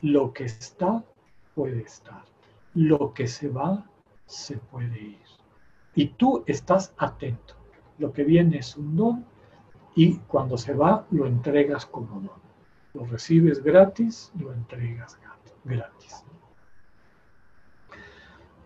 Lo 0.00 0.32
que 0.32 0.44
está, 0.44 1.04
puede 1.54 1.82
estar. 1.82 2.24
Lo 2.74 3.12
que 3.12 3.28
se 3.28 3.48
va, 3.48 3.86
se 4.26 4.56
puede 4.56 5.00
ir. 5.00 5.18
Y 5.94 6.08
tú 6.08 6.42
estás 6.46 6.94
atento. 6.96 7.54
Lo 7.98 8.12
que 8.12 8.24
viene 8.24 8.58
es 8.58 8.76
un 8.76 8.96
don 8.96 9.26
y 9.94 10.16
cuando 10.16 10.56
se 10.56 10.72
va, 10.72 11.06
lo 11.10 11.26
entregas 11.26 11.86
como 11.86 12.20
don. 12.20 12.41
Lo 12.94 13.04
recibes 13.06 13.62
gratis, 13.62 14.32
lo 14.38 14.52
entregas 14.52 15.18
gratis. 15.64 16.24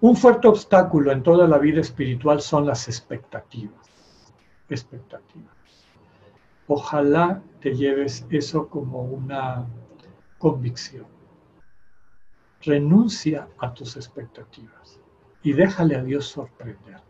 Un 0.00 0.16
fuerte 0.16 0.48
obstáculo 0.48 1.12
en 1.12 1.22
toda 1.22 1.48
la 1.48 1.58
vida 1.58 1.80
espiritual 1.80 2.40
son 2.40 2.66
las 2.66 2.88
expectativas 2.88 3.86
expectativas. 4.68 5.54
Ojalá 6.66 7.42
te 7.60 7.74
lleves 7.74 8.26
eso 8.30 8.68
como 8.68 9.02
una 9.02 9.66
convicción. 10.38 11.06
Renuncia 12.62 13.48
a 13.58 13.72
tus 13.72 13.96
expectativas 13.96 15.00
y 15.42 15.52
déjale 15.52 15.96
a 15.96 16.02
Dios 16.02 16.26
sorprenderte. 16.26 17.04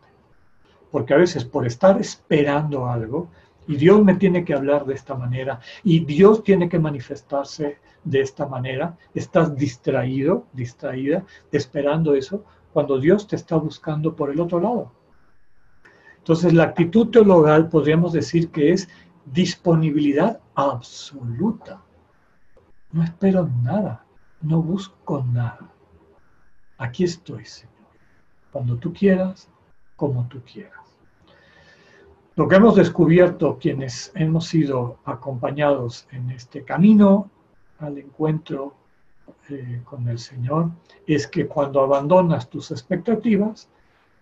Porque 0.90 1.14
a 1.14 1.18
veces 1.18 1.44
por 1.44 1.66
estar 1.66 1.98
esperando 1.98 2.86
algo, 2.86 3.28
y 3.66 3.76
Dios 3.76 4.02
me 4.04 4.14
tiene 4.14 4.44
que 4.44 4.54
hablar 4.54 4.84
de 4.86 4.94
esta 4.94 5.14
manera, 5.14 5.60
y 5.82 6.04
Dios 6.04 6.42
tiene 6.42 6.68
que 6.68 6.78
manifestarse 6.78 7.78
de 8.04 8.20
esta 8.20 8.46
manera, 8.46 8.96
estás 9.14 9.56
distraído, 9.56 10.46
distraída, 10.52 11.24
esperando 11.50 12.14
eso, 12.14 12.44
cuando 12.72 12.98
Dios 12.98 13.26
te 13.26 13.36
está 13.36 13.56
buscando 13.56 14.14
por 14.14 14.30
el 14.30 14.40
otro 14.40 14.60
lado. 14.60 14.92
Entonces, 16.18 16.52
la 16.52 16.64
actitud 16.64 17.08
teologal 17.08 17.68
podríamos 17.68 18.12
decir 18.12 18.50
que 18.50 18.72
es 18.72 18.88
disponibilidad 19.24 20.40
absoluta. 20.54 21.82
No 22.92 23.02
espero 23.02 23.48
nada, 23.62 24.04
no 24.40 24.62
busco 24.62 25.24
nada. 25.24 25.70
Aquí 26.78 27.04
estoy, 27.04 27.44
Señor. 27.44 27.74
Cuando 28.52 28.76
tú 28.76 28.92
quieras, 28.92 29.48
como 29.96 30.26
tú 30.28 30.40
quieras. 30.42 30.85
Lo 32.36 32.46
que 32.46 32.56
hemos 32.56 32.76
descubierto 32.76 33.56
quienes 33.58 34.12
hemos 34.14 34.46
sido 34.46 34.98
acompañados 35.06 36.06
en 36.12 36.30
este 36.30 36.64
camino 36.64 37.30
al 37.78 37.96
encuentro 37.96 38.74
eh, 39.48 39.80
con 39.84 40.06
el 40.06 40.18
Señor 40.18 40.70
es 41.06 41.26
que 41.26 41.46
cuando 41.46 41.80
abandonas 41.80 42.50
tus 42.50 42.70
expectativas, 42.70 43.70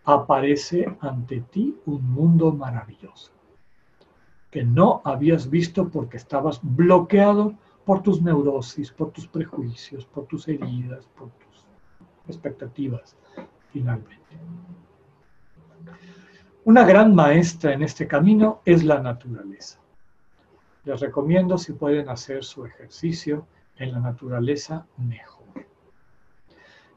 aparece 0.05 0.87
ante 1.01 1.41
ti 1.41 1.75
un 1.87 2.09
mundo 2.09 2.53
maravilloso 2.53 3.33
que 4.55 4.63
no 4.63 5.03
habías 5.05 5.51
visto 5.51 5.89
porque 5.89 6.17
estabas 6.17 6.61
bloqueado 6.63 7.55
por 7.85 8.05
tus 8.05 8.23
neurosis, 8.23 8.93
por 8.93 9.11
tus 9.11 9.27
prejuicios, 9.27 10.07
por 10.07 10.27
tus 10.27 10.47
heridas, 10.47 11.05
por 11.19 11.31
tus 11.31 11.65
expectativas, 12.29 13.17
finalmente. 13.73 14.37
Una 16.65 16.85
gran 16.85 17.15
maestra 17.15 17.73
en 17.73 17.83
este 17.83 18.07
camino 18.07 18.61
es 18.65 18.85
la 18.85 19.01
naturaleza. 19.01 19.81
Les 20.85 21.01
recomiendo 21.01 21.59
si 21.59 21.73
pueden 21.73 22.09
hacer 22.09 22.45
su 22.45 22.65
ejercicio 22.65 23.47
en 23.77 23.93
la 23.93 24.01
naturaleza 24.01 24.87
mejor. 24.97 25.45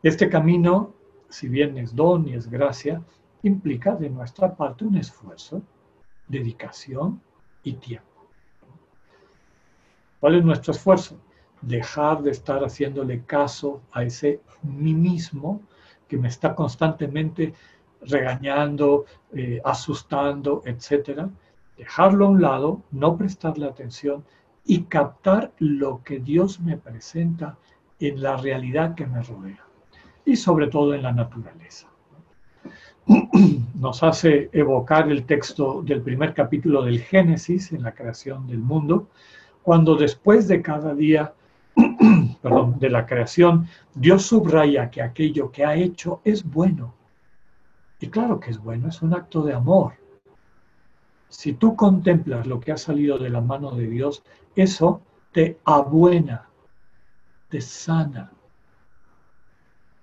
Este 0.04 0.30
camino 0.30 0.94
si 1.30 1.48
bien 1.48 1.78
es 1.78 1.96
don 1.96 2.28
y 2.28 2.34
es 2.34 2.50
gracia, 2.50 3.02
implica 3.44 3.96
de 3.96 4.10
nuestra 4.10 4.56
parte 4.56 4.86
un 4.86 4.98
esfuerzo, 4.98 5.62
dedicación 6.28 7.22
y 7.64 7.74
tiempo. 7.74 8.08
¿Cuál 10.20 10.36
es 10.36 10.46
nuestro 10.46 10.72
esfuerzo? 10.72 11.20
Dejar 11.62 12.22
de 12.22 12.32
estar 12.32 12.64
haciéndole 12.64 13.24
caso 13.24 13.82
a 13.92 14.04
ese 14.04 14.42
mí 14.64 14.94
mismo 14.94 15.62
que 16.08 16.18
me 16.18 16.28
está 16.28 16.56
constantemente 16.56 17.54
regañando, 18.02 19.06
eh, 19.34 19.62
asustando, 19.64 20.62
etc. 20.66 21.28
Dejarlo 21.78 22.26
a 22.26 22.30
un 22.30 22.42
lado, 22.42 22.82
no 22.92 23.18
prestarle 23.18 23.66
atención 23.66 24.24
y 24.66 24.84
captar 24.84 25.52
lo 25.60 26.04
que 26.04 26.20
Dios 26.20 26.60
me 26.60 26.78
presenta 26.78 27.58
en 28.00 28.22
la 28.22 28.38
realidad 28.38 28.96
que 28.96 29.08
me 29.08 29.22
rodea 29.22 29.64
y 30.26 30.36
sobre 30.36 30.68
todo 30.68 30.94
en 30.94 31.04
la 31.04 31.14
naturaleza. 31.14 31.88
Nos 33.76 34.04
hace 34.04 34.50
evocar 34.52 35.10
el 35.10 35.26
texto 35.26 35.82
del 35.82 36.02
primer 36.02 36.34
capítulo 36.34 36.82
del 36.82 37.00
Génesis 37.00 37.72
en 37.72 37.84
la 37.84 37.94
creación 37.94 38.46
del 38.48 38.60
mundo, 38.60 39.08
cuando 39.64 39.96
después 39.96 40.48
de 40.48 40.62
cada 40.62 40.94
día 40.94 41.34
perdón, 42.42 42.80
de 42.80 42.90
la 42.90 43.06
creación, 43.06 43.68
Dios 43.94 44.24
subraya 44.24 44.90
que 44.90 45.02
aquello 45.02 45.52
que 45.52 45.66
ha 45.66 45.76
hecho 45.76 46.22
es 46.24 46.44
bueno. 46.44 46.94
Y 48.00 48.08
claro 48.08 48.40
que 48.40 48.52
es 48.52 48.60
bueno, 48.60 48.90
es 48.90 49.02
un 49.02 49.14
acto 49.14 49.44
de 49.44 49.54
amor. 49.54 49.94
Si 51.30 51.54
tú 51.54 51.76
contemplas 51.76 52.48
lo 52.48 52.60
que 52.60 52.72
ha 52.72 52.78
salido 52.78 53.18
de 53.18 53.30
la 53.30 53.42
mano 53.42 53.72
de 53.72 53.88
Dios, 53.88 54.24
eso 54.56 55.02
te 55.32 55.60
abuena, 55.66 56.48
te 57.50 57.60
sana, 57.60 58.32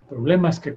el 0.05 0.17
problema 0.17 0.51
es 0.51 0.61
que 0.61 0.75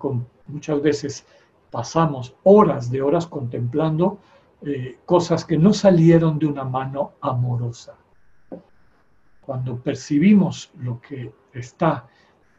muchas 0.47 0.82
veces 0.82 1.26
pasamos 1.70 2.34
horas 2.43 2.89
de 2.89 3.01
horas 3.01 3.28
contemplando 3.28 4.20
eh, 4.61 4.97
cosas 5.05 5.43
que 5.43 5.57
no 5.57 5.74
salieron 5.74 6.39
de 6.39 6.45
una 6.45 6.63
mano 6.63 7.13
amorosa. 7.22 7.95
Cuando 9.41 9.78
percibimos 9.78 10.72
lo 10.80 11.01
que 11.01 11.32
está, 11.53 12.07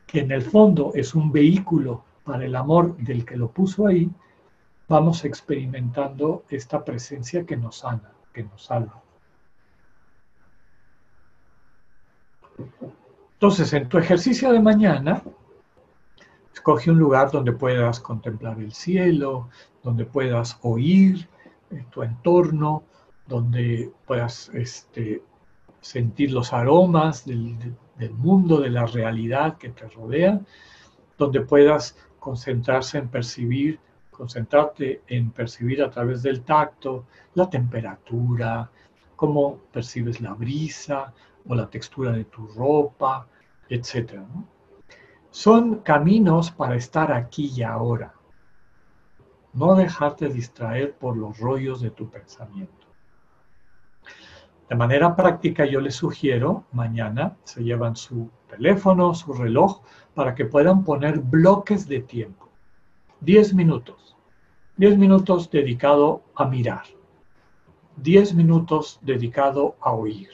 que 0.06 0.20
en 0.20 0.30
el 0.30 0.42
fondo 0.42 0.92
es 0.94 1.14
un 1.14 1.32
vehículo 1.32 2.04
para 2.22 2.44
el 2.44 2.54
amor 2.54 2.96
del 2.98 3.24
que 3.24 3.36
lo 3.36 3.50
puso 3.50 3.86
ahí, 3.86 4.10
vamos 4.88 5.24
experimentando 5.24 6.44
esta 6.48 6.84
presencia 6.84 7.44
que 7.44 7.56
nos 7.56 7.76
sana, 7.76 8.12
que 8.32 8.42
nos 8.42 8.64
salva. 8.64 9.02
Entonces, 13.34 13.72
en 13.72 13.88
tu 13.88 13.98
ejercicio 13.98 14.50
de 14.50 14.60
mañana, 14.60 15.22
escoge 16.52 16.90
un 16.90 16.98
lugar 16.98 17.30
donde 17.30 17.52
puedas 17.52 18.00
contemplar 18.00 18.58
el 18.58 18.72
cielo, 18.72 19.48
donde 19.82 20.04
puedas 20.06 20.58
oír 20.62 21.28
eh, 21.70 21.84
tu 21.90 22.02
entorno, 22.02 22.82
donde 23.26 23.92
puedas 24.06 24.48
este, 24.54 25.22
sentir 25.80 26.32
los 26.32 26.52
aromas 26.52 27.26
del, 27.26 27.56
del 27.96 28.14
mundo, 28.14 28.60
de 28.60 28.70
la 28.70 28.86
realidad 28.86 29.58
que 29.58 29.68
te 29.68 29.86
rodea, 29.88 30.40
donde 31.16 31.42
puedas 31.42 31.96
concentrarse 32.18 32.98
en 32.98 33.08
percibir, 33.08 33.78
concentrarte 34.18 35.02
en 35.06 35.30
percibir 35.30 35.80
a 35.80 35.90
través 35.90 36.22
del 36.22 36.42
tacto 36.42 37.06
la 37.34 37.48
temperatura, 37.48 38.68
cómo 39.14 39.58
percibes 39.72 40.20
la 40.20 40.34
brisa 40.34 41.14
o 41.46 41.54
la 41.54 41.70
textura 41.70 42.10
de 42.10 42.24
tu 42.24 42.48
ropa, 42.48 43.28
etc. 43.68 44.20
Son 45.30 45.76
caminos 45.76 46.50
para 46.50 46.74
estar 46.74 47.12
aquí 47.12 47.52
y 47.56 47.62
ahora. 47.62 48.12
No 49.52 49.76
dejarte 49.76 50.28
distraer 50.28 50.94
por 50.94 51.16
los 51.16 51.38
rollos 51.38 51.80
de 51.80 51.90
tu 51.90 52.10
pensamiento. 52.10 52.88
De 54.68 54.74
manera 54.74 55.14
práctica 55.14 55.64
yo 55.64 55.80
les 55.80 55.94
sugiero, 55.94 56.64
mañana 56.72 57.36
se 57.44 57.62
llevan 57.62 57.94
su 57.94 58.30
teléfono, 58.48 59.14
su 59.14 59.32
reloj, 59.32 59.80
para 60.14 60.34
que 60.34 60.44
puedan 60.44 60.84
poner 60.84 61.20
bloques 61.20 61.86
de 61.86 62.00
tiempo. 62.00 62.47
10 63.20 63.54
minutos. 63.54 64.16
10 64.76 64.96
minutos 64.96 65.50
dedicado 65.50 66.22
a 66.36 66.44
mirar. 66.44 66.84
10 67.96 68.34
minutos 68.34 69.00
dedicado 69.02 69.74
a 69.80 69.90
oír. 69.90 70.28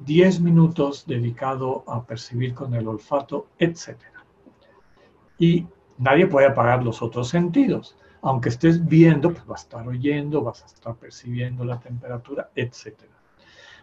10 0.00 0.40
minutos 0.40 1.06
dedicado 1.06 1.84
a 1.86 2.04
percibir 2.04 2.54
con 2.54 2.74
el 2.74 2.88
olfato, 2.88 3.46
etc. 3.58 3.96
Y 5.38 5.64
nadie 5.98 6.26
puede 6.26 6.48
apagar 6.48 6.82
los 6.82 7.02
otros 7.02 7.28
sentidos. 7.28 7.96
Aunque 8.20 8.48
estés 8.48 8.84
viendo, 8.84 9.30
pues 9.30 9.46
vas 9.46 9.60
a 9.60 9.62
estar 9.62 9.88
oyendo, 9.88 10.42
vas 10.42 10.64
a 10.64 10.66
estar 10.66 10.96
percibiendo 10.96 11.64
la 11.64 11.78
temperatura, 11.78 12.50
etc. 12.56 12.94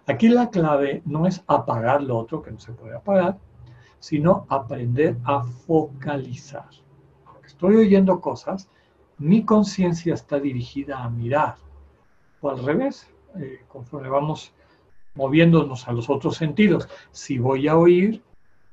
Aquí 0.07 0.27
la 0.27 0.49
clave 0.49 1.01
no 1.05 1.25
es 1.25 1.41
apagar 1.47 2.03
lo 2.03 2.17
otro 2.17 2.41
que 2.41 2.51
no 2.51 2.59
se 2.59 2.73
puede 2.73 2.97
apagar, 2.97 3.37
sino 3.99 4.45
aprender 4.49 5.15
a 5.23 5.41
focalizar. 5.41 6.82
Estoy 7.63 7.77
oyendo 7.77 8.19
cosas, 8.19 8.69
mi 9.17 9.45
conciencia 9.45 10.13
está 10.13 10.37
dirigida 10.37 11.01
a 11.01 11.09
mirar. 11.09 11.55
O 12.41 12.49
al 12.49 12.61
revés, 12.61 13.09
eh, 13.37 13.61
conforme 13.69 14.09
vamos 14.09 14.53
moviéndonos 15.15 15.87
a 15.87 15.93
los 15.93 16.09
otros 16.09 16.35
sentidos. 16.35 16.89
Si 17.11 17.37
voy 17.37 17.69
a 17.69 17.77
oír, 17.77 18.21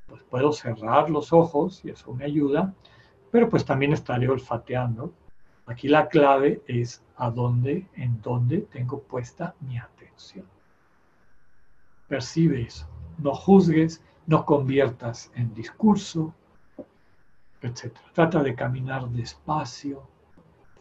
pues 0.08 0.24
puedo 0.24 0.52
cerrar 0.52 1.08
los 1.08 1.32
ojos 1.32 1.84
y 1.84 1.90
eso 1.90 2.12
me 2.14 2.24
ayuda, 2.24 2.74
pero 3.30 3.48
pues 3.48 3.64
también 3.64 3.92
estaré 3.92 4.28
olfateando. 4.28 5.12
Aquí 5.66 5.86
la 5.86 6.08
clave 6.08 6.60
es 6.66 7.00
a 7.14 7.30
dónde, 7.30 7.86
en 7.94 8.20
dónde 8.22 8.62
tengo 8.72 9.02
puesta 9.02 9.54
mi 9.60 9.78
atención. 9.78 10.46
Percibe 12.08 12.62
eso. 12.62 12.88
No 13.18 13.34
juzgues, 13.34 14.02
no 14.26 14.44
conviertas 14.44 15.30
en 15.36 15.54
discurso, 15.54 16.34
etc. 17.62 17.96
Trata 18.12 18.42
de 18.42 18.54
caminar 18.54 19.08
despacio. 19.08 20.08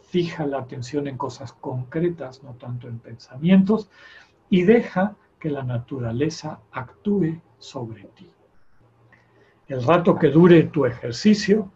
Fija 0.02 0.44
la 0.46 0.58
atención 0.58 1.06
en 1.06 1.16
cosas 1.16 1.52
concretas, 1.52 2.42
no 2.42 2.54
tanto 2.54 2.88
en 2.88 2.98
pensamientos, 2.98 3.88
y 4.48 4.62
deja 4.62 5.14
que 5.38 5.50
la 5.50 5.62
naturaleza 5.62 6.60
actúe 6.72 7.40
sobre 7.58 8.04
ti. 8.04 8.30
El 9.68 9.84
rato 9.84 10.16
que 10.16 10.28
dure 10.28 10.64
tu 10.64 10.84
ejercicio, 10.84 11.70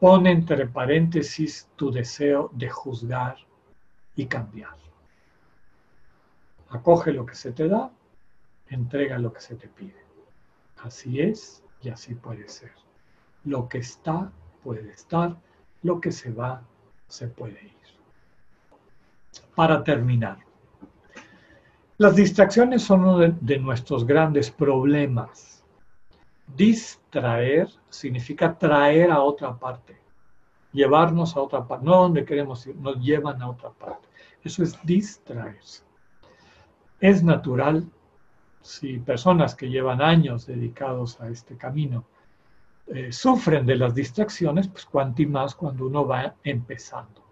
pone 0.00 0.30
entre 0.30 0.66
paréntesis 0.66 1.70
tu 1.76 1.90
deseo 1.90 2.50
de 2.52 2.68
juzgar 2.68 3.36
y 4.14 4.26
cambiar. 4.26 4.76
Acoge 6.68 7.12
lo 7.12 7.24
que 7.24 7.34
se 7.34 7.52
te 7.52 7.68
da, 7.68 7.90
entrega 8.68 9.18
lo 9.18 9.32
que 9.32 9.40
se 9.40 9.54
te 9.54 9.68
pide. 9.68 10.04
Así 10.82 11.20
es 11.20 11.62
y 11.80 11.88
así 11.88 12.14
puede 12.14 12.48
ser. 12.48 12.72
Lo 13.44 13.68
que 13.68 13.78
está 13.78 14.32
puede 14.66 14.90
estar, 14.90 15.36
lo 15.82 16.00
que 16.00 16.10
se 16.10 16.32
va 16.32 16.60
se 17.06 17.28
puede 17.28 17.62
ir. 17.62 17.86
Para 19.54 19.84
terminar, 19.84 20.38
las 21.98 22.16
distracciones 22.16 22.82
son 22.82 23.02
uno 23.02 23.18
de, 23.18 23.58
nuestros 23.60 24.04
grandes 24.04 24.50
problemas. 24.50 25.64
Distraer 26.56 27.68
significa 27.88 28.58
traer 28.58 29.12
a 29.12 29.20
otra 29.20 29.56
parte, 29.56 29.96
llevarnos 30.72 31.36
a 31.36 31.42
otra 31.42 31.64
parte, 31.64 31.86
no 31.86 32.02
donde 32.02 32.24
queremos 32.24 32.66
ir, 32.66 32.74
nos 32.74 32.98
llevan 32.98 33.40
a 33.40 33.48
otra 33.48 33.70
parte. 33.70 34.08
Eso 34.42 34.64
es 34.64 34.76
distraerse. 34.84 35.84
Es 36.98 37.22
natural 37.22 37.88
si 38.62 38.98
personas 38.98 39.54
que 39.54 39.70
llevan 39.70 40.02
años 40.02 40.44
dedicados 40.44 41.20
a 41.20 41.28
este 41.28 41.56
camino 41.56 42.04
eh, 42.88 43.12
sufren 43.12 43.66
de 43.66 43.76
las 43.76 43.94
distracciones, 43.94 44.68
pues 44.68 44.84
cuanto 44.86 45.22
más 45.24 45.54
cuando 45.54 45.86
uno 45.86 46.06
va 46.06 46.34
empezando. 46.44 47.26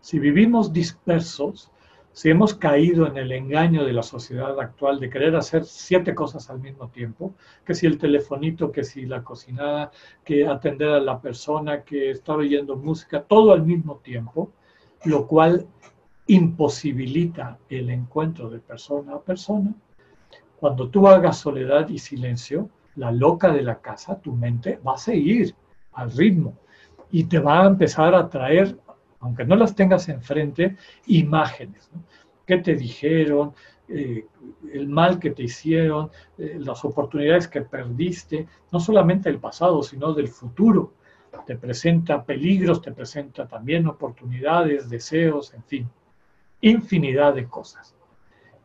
Si 0.00 0.18
vivimos 0.20 0.72
dispersos, 0.72 1.70
si 2.12 2.30
hemos 2.30 2.54
caído 2.54 3.06
en 3.06 3.18
el 3.18 3.32
engaño 3.32 3.84
de 3.84 3.92
la 3.92 4.02
sociedad 4.02 4.58
actual 4.58 5.00
de 5.00 5.10
querer 5.10 5.36
hacer 5.36 5.64
siete 5.64 6.14
cosas 6.14 6.48
al 6.48 6.60
mismo 6.60 6.88
tiempo, 6.88 7.34
que 7.64 7.74
si 7.74 7.86
el 7.86 7.98
telefonito, 7.98 8.72
que 8.72 8.84
si 8.84 9.04
la 9.04 9.22
cocinada, 9.22 9.90
que 10.24 10.46
atender 10.46 10.88
a 10.90 11.00
la 11.00 11.20
persona, 11.20 11.82
que 11.82 12.12
estar 12.12 12.36
oyendo 12.36 12.76
música, 12.76 13.22
todo 13.22 13.52
al 13.52 13.66
mismo 13.66 13.96
tiempo, 13.96 14.52
lo 15.04 15.26
cual 15.26 15.66
imposibilita 16.26 17.58
el 17.68 17.90
encuentro 17.90 18.48
de 18.48 18.60
persona 18.60 19.16
a 19.16 19.20
persona. 19.20 19.74
Cuando 20.58 20.88
tú 20.88 21.06
hagas 21.06 21.38
soledad 21.38 21.88
y 21.88 21.98
silencio, 21.98 22.70
la 22.96 23.12
loca 23.12 23.52
de 23.52 23.62
la 23.62 23.80
casa, 23.80 24.20
tu 24.20 24.32
mente 24.32 24.80
va 24.86 24.94
a 24.94 24.98
seguir 24.98 25.54
al 25.92 26.10
ritmo 26.10 26.54
y 27.10 27.24
te 27.24 27.38
va 27.38 27.62
a 27.62 27.66
empezar 27.66 28.14
a 28.14 28.28
traer 28.28 28.76
aunque 29.20 29.44
no 29.44 29.56
las 29.56 29.74
tengas 29.74 30.08
enfrente, 30.08 30.76
imágenes. 31.06 31.90
¿Qué 32.46 32.58
te 32.58 32.76
dijeron? 32.76 33.54
Eh, 33.88 34.26
el 34.72 34.88
mal 34.88 35.18
que 35.18 35.30
te 35.30 35.44
hicieron, 35.44 36.10
eh, 36.38 36.56
las 36.60 36.84
oportunidades 36.84 37.48
que 37.48 37.62
perdiste, 37.62 38.46
no 38.70 38.78
solamente 38.78 39.28
del 39.28 39.40
pasado, 39.40 39.82
sino 39.82 40.12
del 40.12 40.28
futuro. 40.28 40.92
Te 41.44 41.56
presenta 41.56 42.24
peligros, 42.24 42.80
te 42.80 42.92
presenta 42.92 43.46
también 43.46 43.86
oportunidades, 43.86 44.88
deseos, 44.88 45.52
en 45.54 45.64
fin, 45.64 45.90
infinidad 46.60 47.34
de 47.34 47.46
cosas. 47.46 47.94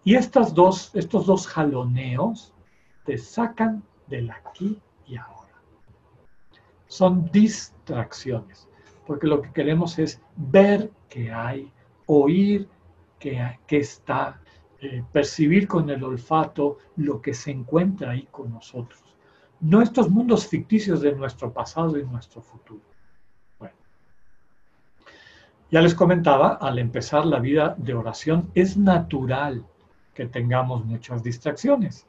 Y 0.04 0.16
estas 0.16 0.54
dos, 0.54 0.92
estos 0.96 1.26
dos 1.26 1.48
jaloneos 1.48 2.54
te 3.04 3.18
sacan 3.18 3.84
del 4.08 4.30
aquí 4.32 4.80
y 5.06 5.18
ahora. 5.18 5.62
Son 6.88 7.30
distracciones 7.32 8.68
porque 9.12 9.28
lo 9.28 9.42
que 9.42 9.52
queremos 9.52 10.00
es 10.00 10.22
ver 10.38 10.90
que 11.10 11.32
hay, 11.32 11.72
oír 12.06 12.70
que, 13.20 13.58
está, 13.70 14.42
eh, 14.80 15.04
percibir 15.12 15.68
con 15.68 15.90
el 15.90 16.02
olfato 16.04 16.78
lo 16.96 17.22
que 17.22 17.34
se 17.34 17.52
encuentra 17.52 18.12
ahí 18.12 18.28
con 18.32 18.52
nosotros. 18.52 19.04
No 19.60 19.82
estos 19.82 20.10
mundos 20.10 20.48
ficticios 20.48 21.02
de 21.02 21.14
nuestro 21.14 21.52
pasado 21.52 22.00
y 22.00 22.06
nuestro 22.06 22.42
futuro. 22.42 22.82
Ya 25.70 25.82
les 25.82 25.94
comentaba, 25.94 26.54
al 26.56 26.80
empezar 26.80 27.26
la 27.26 27.40
vida 27.40 27.76
de 27.78 27.94
oración, 27.94 28.50
es 28.56 28.78
natural 28.78 29.66
que 30.14 30.26
tengamos 30.26 30.86
muchas 30.86 31.22
distracciones. 31.22 32.06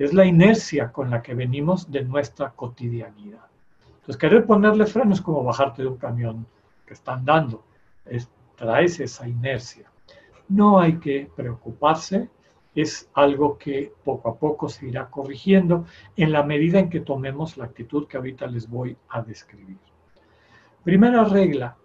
Es 0.00 0.14
la 0.14 0.24
inercia 0.24 0.90
con 0.90 1.10
la 1.10 1.20
que 1.20 1.34
venimos 1.34 1.90
de 1.90 2.02
nuestra 2.02 2.52
cotidianidad. 2.52 3.44
Entonces, 3.86 4.16
querer 4.16 4.46
ponerle 4.46 4.86
freno 4.86 5.12
es 5.12 5.20
como 5.20 5.44
bajarte 5.44 5.82
de 5.82 5.88
un 5.88 5.98
camión 5.98 6.46
que 6.86 6.94
está 6.94 7.12
andando. 7.12 7.62
Es, 8.06 8.30
traes 8.56 8.98
esa 8.98 9.28
inercia. 9.28 9.92
No 10.48 10.80
hay 10.80 10.98
que 10.98 11.30
preocuparse, 11.36 12.30
es 12.74 13.10
algo 13.12 13.58
que 13.58 13.92
poco 14.02 14.30
a 14.30 14.38
poco 14.38 14.70
se 14.70 14.86
irá 14.86 15.10
corrigiendo 15.10 15.84
en 16.16 16.32
la 16.32 16.44
medida 16.44 16.78
en 16.78 16.88
que 16.88 17.00
tomemos 17.00 17.58
la 17.58 17.66
actitud 17.66 18.08
que 18.08 18.16
ahorita 18.16 18.46
les 18.46 18.70
voy 18.70 18.96
a 19.10 19.20
describir. 19.20 19.76
Primera 20.82 21.24
regla, 21.24 21.76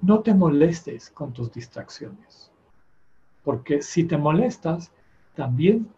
no 0.00 0.22
te 0.22 0.34
molestes 0.34 1.08
con 1.10 1.32
tus 1.32 1.52
distracciones. 1.52 2.50
porque 3.44 3.80
si 3.80 4.04
te 4.04 4.16
molestas, 4.16 4.92
también 5.34 5.88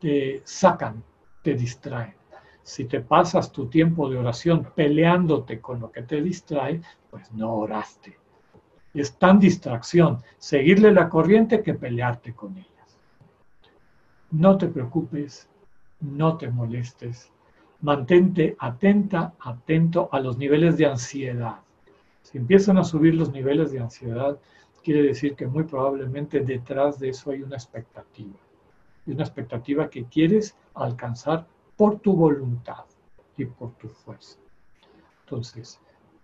te 0.00 0.42
sacan, 0.44 1.04
te 1.42 1.54
distraen. 1.54 2.14
Si 2.62 2.84
te 2.86 3.00
pasas 3.00 3.52
tu 3.52 3.66
tiempo 3.66 4.08
de 4.08 4.18
oración 4.18 4.68
peleándote 4.74 5.60
con 5.60 5.80
lo 5.80 5.90
que 5.92 6.02
te 6.02 6.22
distrae, 6.22 6.80
pues 7.10 7.30
no 7.32 7.54
oraste. 7.54 8.18
Es 8.94 9.16
tan 9.18 9.38
distracción 9.38 10.18
seguirle 10.38 10.92
la 10.92 11.08
corriente 11.08 11.62
que 11.62 11.74
pelearte 11.74 12.34
con 12.34 12.56
ellas. 12.56 12.98
No 14.30 14.56
te 14.58 14.68
preocupes, 14.68 15.48
no 16.00 16.36
te 16.36 16.48
molestes, 16.48 17.32
mantente 17.82 18.56
atenta, 18.58 19.34
atento 19.40 20.08
a 20.12 20.20
los 20.20 20.38
niveles 20.38 20.76
de 20.76 20.86
ansiedad. 20.86 21.60
Si 22.22 22.38
empiezan 22.38 22.78
a 22.78 22.84
subir 22.84 23.14
los 23.14 23.32
niveles 23.32 23.72
de 23.72 23.80
ansiedad, 23.80 24.38
quiere 24.82 25.02
decir 25.02 25.34
que 25.34 25.46
muy 25.46 25.64
probablemente 25.64 26.40
detrás 26.40 26.98
de 26.98 27.10
eso 27.10 27.30
hay 27.30 27.42
una 27.42 27.56
expectativa. 27.56 28.38
Y 29.10 29.12
una 29.12 29.24
expectativa 29.24 29.90
que 29.90 30.04
quieres 30.04 30.56
alcanzar 30.72 31.44
por 31.76 31.98
tu 31.98 32.14
voluntad 32.14 32.84
y 33.36 33.44
por 33.44 33.72
tu 33.72 33.88
fuerza. 33.88 34.38
Entonces, 35.24 35.80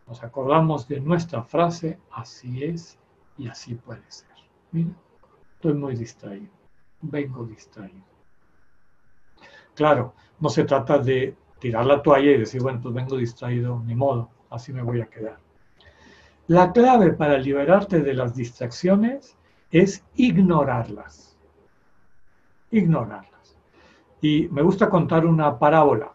nos 0.06 0.22
acordamos 0.22 0.86
de 0.86 1.00
nuestra 1.00 1.42
frase, 1.42 1.98
así 2.12 2.62
es 2.62 2.96
y 3.38 3.48
así 3.48 3.74
puede 3.74 4.08
ser. 4.08 4.30
Mira, 4.70 4.92
estoy 5.56 5.74
muy 5.74 5.96
distraído, 5.96 6.52
vengo 7.00 7.44
distraído. 7.44 8.04
Claro, 9.74 10.14
no 10.38 10.48
se 10.48 10.62
trata 10.62 10.98
de 10.98 11.34
tirar 11.58 11.86
la 11.86 12.00
toalla 12.00 12.30
y 12.30 12.38
decir, 12.38 12.62
bueno, 12.62 12.80
pues 12.80 12.94
vengo 12.94 13.16
distraído, 13.16 13.82
ni 13.84 13.96
modo, 13.96 14.30
así 14.48 14.72
me 14.72 14.82
voy 14.82 15.00
a 15.00 15.06
quedar. 15.06 15.38
La 16.46 16.70
clave 16.70 17.14
para 17.14 17.36
liberarte 17.36 18.00
de 18.00 18.14
las 18.14 18.36
distracciones 18.36 19.36
es 19.72 20.04
ignorarlas. 20.14 21.35
Ignorarlas. 22.76 23.56
Y 24.20 24.48
me 24.50 24.62
gusta 24.62 24.90
contar 24.90 25.24
una 25.24 25.58
parábola. 25.58 26.12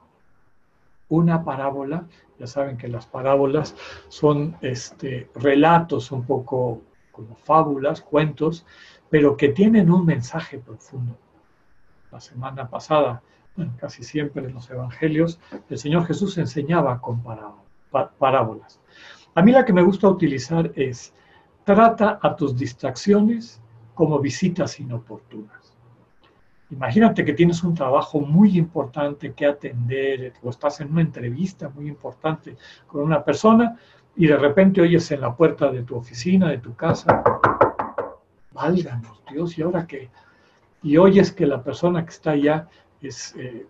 Una 1.10 1.44
parábola, 1.44 2.06
ya 2.38 2.48
saben 2.48 2.78
que 2.78 2.88
las 2.88 3.06
parábolas 3.06 3.76
son 4.10 4.56
este, 4.62 5.30
relatos 5.36 6.12
un 6.12 6.24
poco 6.24 6.82
como 7.12 7.36
fábulas, 7.36 8.02
cuentos, 8.02 8.66
pero 9.10 9.36
que 9.36 9.50
tienen 9.50 9.92
un 9.92 10.06
mensaje 10.06 10.60
profundo. 10.60 11.18
La 12.12 12.22
semana 12.22 12.70
pasada, 12.70 13.22
casi 13.78 14.04
siempre 14.04 14.46
en 14.46 14.54
los 14.54 14.70
evangelios, 14.70 15.40
el 15.70 15.78
Señor 15.78 16.06
Jesús 16.06 16.38
enseñaba 16.38 17.02
con 17.02 17.24
parábolas. 18.20 18.80
A 19.34 19.42
mí 19.42 19.52
la 19.52 19.66
que 19.66 19.74
me 19.74 19.82
gusta 19.82 20.08
utilizar 20.08 20.72
es, 20.76 21.14
trata 21.64 22.20
a 22.22 22.36
tus 22.36 22.56
distracciones 22.56 23.62
como 23.96 24.20
visitas 24.20 24.80
inoportunas. 24.80 25.61
Imagínate 26.72 27.24
que 27.26 27.34
tienes 27.34 27.64
un 27.64 27.74
trabajo 27.74 28.20
muy 28.20 28.58
importante 28.58 29.34
que 29.34 29.46
atender 29.46 30.34
o 30.42 30.50
estás 30.50 30.82
en 30.82 30.92
una 30.92 31.02
entrevista 31.02 31.70
muy 31.70 31.88
importante 31.88 32.56
con 32.88 33.04
una 33.04 33.24
persona 33.24 33.78
y 34.16 34.28
de 34.28 34.38
repente 34.38 34.82
oyes 34.82 35.12
en 35.12 35.22
la 35.22 35.36
puerta 35.36 35.72
de 35.72 35.84
tu 35.84 35.96
oficina, 35.96 36.50
de 36.50 36.58
tu 36.58 36.76
casa, 36.76 37.24
válganos 38.54 39.22
Dios, 39.30 39.58
¿y 39.58 39.62
ahora 39.62 39.86
qué? 39.86 40.10
Y 40.84 40.98
oyes 40.98 41.32
que 41.32 41.46
la 41.46 41.64
persona 41.64 42.04
que 42.04 42.12
está 42.12 42.32
allá 42.32 42.68
es, 43.02 43.36
eh, 43.38 43.66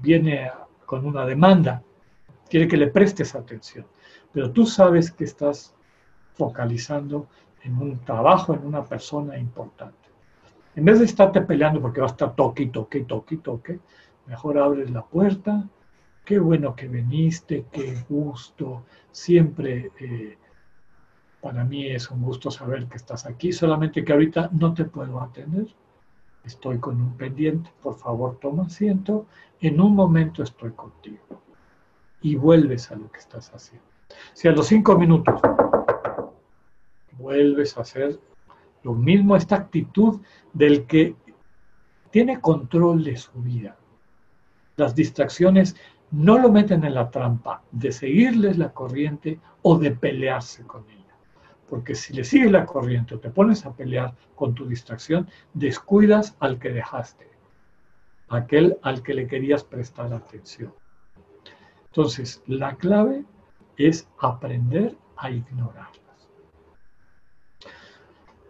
viene 0.00 0.50
con 0.84 1.06
una 1.06 1.24
demanda, 1.24 1.82
quiere 2.48 2.68
que 2.68 2.76
le 2.76 2.88
prestes 2.88 3.34
atención 3.34 3.86
pero 4.36 4.50
tú 4.50 4.66
sabes 4.66 5.10
que 5.10 5.24
estás 5.24 5.74
focalizando 6.34 7.26
en 7.62 7.78
un 7.78 7.98
trabajo, 8.04 8.52
en 8.52 8.66
una 8.66 8.84
persona 8.84 9.38
importante. 9.38 10.05
En 10.76 10.84
vez 10.84 10.98
de 10.98 11.06
estarte 11.06 11.40
peleando 11.40 11.80
porque 11.80 12.00
va 12.00 12.06
a 12.06 12.10
estar 12.10 12.36
toque, 12.36 12.66
toque, 12.66 13.00
toque, 13.04 13.38
toque, 13.38 13.80
mejor 14.26 14.58
abres 14.58 14.90
la 14.90 15.02
puerta. 15.02 15.66
Qué 16.22 16.38
bueno 16.38 16.76
que 16.76 16.86
viniste, 16.86 17.64
qué 17.72 18.04
gusto. 18.10 18.84
Siempre 19.10 19.90
eh, 19.98 20.36
para 21.40 21.64
mí 21.64 21.86
es 21.86 22.10
un 22.10 22.22
gusto 22.22 22.50
saber 22.50 22.86
que 22.88 22.96
estás 22.98 23.24
aquí, 23.24 23.52
solamente 23.52 24.04
que 24.04 24.12
ahorita 24.12 24.50
no 24.52 24.74
te 24.74 24.84
puedo 24.84 25.18
atender. 25.22 25.66
Estoy 26.44 26.78
con 26.78 27.00
un 27.00 27.16
pendiente, 27.16 27.70
por 27.82 27.96
favor 27.96 28.38
toma 28.38 28.64
asiento. 28.64 29.26
En 29.60 29.80
un 29.80 29.94
momento 29.94 30.42
estoy 30.42 30.72
contigo. 30.72 31.40
Y 32.20 32.36
vuelves 32.36 32.90
a 32.90 32.96
lo 32.96 33.10
que 33.10 33.20
estás 33.20 33.50
haciendo. 33.54 33.86
Si 34.34 34.46
a 34.46 34.52
los 34.52 34.66
cinco 34.66 34.98
minutos 34.98 35.40
vuelves 37.18 37.78
a 37.78 37.80
hacer 37.80 38.20
lo 38.86 38.94
mismo, 38.94 39.34
esta 39.34 39.56
actitud 39.56 40.20
del 40.52 40.86
que 40.86 41.16
tiene 42.12 42.40
control 42.40 43.02
de 43.02 43.16
su 43.16 43.32
vida. 43.42 43.76
Las 44.76 44.94
distracciones 44.94 45.74
no 46.12 46.38
lo 46.38 46.52
meten 46.52 46.84
en 46.84 46.94
la 46.94 47.10
trampa 47.10 47.62
de 47.72 47.90
seguirles 47.90 48.58
la 48.58 48.72
corriente 48.72 49.40
o 49.62 49.76
de 49.76 49.90
pelearse 49.90 50.62
con 50.62 50.88
ella. 50.88 51.16
Porque 51.68 51.96
si 51.96 52.14
le 52.14 52.22
sigues 52.22 52.52
la 52.52 52.64
corriente 52.64 53.16
o 53.16 53.18
te 53.18 53.30
pones 53.30 53.66
a 53.66 53.72
pelear 53.74 54.14
con 54.36 54.54
tu 54.54 54.66
distracción, 54.66 55.28
descuidas 55.52 56.36
al 56.38 56.60
que 56.60 56.70
dejaste, 56.70 57.28
aquel 58.28 58.78
al 58.82 59.02
que 59.02 59.14
le 59.14 59.26
querías 59.26 59.64
prestar 59.64 60.12
atención. 60.12 60.72
Entonces, 61.86 62.40
la 62.46 62.76
clave 62.76 63.24
es 63.76 64.08
aprender 64.20 64.96
a 65.16 65.30
ignorarlas. 65.30 66.05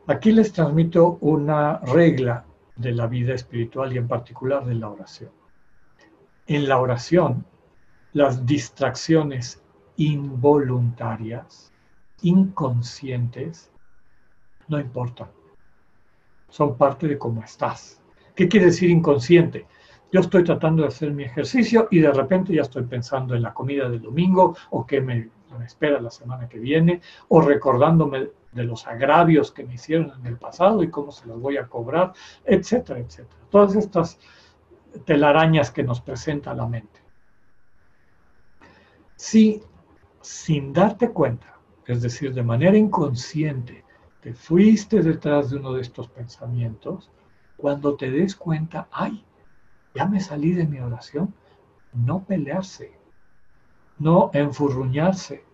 Aquí 0.08 0.30
les 0.30 0.52
transmito 0.52 1.18
una 1.20 1.78
regla 1.78 2.44
de 2.76 2.92
la 2.92 3.08
vida 3.08 3.34
espiritual 3.34 3.92
y 3.92 3.98
en 3.98 4.06
particular 4.06 4.64
de 4.64 4.76
la 4.76 4.88
oración. 4.88 5.32
En 6.46 6.68
la 6.68 6.78
oración, 6.78 7.44
las 8.12 8.46
distracciones 8.46 9.64
involuntarias, 9.96 11.72
inconscientes, 12.22 13.72
no 14.68 14.78
importan. 14.78 15.28
Son 16.50 16.76
parte 16.76 17.08
de 17.08 17.18
cómo 17.18 17.42
estás. 17.42 18.00
¿Qué 18.36 18.46
quiere 18.46 18.66
decir 18.66 18.90
inconsciente? 18.90 19.66
Yo 20.12 20.20
estoy 20.20 20.44
tratando 20.44 20.82
de 20.82 20.88
hacer 20.88 21.10
mi 21.10 21.24
ejercicio 21.24 21.88
y 21.90 21.98
de 21.98 22.12
repente 22.12 22.54
ya 22.54 22.62
estoy 22.62 22.84
pensando 22.84 23.34
en 23.34 23.42
la 23.42 23.52
comida 23.52 23.88
del 23.88 24.02
domingo 24.02 24.56
o 24.70 24.86
qué 24.86 25.00
me, 25.00 25.30
espera 25.64 26.00
la 26.00 26.10
semana 26.10 26.48
que 26.48 26.58
viene 26.58 27.00
o 27.28 27.40
recordándome 27.40 28.30
de 28.52 28.64
los 28.64 28.86
agravios 28.86 29.52
que 29.52 29.64
me 29.64 29.74
hicieron 29.74 30.12
en 30.18 30.26
el 30.26 30.38
pasado 30.38 30.82
y 30.82 30.90
cómo 30.90 31.12
se 31.12 31.26
los 31.26 31.40
voy 31.40 31.56
a 31.56 31.66
cobrar, 31.66 32.12
etcétera, 32.44 33.00
etcétera. 33.00 33.40
Todas 33.50 33.76
estas 33.76 34.18
telarañas 35.04 35.70
que 35.70 35.82
nos 35.82 36.00
presenta 36.00 36.54
la 36.54 36.66
mente. 36.66 37.00
Si 39.16 39.62
sin 40.20 40.72
darte 40.72 41.10
cuenta, 41.10 41.58
es 41.86 42.02
decir, 42.02 42.34
de 42.34 42.42
manera 42.42 42.76
inconsciente, 42.76 43.84
te 44.20 44.34
fuiste 44.34 45.02
detrás 45.02 45.50
de 45.50 45.56
uno 45.56 45.72
de 45.72 45.82
estos 45.82 46.08
pensamientos, 46.08 47.10
cuando 47.56 47.94
te 47.96 48.10
des 48.10 48.34
cuenta, 48.34 48.88
ay, 48.90 49.24
ya 49.94 50.06
me 50.06 50.20
salí 50.20 50.52
de 50.52 50.66
mi 50.66 50.78
oración, 50.80 51.32
no 51.92 52.24
pelearse, 52.24 52.92
no 53.98 54.30
enfurruñarse, 54.32 55.44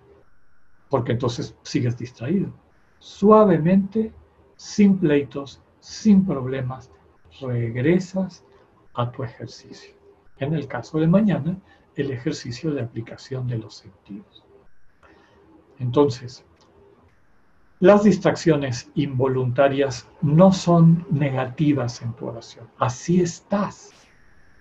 porque 0.89 1.13
entonces 1.13 1.57
sigues 1.63 1.97
distraído. 1.97 2.53
Suavemente, 2.99 4.13
sin 4.57 4.99
pleitos, 4.99 5.63
sin 5.81 6.25
problemas, 6.25 6.91
regresas 7.41 8.45
a 8.95 9.11
tu 9.11 9.25
ejercicio. 9.25 9.95
En 10.39 10.55
el 10.55 10.67
caso 10.67 10.99
de 10.99 11.07
mañana, 11.07 11.57
el 11.97 12.11
ejercicio 12.11 12.73
de 12.73 12.83
aplicación 12.83 13.47
de 13.47 13.59
los 13.59 13.75
sentidos. 13.75 14.45
Entonces, 15.79 16.45
las 17.81 18.05
distracciones 18.05 18.91
involuntarias 18.95 20.09
no 20.21 20.53
son 20.53 21.05
negativas 21.11 22.03
en 22.03 22.13
tu 22.13 22.27
oración. 22.27 22.69
Así 22.79 23.21
estás 23.21 23.93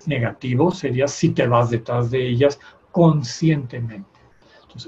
negativo 0.08 0.72
sería 0.72 1.08
si 1.08 1.30
te 1.30 1.48
vas 1.48 1.70
detrás 1.70 2.12
de 2.12 2.28
ellas 2.28 2.60
conscientemente. 2.92 4.20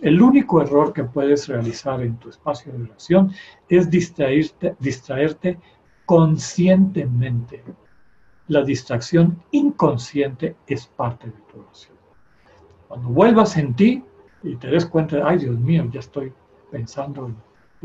El 0.01 0.21
único 0.21 0.61
error 0.61 0.93
que 0.93 1.03
puedes 1.03 1.47
realizar 1.47 2.01
en 2.01 2.17
tu 2.17 2.29
espacio 2.29 2.71
de 2.71 2.83
oración 2.83 3.31
es 3.67 3.89
distraerte, 3.89 4.75
distraerte 4.79 5.59
conscientemente. 6.05 7.63
La 8.47 8.63
distracción 8.63 9.43
inconsciente 9.51 10.55
es 10.67 10.87
parte 10.87 11.27
de 11.27 11.37
tu 11.51 11.59
oración. 11.59 11.97
Cuando 12.87 13.09
vuelvas 13.09 13.57
en 13.57 13.73
ti 13.73 14.03
y 14.43 14.55
te 14.55 14.67
des 14.67 14.85
cuenta, 14.85 15.21
ay 15.25 15.39
Dios 15.39 15.57
mío, 15.59 15.89
ya 15.91 15.99
estoy 15.99 16.31
pensando 16.71 17.27
en 17.27 17.35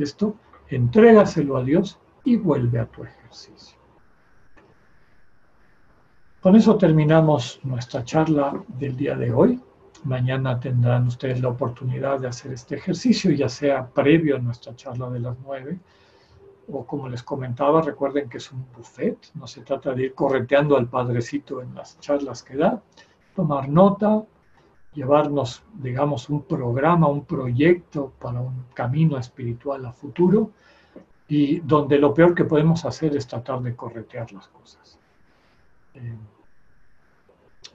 esto, 0.02 0.36
entrégaselo 0.68 1.56
a 1.56 1.64
Dios 1.64 1.98
y 2.24 2.36
vuelve 2.36 2.78
a 2.78 2.86
tu 2.86 3.04
ejercicio. 3.04 3.78
Con 6.40 6.54
eso 6.54 6.76
terminamos 6.76 7.60
nuestra 7.64 8.04
charla 8.04 8.62
del 8.68 8.96
día 8.96 9.16
de 9.16 9.32
hoy. 9.32 9.60
Mañana 10.04 10.60
tendrán 10.60 11.06
ustedes 11.06 11.40
la 11.40 11.48
oportunidad 11.48 12.20
de 12.20 12.28
hacer 12.28 12.52
este 12.52 12.76
ejercicio, 12.76 13.30
ya 13.32 13.48
sea 13.48 13.86
previo 13.86 14.36
a 14.36 14.38
nuestra 14.38 14.74
charla 14.76 15.10
de 15.10 15.20
las 15.20 15.36
nueve 15.44 15.78
o 16.70 16.84
como 16.84 17.08
les 17.08 17.22
comentaba, 17.22 17.80
recuerden 17.80 18.28
que 18.28 18.36
es 18.38 18.52
un 18.52 18.66
buffet, 18.76 19.30
no 19.34 19.46
se 19.46 19.62
trata 19.62 19.94
de 19.94 20.04
ir 20.04 20.14
correteando 20.14 20.76
al 20.76 20.88
padrecito 20.88 21.62
en 21.62 21.74
las 21.74 21.98
charlas 22.00 22.42
que 22.42 22.56
da, 22.56 22.82
tomar 23.34 23.68
nota, 23.68 24.22
llevarnos, 24.92 25.62
digamos, 25.74 26.28
un 26.28 26.42
programa, 26.42 27.08
un 27.08 27.24
proyecto 27.24 28.12
para 28.18 28.40
un 28.40 28.64
camino 28.74 29.16
espiritual 29.16 29.86
a 29.86 29.92
futuro 29.92 30.50
y 31.26 31.60
donde 31.60 31.98
lo 31.98 32.12
peor 32.12 32.34
que 32.34 32.44
podemos 32.44 32.84
hacer 32.84 33.16
es 33.16 33.26
tratar 33.26 33.62
de 33.62 33.74
corretear 33.74 34.30
las 34.32 34.48
cosas. 34.48 34.98
Eh, 35.94 36.16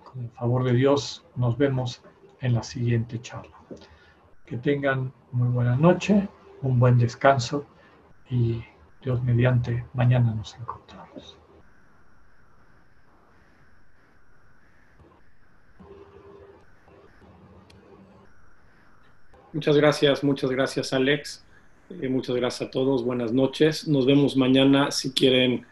con 0.04 0.24
el 0.24 0.30
favor 0.32 0.64
de 0.64 0.74
Dios, 0.74 1.26
nos 1.36 1.58
vemos 1.58 2.04
en 2.44 2.54
la 2.54 2.62
siguiente 2.62 3.20
charla. 3.22 3.58
Que 4.46 4.58
tengan 4.58 5.12
muy 5.32 5.48
buena 5.48 5.76
noche, 5.76 6.28
un 6.62 6.78
buen 6.78 6.98
descanso 6.98 7.66
y 8.30 8.62
Dios 9.02 9.24
mediante, 9.24 9.86
mañana 9.94 10.34
nos 10.36 10.54
encontramos. 10.56 11.38
Muchas 19.54 19.78
gracias, 19.78 20.24
muchas 20.24 20.52
gracias 20.52 20.94
Alex. 20.94 21.46
Eh, 21.90 22.10
muchas 22.10 22.36
gracias 22.36 22.68
a 22.68 22.72
todos. 22.72 23.04
Buenas 23.04 23.32
noches. 23.32 23.88
Nos 23.88 24.06
vemos 24.06 24.36
mañana. 24.36 24.90
Si 24.90 25.12
quieren, 25.12 25.66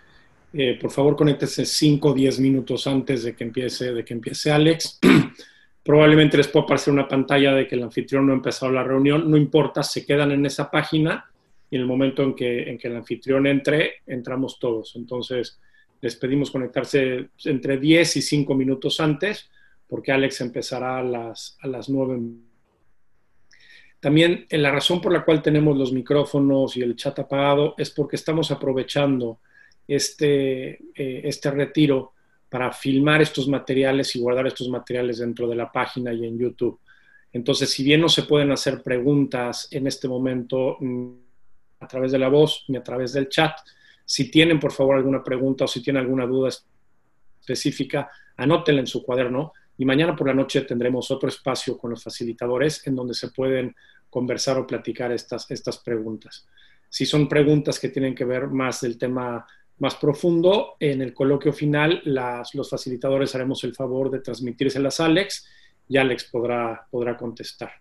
eh, 0.54 0.78
por 0.80 0.92
favor, 0.92 1.16
conéctense 1.16 1.66
5 1.66 2.10
o 2.10 2.14
10 2.14 2.40
minutos 2.40 2.86
antes 2.86 3.24
de 3.24 3.36
que 3.36 3.44
empiece, 3.44 3.92
de 3.92 4.06
que 4.06 4.14
empiece 4.14 4.52
Alex. 4.52 5.00
Probablemente 5.84 6.38
les 6.38 6.48
pueda 6.48 6.66
aparecer 6.66 6.94
una 6.94 7.08
pantalla 7.08 7.54
de 7.54 7.68
que 7.68 7.76
el 7.76 7.84
anfitrión 7.84 8.26
no 8.26 8.34
ha 8.34 8.36
empezado 8.36 8.72
la 8.72 8.84
reunión. 8.84 9.30
No 9.30 9.38
importa, 9.38 9.84
se 9.84 10.06
quedan 10.06 10.32
en 10.32 10.46
esa 10.46 10.70
página 10.70 11.26
y 11.70 11.76
en 11.76 11.82
el 11.82 11.88
momento 11.88 12.24
en 12.24 12.36
que, 12.36 12.70
en 12.70 12.78
que 12.78 12.88
el 12.88 12.98
anfitrión 12.98 13.48
entre, 13.48 13.96
entramos 14.06 14.60
todos. 14.60 14.96
Entonces, 14.96 15.60
les 16.02 16.16
pedimos 16.16 16.52
conectarse 16.52 17.30
entre 17.46 17.78
10 17.78 18.18
y 18.18 18.22
5 18.22 18.54
minutos 18.56 19.00
antes, 19.00 19.50
porque 19.88 20.12
Alex 20.12 20.42
empezará 20.42 20.98
a 20.98 21.04
las, 21.04 21.58
a 21.62 21.68
las 21.68 21.90
9 21.90 22.20
también 24.02 24.48
eh, 24.50 24.58
la 24.58 24.72
razón 24.72 25.00
por 25.00 25.14
la 25.14 25.24
cual 25.24 25.42
tenemos 25.42 25.78
los 25.78 25.94
micrófonos 25.94 26.76
y 26.76 26.82
el 26.82 26.96
chat 26.96 27.20
apagado 27.20 27.76
es 27.78 27.92
porque 27.92 28.18
estamos 28.18 28.52
aprovechando 28.52 29.40
este, 29.88 30.72
eh, 30.96 31.22
este 31.24 31.52
retiro 31.52 32.14
para 32.52 32.74
filmar 32.74 33.22
estos 33.22 33.48
materiales 33.48 34.14
y 34.14 34.20
guardar 34.20 34.46
estos 34.46 34.68
materiales 34.68 35.20
dentro 35.20 35.48
de 35.48 35.56
la 35.56 35.72
página 35.72 36.12
y 36.14 36.26
en 36.26 36.38
YouTube. 36.38 36.78
Entonces, 37.32 37.70
si 37.70 37.82
bien 37.82 38.02
no 38.02 38.10
se 38.10 38.24
pueden 38.24 38.52
hacer 38.52 38.84
preguntas 38.84 39.70
en 39.72 39.88
este 39.88 40.10
momento 40.10 40.76
mm, 40.82 41.12
a 41.80 41.88
través 41.88 42.12
de 42.12 42.20
la 42.20 42.28
voz 42.28 42.66
ni 42.68 42.76
a 42.76 42.84
través 42.84 43.14
del 43.14 43.30
chat, 43.30 43.54
si 44.04 44.30
tienen 44.30 44.60
por 44.60 44.74
favor 44.74 44.98
alguna 44.98 45.24
pregunta 45.24 45.64
o 45.64 45.68
si 45.68 45.82
tienen 45.82 46.02
alguna 46.02 46.26
duda 46.26 46.50
específica, 47.40 48.12
anótenla 48.36 48.82
en 48.82 48.88
su 48.88 49.02
cuaderno 49.02 49.54
y 49.78 49.86
mañana 49.86 50.14
por 50.14 50.28
la 50.28 50.34
noche 50.34 50.64
tendremos 50.64 51.10
otro 51.10 51.30
espacio 51.30 51.78
con 51.78 51.92
los 51.92 52.04
facilitadores 52.04 52.86
en 52.86 52.98
donde 52.98 53.14
se 53.14 53.30
pueden 53.30 53.74
conversar 54.10 54.58
o 54.58 54.68
platicar 54.68 55.14
estas, 55.14 55.50
estas 55.50 55.78
preguntas. 55.78 56.46
Si 56.90 57.06
son 57.06 57.30
preguntas 57.30 57.80
que 57.80 57.88
tienen 57.88 58.14
que 58.14 58.26
ver 58.26 58.48
más 58.48 58.82
del 58.82 58.98
tema 58.98 59.48
más 59.80 59.96
profundo, 59.96 60.76
en 60.80 61.02
el 61.02 61.14
coloquio 61.14 61.54
final 61.54 62.02
los 62.06 62.70
facilitadores 62.70 63.34
haremos 63.34 63.64
el 63.64 63.74
favor 63.74 64.12
de 64.12 64.20
transmitírselas 64.20 65.00
a 65.00 65.06
Alex 65.06 65.50
y 65.90 65.98
Alex 65.98 66.26
podrá, 66.32 66.88
podrá 66.90 67.18
contestar. 67.18 67.72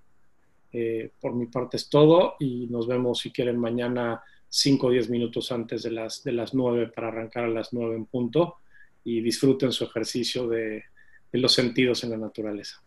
Eh, 0.72 1.10
por 1.20 1.34
mi 1.34 1.46
parte 1.46 1.76
es 1.76 1.88
todo 1.88 2.36
y 2.38 2.66
nos 2.68 2.86
vemos 2.86 3.18
si 3.18 3.32
quieren 3.32 3.58
mañana 3.58 4.22
5 4.48 4.86
o 4.86 4.90
10 4.90 5.10
minutos 5.10 5.52
antes 5.52 5.82
de 5.82 5.90
las, 5.90 6.24
de 6.24 6.32
las 6.32 6.54
9 6.54 6.92
para 6.94 7.08
arrancar 7.08 7.44
a 7.44 7.48
las 7.48 7.72
9 7.72 7.96
en 7.96 8.06
punto 8.06 8.56
y 9.04 9.20
disfruten 9.20 9.72
su 9.72 9.84
ejercicio 9.84 10.48
de, 10.48 10.84
de 11.32 11.38
los 11.38 11.52
sentidos 11.52 12.02
en 12.04 12.10
la 12.10 12.16
naturaleza. 12.16 12.82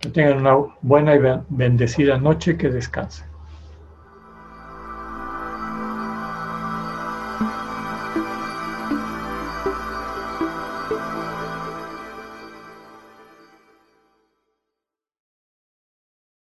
Que 0.00 0.08
tengan 0.08 0.38
una 0.38 0.56
buena 0.80 1.14
y 1.14 1.18
bendecida 1.48 2.18
noche, 2.18 2.56
que 2.56 2.70
descansen. 2.70 3.29